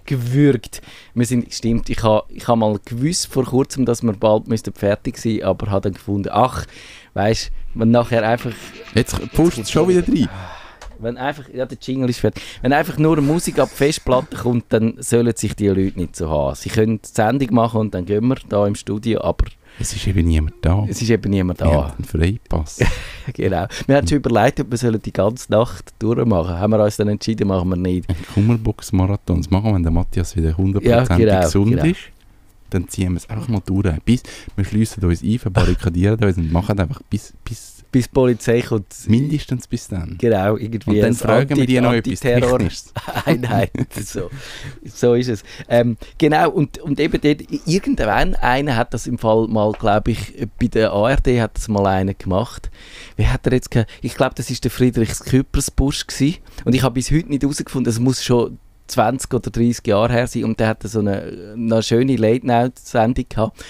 abgewürgt. 0.05 0.83
Wir 1.15 1.27
sind, 1.27 1.53
stimmt, 1.53 1.89
ich 1.89 2.03
habe 2.03 2.25
ich 2.29 2.47
ha 2.47 2.57
mal 2.57 2.79
gewusst 2.85 3.27
vor 3.27 3.45
kurzem, 3.45 3.85
dass 3.85 4.03
wir 4.03 4.13
bald 4.13 4.45
fertig 4.77 5.19
sein 5.19 5.43
aber 5.43 5.71
habe 5.71 5.83
dann 5.83 5.95
gefunden, 5.95 6.29
ach, 6.31 6.67
weißt 7.15 7.51
du, 7.75 7.81
wenn 7.81 7.91
nachher 7.91 8.27
einfach, 8.27 8.53
Jetzt 8.95 9.33
pusht 9.33 9.59
es 9.59 9.71
schon 9.71 9.89
wieder 9.89 10.07
rein. 10.07 10.29
Wenn 11.05 11.17
einfach, 11.17 11.45
ja, 11.55 11.67
der 11.67 11.79
Jingle 11.81 12.11
ist 12.11 12.21
fertig, 12.21 12.43
wenn 12.63 12.73
einfach 12.73 12.99
nur 12.99 13.21
Musik 13.21 13.59
ab 13.59 13.71
Festplatte 13.71 14.37
kommt, 14.37 14.65
dann 14.71 14.95
sollen 14.99 15.35
sich 15.37 15.55
die 15.55 15.69
Leute 15.69 15.99
nicht 15.99 16.17
so 16.17 16.29
haben. 16.29 16.55
Sie 16.57 16.69
können 16.71 17.01
die 17.03 17.09
Sendung 17.09 17.55
machen 17.55 17.81
und 17.81 17.95
dann 17.95 18.05
gehen 18.05 18.27
wir 18.27 18.37
da 18.49 18.67
im 18.67 18.75
Studio, 18.75 19.21
aber 19.23 19.45
Es 19.79 19.93
ist 19.95 20.07
eben 20.07 20.27
niemand 20.27 20.55
da. 20.63 20.85
es 20.89 21.01
ist 21.03 21.11
eben 21.11 21.31
niemand 21.31 21.61
Wir 21.61 21.67
da. 21.67 21.73
haben 21.73 21.93
einen 21.97 22.05
Freipass. 22.05 22.81
Genau. 23.33 23.67
Wir 23.87 23.97
haben 23.97 24.07
schon 24.07 24.19
überlegt, 24.19 24.61
ob 24.61 24.71
wir 24.71 24.77
sollen 24.77 25.01
die 25.01 25.13
ganze 25.13 25.51
Nacht 25.51 25.95
durchmachen. 25.99 26.59
Haben 26.59 26.73
wir 26.73 26.85
uns 26.85 26.99
dann 26.99 27.09
entschieden, 27.09 27.49
machen 27.49 27.71
wir 27.71 27.77
nicht. 27.77 28.07
Ein 28.11 28.17
Kummerbox-Marathon. 28.35 29.39
Das 29.39 29.51
machen 29.51 29.65
wir, 29.71 29.75
wenn 29.77 29.83
der 29.83 29.93
Matthias 29.93 30.37
wieder 30.37 30.51
100% 30.51 30.83
Ja, 30.87 31.05
genau, 31.05 31.41
gesund 31.41 31.71
genau. 31.71 31.85
ist. 31.85 32.01
Dann 32.69 32.87
ziehen 32.89 33.13
wir 33.13 33.17
es 33.17 33.31
einfach 33.31 33.49
mal 33.49 33.63
durch. 33.65 33.87
Bis, 34.05 34.23
wir 34.57 34.65
schliessen 34.67 35.03
uns 35.05 35.23
ein, 35.23 35.39
verbarrikadieren 35.39 36.23
uns 36.23 36.37
und 36.37 36.53
machen 36.53 36.79
einfach 36.79 37.01
bis, 37.09 37.33
bis 37.45 37.74
Bis 37.95 38.07
die 38.07 38.13
Polizei 38.13 38.61
kommt. 38.61 38.93
mindestens 39.07 39.69
bis 39.69 39.87
dann. 39.87 40.17
Genau, 40.19 40.57
irgendwie 40.57 40.97
Und 40.97 41.01
dann 41.01 41.15
fragen 41.15 41.57
wir 41.57 41.65
die 41.65 41.81
noch 41.81 41.93
etwas 41.93 42.19
Technisches. 42.19 42.93
Einheit. 43.25 43.71
so, 44.05 44.31
so 44.85 45.15
ist 45.15 45.29
es. 45.29 45.45
Ähm, 45.69 45.97
genau, 46.19 46.51
und, 46.51 46.79
und 46.79 46.99
eben 46.99 47.21
dort, 47.21 47.43
irgendwann, 47.69 48.35
einer 48.35 48.75
hat 48.75 48.95
das 48.95 49.07
im 49.07 49.17
Fall 49.17 49.47
mal, 49.47 49.71
glaube 49.71 50.11
ich, 50.11 50.49
bei 50.59 50.67
der 50.67 50.91
ARD 50.91 51.41
hat 51.41 51.57
das 51.57 51.69
mal 51.69 51.87
einer 51.87 52.15
gemacht. 52.15 52.69
Wie 53.15 53.29
hat 53.29 53.47
er 53.47 53.53
jetzt 53.53 53.71
Ich 54.03 54.17
glaube, 54.17 54.35
das 54.35 54.51
ist 54.51 54.65
der 54.65 54.73
Friedrichs 54.73 55.23
Küppersbusch 55.23 56.09
gewesen. 56.09 56.39
Und 56.65 56.75
ich 56.75 56.83
habe 56.83 56.95
bis 56.95 57.13
heute 57.13 57.29
nicht 57.29 57.45
herausgefunden, 57.45 57.93
es 57.93 58.01
muss 58.01 58.25
schon 58.25 58.59
20 58.89 59.33
oder 59.33 59.51
30 59.53 59.87
Jahre 59.87 60.13
her 60.13 60.27
sein. 60.27 60.43
Und 60.43 60.59
der 60.59 60.67
hatte 60.67 60.89
so 60.89 60.99
eine, 60.99 61.55
eine 61.55 61.81
schöne 61.85 62.17
Late-Night-Sendung 62.17 63.27
gehabt 63.29 63.65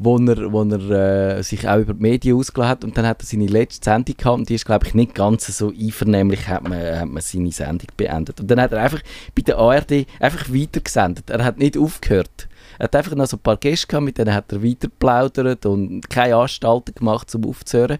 wo 0.00 0.16
er, 0.16 0.52
wo 0.52 0.62
er 0.62 1.38
äh, 1.38 1.42
sich 1.42 1.68
auch 1.68 1.78
über 1.78 1.92
die 1.92 2.02
Medien 2.02 2.36
ausgelassen 2.36 2.70
hat. 2.70 2.84
Und 2.84 2.96
dann 2.96 3.06
hat 3.06 3.20
er 3.20 3.26
seine 3.26 3.46
letzte 3.46 3.84
Sendung 3.84 4.16
gehabt. 4.16 4.38
Und 4.38 4.48
die 4.48 4.54
ist 4.54 4.64
glaube 4.64 4.86
ich 4.86 4.94
nicht 4.94 5.14
ganz 5.14 5.46
so 5.46 5.70
einvernehmlich 5.70 6.46
hat 6.46 6.66
man, 6.66 7.00
hat 7.00 7.08
man 7.08 7.20
seine 7.20 7.50
Sendung 7.50 7.88
beendet. 7.96 8.40
Und 8.40 8.48
dann 8.48 8.60
hat 8.60 8.72
er 8.72 8.80
einfach 8.80 9.02
bei 9.34 9.42
der 9.42 9.58
ARD 9.58 10.06
einfach 10.20 10.48
weitergesendet, 10.48 11.28
er 11.28 11.44
hat 11.44 11.58
nicht 11.58 11.76
aufgehört. 11.76 12.48
Er 12.78 12.84
hat 12.84 12.96
einfach 12.96 13.14
noch 13.14 13.26
so 13.26 13.36
ein 13.36 13.40
paar 13.40 13.56
Gäste 13.56 13.86
gehabt, 13.86 14.04
mit 14.04 14.18
denen 14.18 14.32
hat 14.34 14.52
er 14.52 14.62
weiter 14.62 14.88
geplaudert 14.88 15.66
und 15.66 16.08
keine 16.08 16.36
Anstalten 16.36 16.94
gemacht, 16.94 17.34
um 17.34 17.44
aufzuhören. 17.46 17.98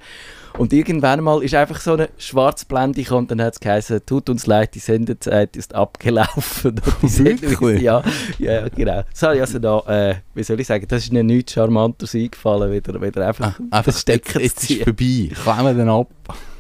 Und 0.57 0.73
irgendwann 0.73 1.23
mal 1.23 1.43
ist 1.43 1.55
einfach 1.55 1.81
so 1.81 1.93
eine 1.95 2.09
Schwarzblende 2.17 3.03
gekommen 3.03 3.23
und 3.23 3.31
dann 3.31 3.43
hat 3.43 3.55
es 3.55 3.61
geheißen, 3.61 4.01
tut 4.07 4.29
uns 4.29 4.47
leid, 4.47 4.75
die 4.75 4.79
Sendezeit 4.81 5.57
ist 5.57 5.75
abgelaufen. 5.75 6.71
Und 6.81 7.03
die 7.03 7.09
Sendung 7.09 7.69
ist- 7.71 7.83
ja, 7.83 8.03
ja, 8.39 8.69
genau. 8.69 9.03
Ich 9.13 9.23
also 9.25 9.59
da, 9.59 9.79
äh, 10.11 10.15
wie 10.35 10.43
soll 10.43 10.59
ich 10.61 10.67
sagen, 10.67 10.87
das 10.89 11.05
ist 11.05 11.13
mir 11.13 11.23
nichts 11.23 11.53
Charmanteres 11.53 12.15
eingefallen, 12.15 12.73
wieder, 12.73 13.01
wieder 13.01 13.27
einfach 13.29 13.59
Einfach, 13.61 13.85
das 13.85 14.01
Stecken 14.01 14.41
jetzt, 14.41 14.69
jetzt 14.69 14.71
ist 14.71 14.83
vorbei. 14.85 15.31
Klemmen 15.43 15.77
den 15.79 15.89
ab. 15.89 16.09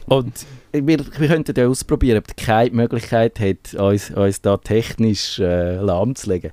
Und 0.06 0.32
wir, 0.72 0.98
wir 0.98 1.28
könnten 1.28 1.54
ja 1.56 1.66
ausprobieren, 1.68 2.18
ob 2.18 2.36
keine 2.36 2.70
Möglichkeit 2.70 3.40
hat, 3.40 3.74
uns, 3.74 4.10
uns 4.10 4.40
da 4.40 4.56
technisch 4.56 5.38
äh, 5.38 5.76
lahmzulegen. 5.76 6.52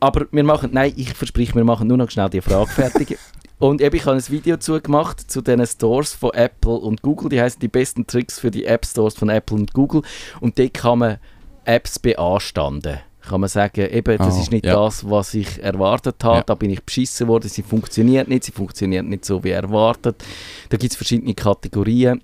Aber 0.00 0.26
wir 0.30 0.44
machen, 0.44 0.70
nein, 0.72 0.92
ich 0.96 1.14
verspreche, 1.14 1.54
wir 1.54 1.64
machen 1.64 1.88
nur 1.88 1.96
noch 1.96 2.10
schnell 2.10 2.30
die 2.30 2.40
Frage 2.40 2.70
fertig. 2.70 3.18
Und 3.58 3.80
eben, 3.80 3.96
ich 3.96 4.04
habe 4.04 4.16
ein 4.16 4.28
Video 4.28 4.56
zugemacht 4.56 5.30
zu 5.30 5.40
den 5.40 5.64
Stores 5.64 6.12
von 6.12 6.32
Apple 6.34 6.72
und 6.74 7.02
Google. 7.02 7.30
Die 7.30 7.40
heißen 7.40 7.60
die 7.60 7.68
besten 7.68 8.06
Tricks 8.06 8.38
für 8.40 8.50
die 8.50 8.64
App 8.66 8.84
Stores 8.84 9.14
von 9.14 9.28
Apple 9.30 9.56
und 9.56 9.72
Google. 9.72 10.02
Und 10.40 10.58
dort 10.58 10.74
kann 10.74 10.98
man 10.98 11.18
Apps 11.64 11.98
beanstanden. 11.98 12.98
Kann 13.22 13.40
man 13.40 13.48
sagen, 13.48 13.88
eben, 13.90 14.18
das 14.18 14.36
Ah, 14.36 14.40
ist 14.40 14.50
nicht 14.50 14.66
ja. 14.66 14.74
das, 14.74 15.08
was 15.08 15.32
ich 15.32 15.62
erwartet 15.62 16.22
habe. 16.24 16.38
Ja. 16.38 16.42
Da 16.42 16.54
bin 16.56 16.68
ich 16.70 16.82
beschissen 16.82 17.26
worden. 17.28 17.48
Sie 17.48 17.62
funktioniert 17.62 18.28
nicht. 18.28 18.44
Sie 18.44 18.52
funktioniert 18.52 19.06
nicht 19.06 19.24
so 19.24 19.42
wie 19.44 19.50
erwartet. 19.50 20.22
Da 20.68 20.76
gibt 20.76 20.92
es 20.92 20.96
verschiedene 20.96 21.32
Kategorien. 21.32 22.20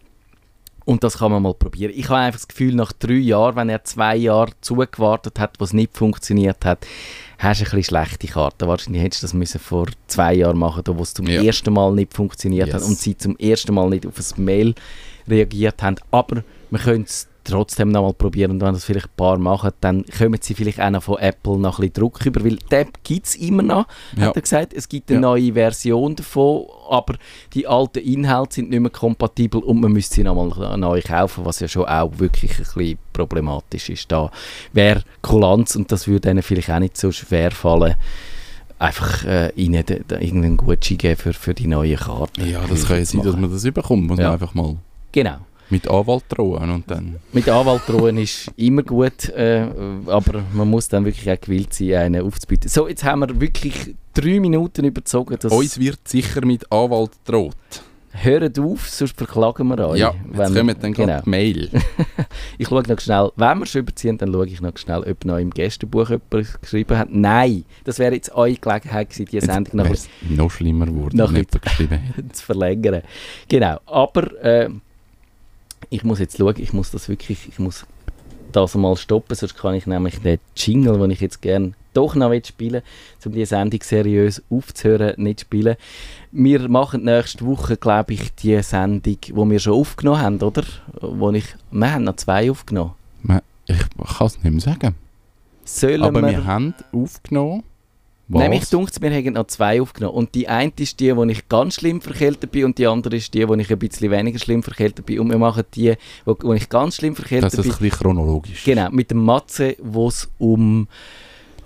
Und 0.84 1.04
das 1.04 1.18
kann 1.18 1.30
man 1.30 1.42
mal 1.42 1.54
probieren. 1.54 1.92
Ich 1.94 2.08
habe 2.08 2.20
einfach 2.20 2.40
das 2.40 2.48
Gefühl, 2.48 2.74
nach 2.74 2.92
drei 2.92 3.14
Jahren, 3.14 3.56
wenn 3.56 3.68
er 3.68 3.84
zwei 3.84 4.16
Jahre 4.16 4.50
zugewartet 4.60 5.38
hat, 5.38 5.56
was 5.60 5.72
nicht 5.72 5.96
funktioniert 5.96 6.64
hat, 6.64 6.86
hast 7.38 7.60
du 7.60 7.64
ein 7.64 7.70
bisschen 7.70 7.84
schlechte 7.84 8.26
Karten. 8.26 8.66
Wahrscheinlich 8.68 9.02
hättest 9.02 9.22
du 9.22 9.26
das 9.26 9.34
müssen 9.34 9.60
vor 9.60 9.86
zwei 10.06 10.34
Jahren 10.34 10.58
machen 10.58 10.82
da 10.84 10.96
wo 10.96 11.02
es 11.02 11.14
zum 11.14 11.26
Ja. 11.26 11.42
ersten 11.42 11.72
Mal 11.72 11.92
nicht 11.92 12.14
funktioniert 12.14 12.72
hat 12.72 12.80
Yes. 12.80 12.88
und 12.88 12.98
sie 12.98 13.16
zum 13.16 13.36
ersten 13.38 13.74
Mal 13.74 13.88
nicht 13.90 14.06
auf 14.06 14.14
ein 14.18 14.44
Mail 14.44 14.74
reagiert 15.28 15.82
haben. 15.82 15.96
Aber 16.10 16.42
wir 16.70 16.78
können 16.78 17.04
es 17.04 17.28
trotzdem 17.44 17.88
noch 17.90 18.02
mal 18.02 18.12
probieren 18.12 18.50
und 18.52 18.60
wenn 18.60 18.72
das 18.74 18.84
vielleicht 18.84 19.06
ein 19.06 19.16
paar 19.16 19.38
machen, 19.38 19.70
dann 19.80 20.04
kommen 20.06 20.38
sie 20.40 20.54
vielleicht 20.54 20.80
auch 20.80 20.90
noch 20.90 21.02
von 21.02 21.18
Apple 21.18 21.58
noch 21.58 21.78
ein 21.78 21.82
bisschen 21.88 21.92
Druck 21.94 22.24
über, 22.26 22.44
weil 22.44 22.56
die 22.56 22.74
App 22.74 22.98
gibt 23.04 23.26
es 23.26 23.34
immer 23.36 23.62
noch, 23.62 23.86
Ja. 24.16 24.26
hat 24.26 24.36
er 24.36 24.42
gesagt. 24.42 24.72
Es 24.74 24.88
gibt 24.88 25.10
eine 25.10 25.16
Ja. 25.16 25.20
neue 25.20 25.52
Version 25.52 26.16
davon, 26.16 26.66
aber 26.88 27.14
die 27.54 27.66
alten 27.66 27.98
Inhalte 28.00 28.56
sind 28.56 28.70
nicht 28.70 28.80
mehr 28.80 28.90
kompatibel 28.90 29.62
und 29.62 29.80
man 29.80 29.92
müsste 29.92 30.16
sie 30.16 30.22
nochmal 30.24 30.76
neu 30.78 31.00
kaufen, 31.02 31.44
was 31.44 31.60
ja 31.60 31.68
schon 31.68 31.84
auch 31.86 32.10
wirklich 32.18 32.52
ein 32.58 32.64
bisschen 32.64 32.98
problematisch 33.12 33.90
ist. 33.90 34.10
Da 34.12 34.30
wäre 34.72 35.02
Kulanz 35.22 35.76
und 35.76 35.90
das 35.92 36.06
würde 36.08 36.30
ihnen 36.30 36.42
vielleicht 36.42 36.70
auch 36.70 36.78
nicht 36.78 36.96
so 36.96 37.10
schwer 37.12 37.50
fallen, 37.50 37.94
einfach 38.78 39.24
äh, 39.24 39.50
ihnen 39.56 39.84
de, 39.84 40.02
de, 40.02 40.24
irgendeinen 40.24 40.56
Gutschein 40.56 40.98
geben 40.98 41.16
für, 41.16 41.32
für 41.32 41.54
die 41.54 41.66
neue 41.66 41.96
Karte. 41.96 42.42
Ja, 42.42 42.60
das 42.68 42.86
kann 42.86 42.96
ja 42.98 43.04
sein, 43.04 43.22
dass 43.22 43.36
man 43.36 43.50
das 43.50 43.64
überkommt. 43.64 44.06
Muss 44.06 44.18
Ja. 44.18 44.24
man 44.26 44.32
einfach 44.34 44.54
mal 44.54 44.76
Genau. 45.12 45.38
Mit 45.70 45.88
Anwalt 45.88 46.24
drohen 46.28 46.70
und 46.70 46.90
dann... 46.90 47.16
Mit 47.32 47.48
Anwalt 47.48 47.82
drohen 47.86 48.18
ist 48.18 48.50
immer 48.56 48.82
gut, 48.82 49.28
äh, 49.30 49.66
aber 50.06 50.42
man 50.52 50.68
muss 50.68 50.88
dann 50.88 51.04
wirklich 51.04 51.30
auch 51.30 51.40
gewillt 51.40 51.74
sein, 51.74 51.94
einen 51.94 52.26
aufzubieten. 52.26 52.68
So, 52.68 52.88
jetzt 52.88 53.04
haben 53.04 53.20
wir 53.20 53.40
wirklich 53.40 53.94
drei 54.14 54.40
Minuten 54.40 54.84
überzogen. 54.84 55.36
Das 55.40 55.52
Uns 55.52 55.78
wird 55.78 56.06
sicher 56.06 56.44
mit 56.44 56.70
Anwalt 56.72 57.12
droht. 57.24 57.56
Hört 58.12 58.58
auf, 58.58 58.88
sonst 58.88 59.16
verklagen 59.16 59.68
wir 59.68 59.88
euch. 59.88 60.00
Ja, 60.00 60.12
jetzt 60.36 60.54
kommt 60.54 60.82
dann 60.82 60.92
genau. 60.92 61.20
die 61.22 61.30
Mail. 61.30 61.70
Ich 62.58 62.68
schaue 62.68 62.82
noch 62.86 63.00
schnell, 63.00 63.30
wenn 63.36 63.58
wir 63.58 63.66
schon 63.66 63.80
überziehen, 63.82 64.18
dann 64.18 64.32
schaue 64.32 64.46
ich 64.46 64.60
noch 64.60 64.76
schnell, 64.76 65.04
ob 65.08 65.24
noch 65.24 65.38
im 65.38 65.50
Gästebuch 65.50 66.10
jemand 66.10 66.60
geschrieben 66.60 66.98
hat. 66.98 67.08
Nein, 67.10 67.64
das 67.84 67.98
wäre 67.98 68.14
jetzt 68.14 68.32
eure 68.34 68.54
Gelegenheit 68.54 69.10
gewesen, 69.10 69.26
diese 69.30 69.46
Sendung 69.46 69.76
noch 69.76 69.96
noch 70.28 70.50
schlimmer 70.50 70.86
geworden, 70.86 71.16
Noch 71.16 71.28
wenn 71.28 71.36
jemand 71.36 71.62
geschrieben 71.62 72.00
zu 72.32 72.44
verlängern. 72.44 73.02
Genau, 73.48 73.78
aber 73.86 74.42
äh, 74.42 74.68
ich 75.90 76.04
muss 76.04 76.18
jetzt 76.20 76.38
schauen, 76.38 76.54
ich 76.56 76.72
muss 76.72 76.90
das 76.90 77.08
wirklich, 77.08 77.48
ich 77.48 77.58
muss 77.58 77.84
das 78.52 78.74
mal 78.74 78.96
stoppen, 78.96 79.36
sonst 79.36 79.56
kann 79.56 79.74
ich 79.74 79.86
nämlich 79.86 80.20
den 80.20 80.38
Jingle, 80.56 80.98
den 80.98 81.10
ich 81.10 81.20
jetzt 81.20 81.42
gerne 81.42 81.72
doch 81.92 82.14
noch 82.14 82.30
will 82.30 82.44
spielen 82.44 82.82
um 83.24 83.32
die 83.32 83.44
Sendung 83.44 83.80
seriös 83.82 84.42
aufzuhören, 84.48 85.14
nicht 85.16 85.40
spielen. 85.40 85.76
Wir 86.30 86.68
machen 86.68 87.04
nächste 87.04 87.44
Woche, 87.44 87.76
glaube 87.76 88.14
ich, 88.14 88.32
die 88.36 88.62
Sendung, 88.62 89.18
die 89.20 89.34
wir 89.34 89.58
schon 89.58 89.74
aufgenommen 89.74 90.20
haben, 90.20 90.40
oder? 90.40 90.62
Wo 91.00 91.30
ich, 91.32 91.46
wir 91.70 91.92
haben 91.92 92.04
noch 92.04 92.16
zwei 92.16 92.50
aufgenommen. 92.50 92.92
Ich 93.66 93.78
kann 94.18 94.26
es 94.26 94.42
nicht 94.42 94.52
mehr 94.52 94.60
sagen. 94.60 94.94
Sollen 95.64 96.02
Aber 96.02 96.22
wir, 96.22 96.28
wir 96.30 96.44
haben 96.44 96.74
aufgenommen 96.92 97.62
Was? 98.32 98.42
Nämlich 98.42 98.68
dunkt 98.68 99.02
wir 99.02 99.10
haben 99.10 99.32
noch 99.32 99.48
zwei 99.48 99.82
aufgenommen. 99.82 100.14
Und 100.14 100.36
die 100.36 100.46
eine 100.46 100.70
ist 100.78 101.00
die, 101.00 101.16
wo 101.16 101.24
ich 101.24 101.48
ganz 101.48 101.74
schlimm 101.74 102.00
verkältet 102.00 102.52
bin 102.52 102.64
und 102.64 102.78
die 102.78 102.86
andere 102.86 103.16
ist 103.16 103.34
die, 103.34 103.48
wo 103.48 103.54
ich 103.54 103.68
ein 103.70 103.78
bisschen 103.78 104.08
weniger 104.10 104.38
schlimm 104.38 104.62
verkältet 104.62 105.04
bin. 105.04 105.18
Und 105.18 105.30
wir 105.30 105.38
machen 105.38 105.64
die, 105.74 105.94
wo, 106.24 106.36
wo 106.40 106.52
ich 106.54 106.68
ganz 106.68 106.94
schlimm 106.96 107.16
verkältet 107.16 107.52
Dass 107.52 107.58
es 107.58 107.64
bin. 107.64 107.72
ein 107.72 107.78
bisschen 107.78 107.98
chronologisch 107.98 108.62
Genau, 108.64 108.88
mit 108.90 109.10
dem 109.10 109.24
Matze, 109.24 109.74
wo 109.82 110.06
es 110.08 110.28
um 110.38 110.86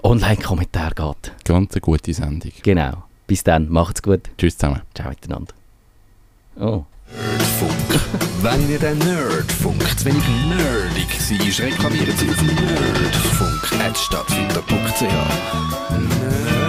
Online-Kommentare 0.02 0.94
geht. 0.94 1.32
Ganz 1.44 1.72
eine 1.74 1.80
gute 1.82 2.14
Sendung. 2.14 2.52
Genau. 2.62 3.04
Bis 3.26 3.44
dann, 3.44 3.68
macht's 3.68 4.02
gut. 4.02 4.22
Tschüss 4.38 4.56
zusammen. 4.56 4.80
Ciao 4.94 5.10
miteinander. 5.10 5.52
Oh. 6.58 6.84
Nerdfunk. 7.14 8.00
Wenn 8.42 8.70
ihr 8.70 8.78
den 8.78 8.96
Nerdfunk 8.98 9.82
zu 9.98 10.06
wenig 10.06 10.22
nerdig 10.48 11.20
seid, 11.20 11.60
reklamiert 11.60 12.16
sie 12.18 12.30
auf 12.30 12.42
nerdfunk.stadtfilter.ch. 12.42 15.02
Nerd 15.02 16.63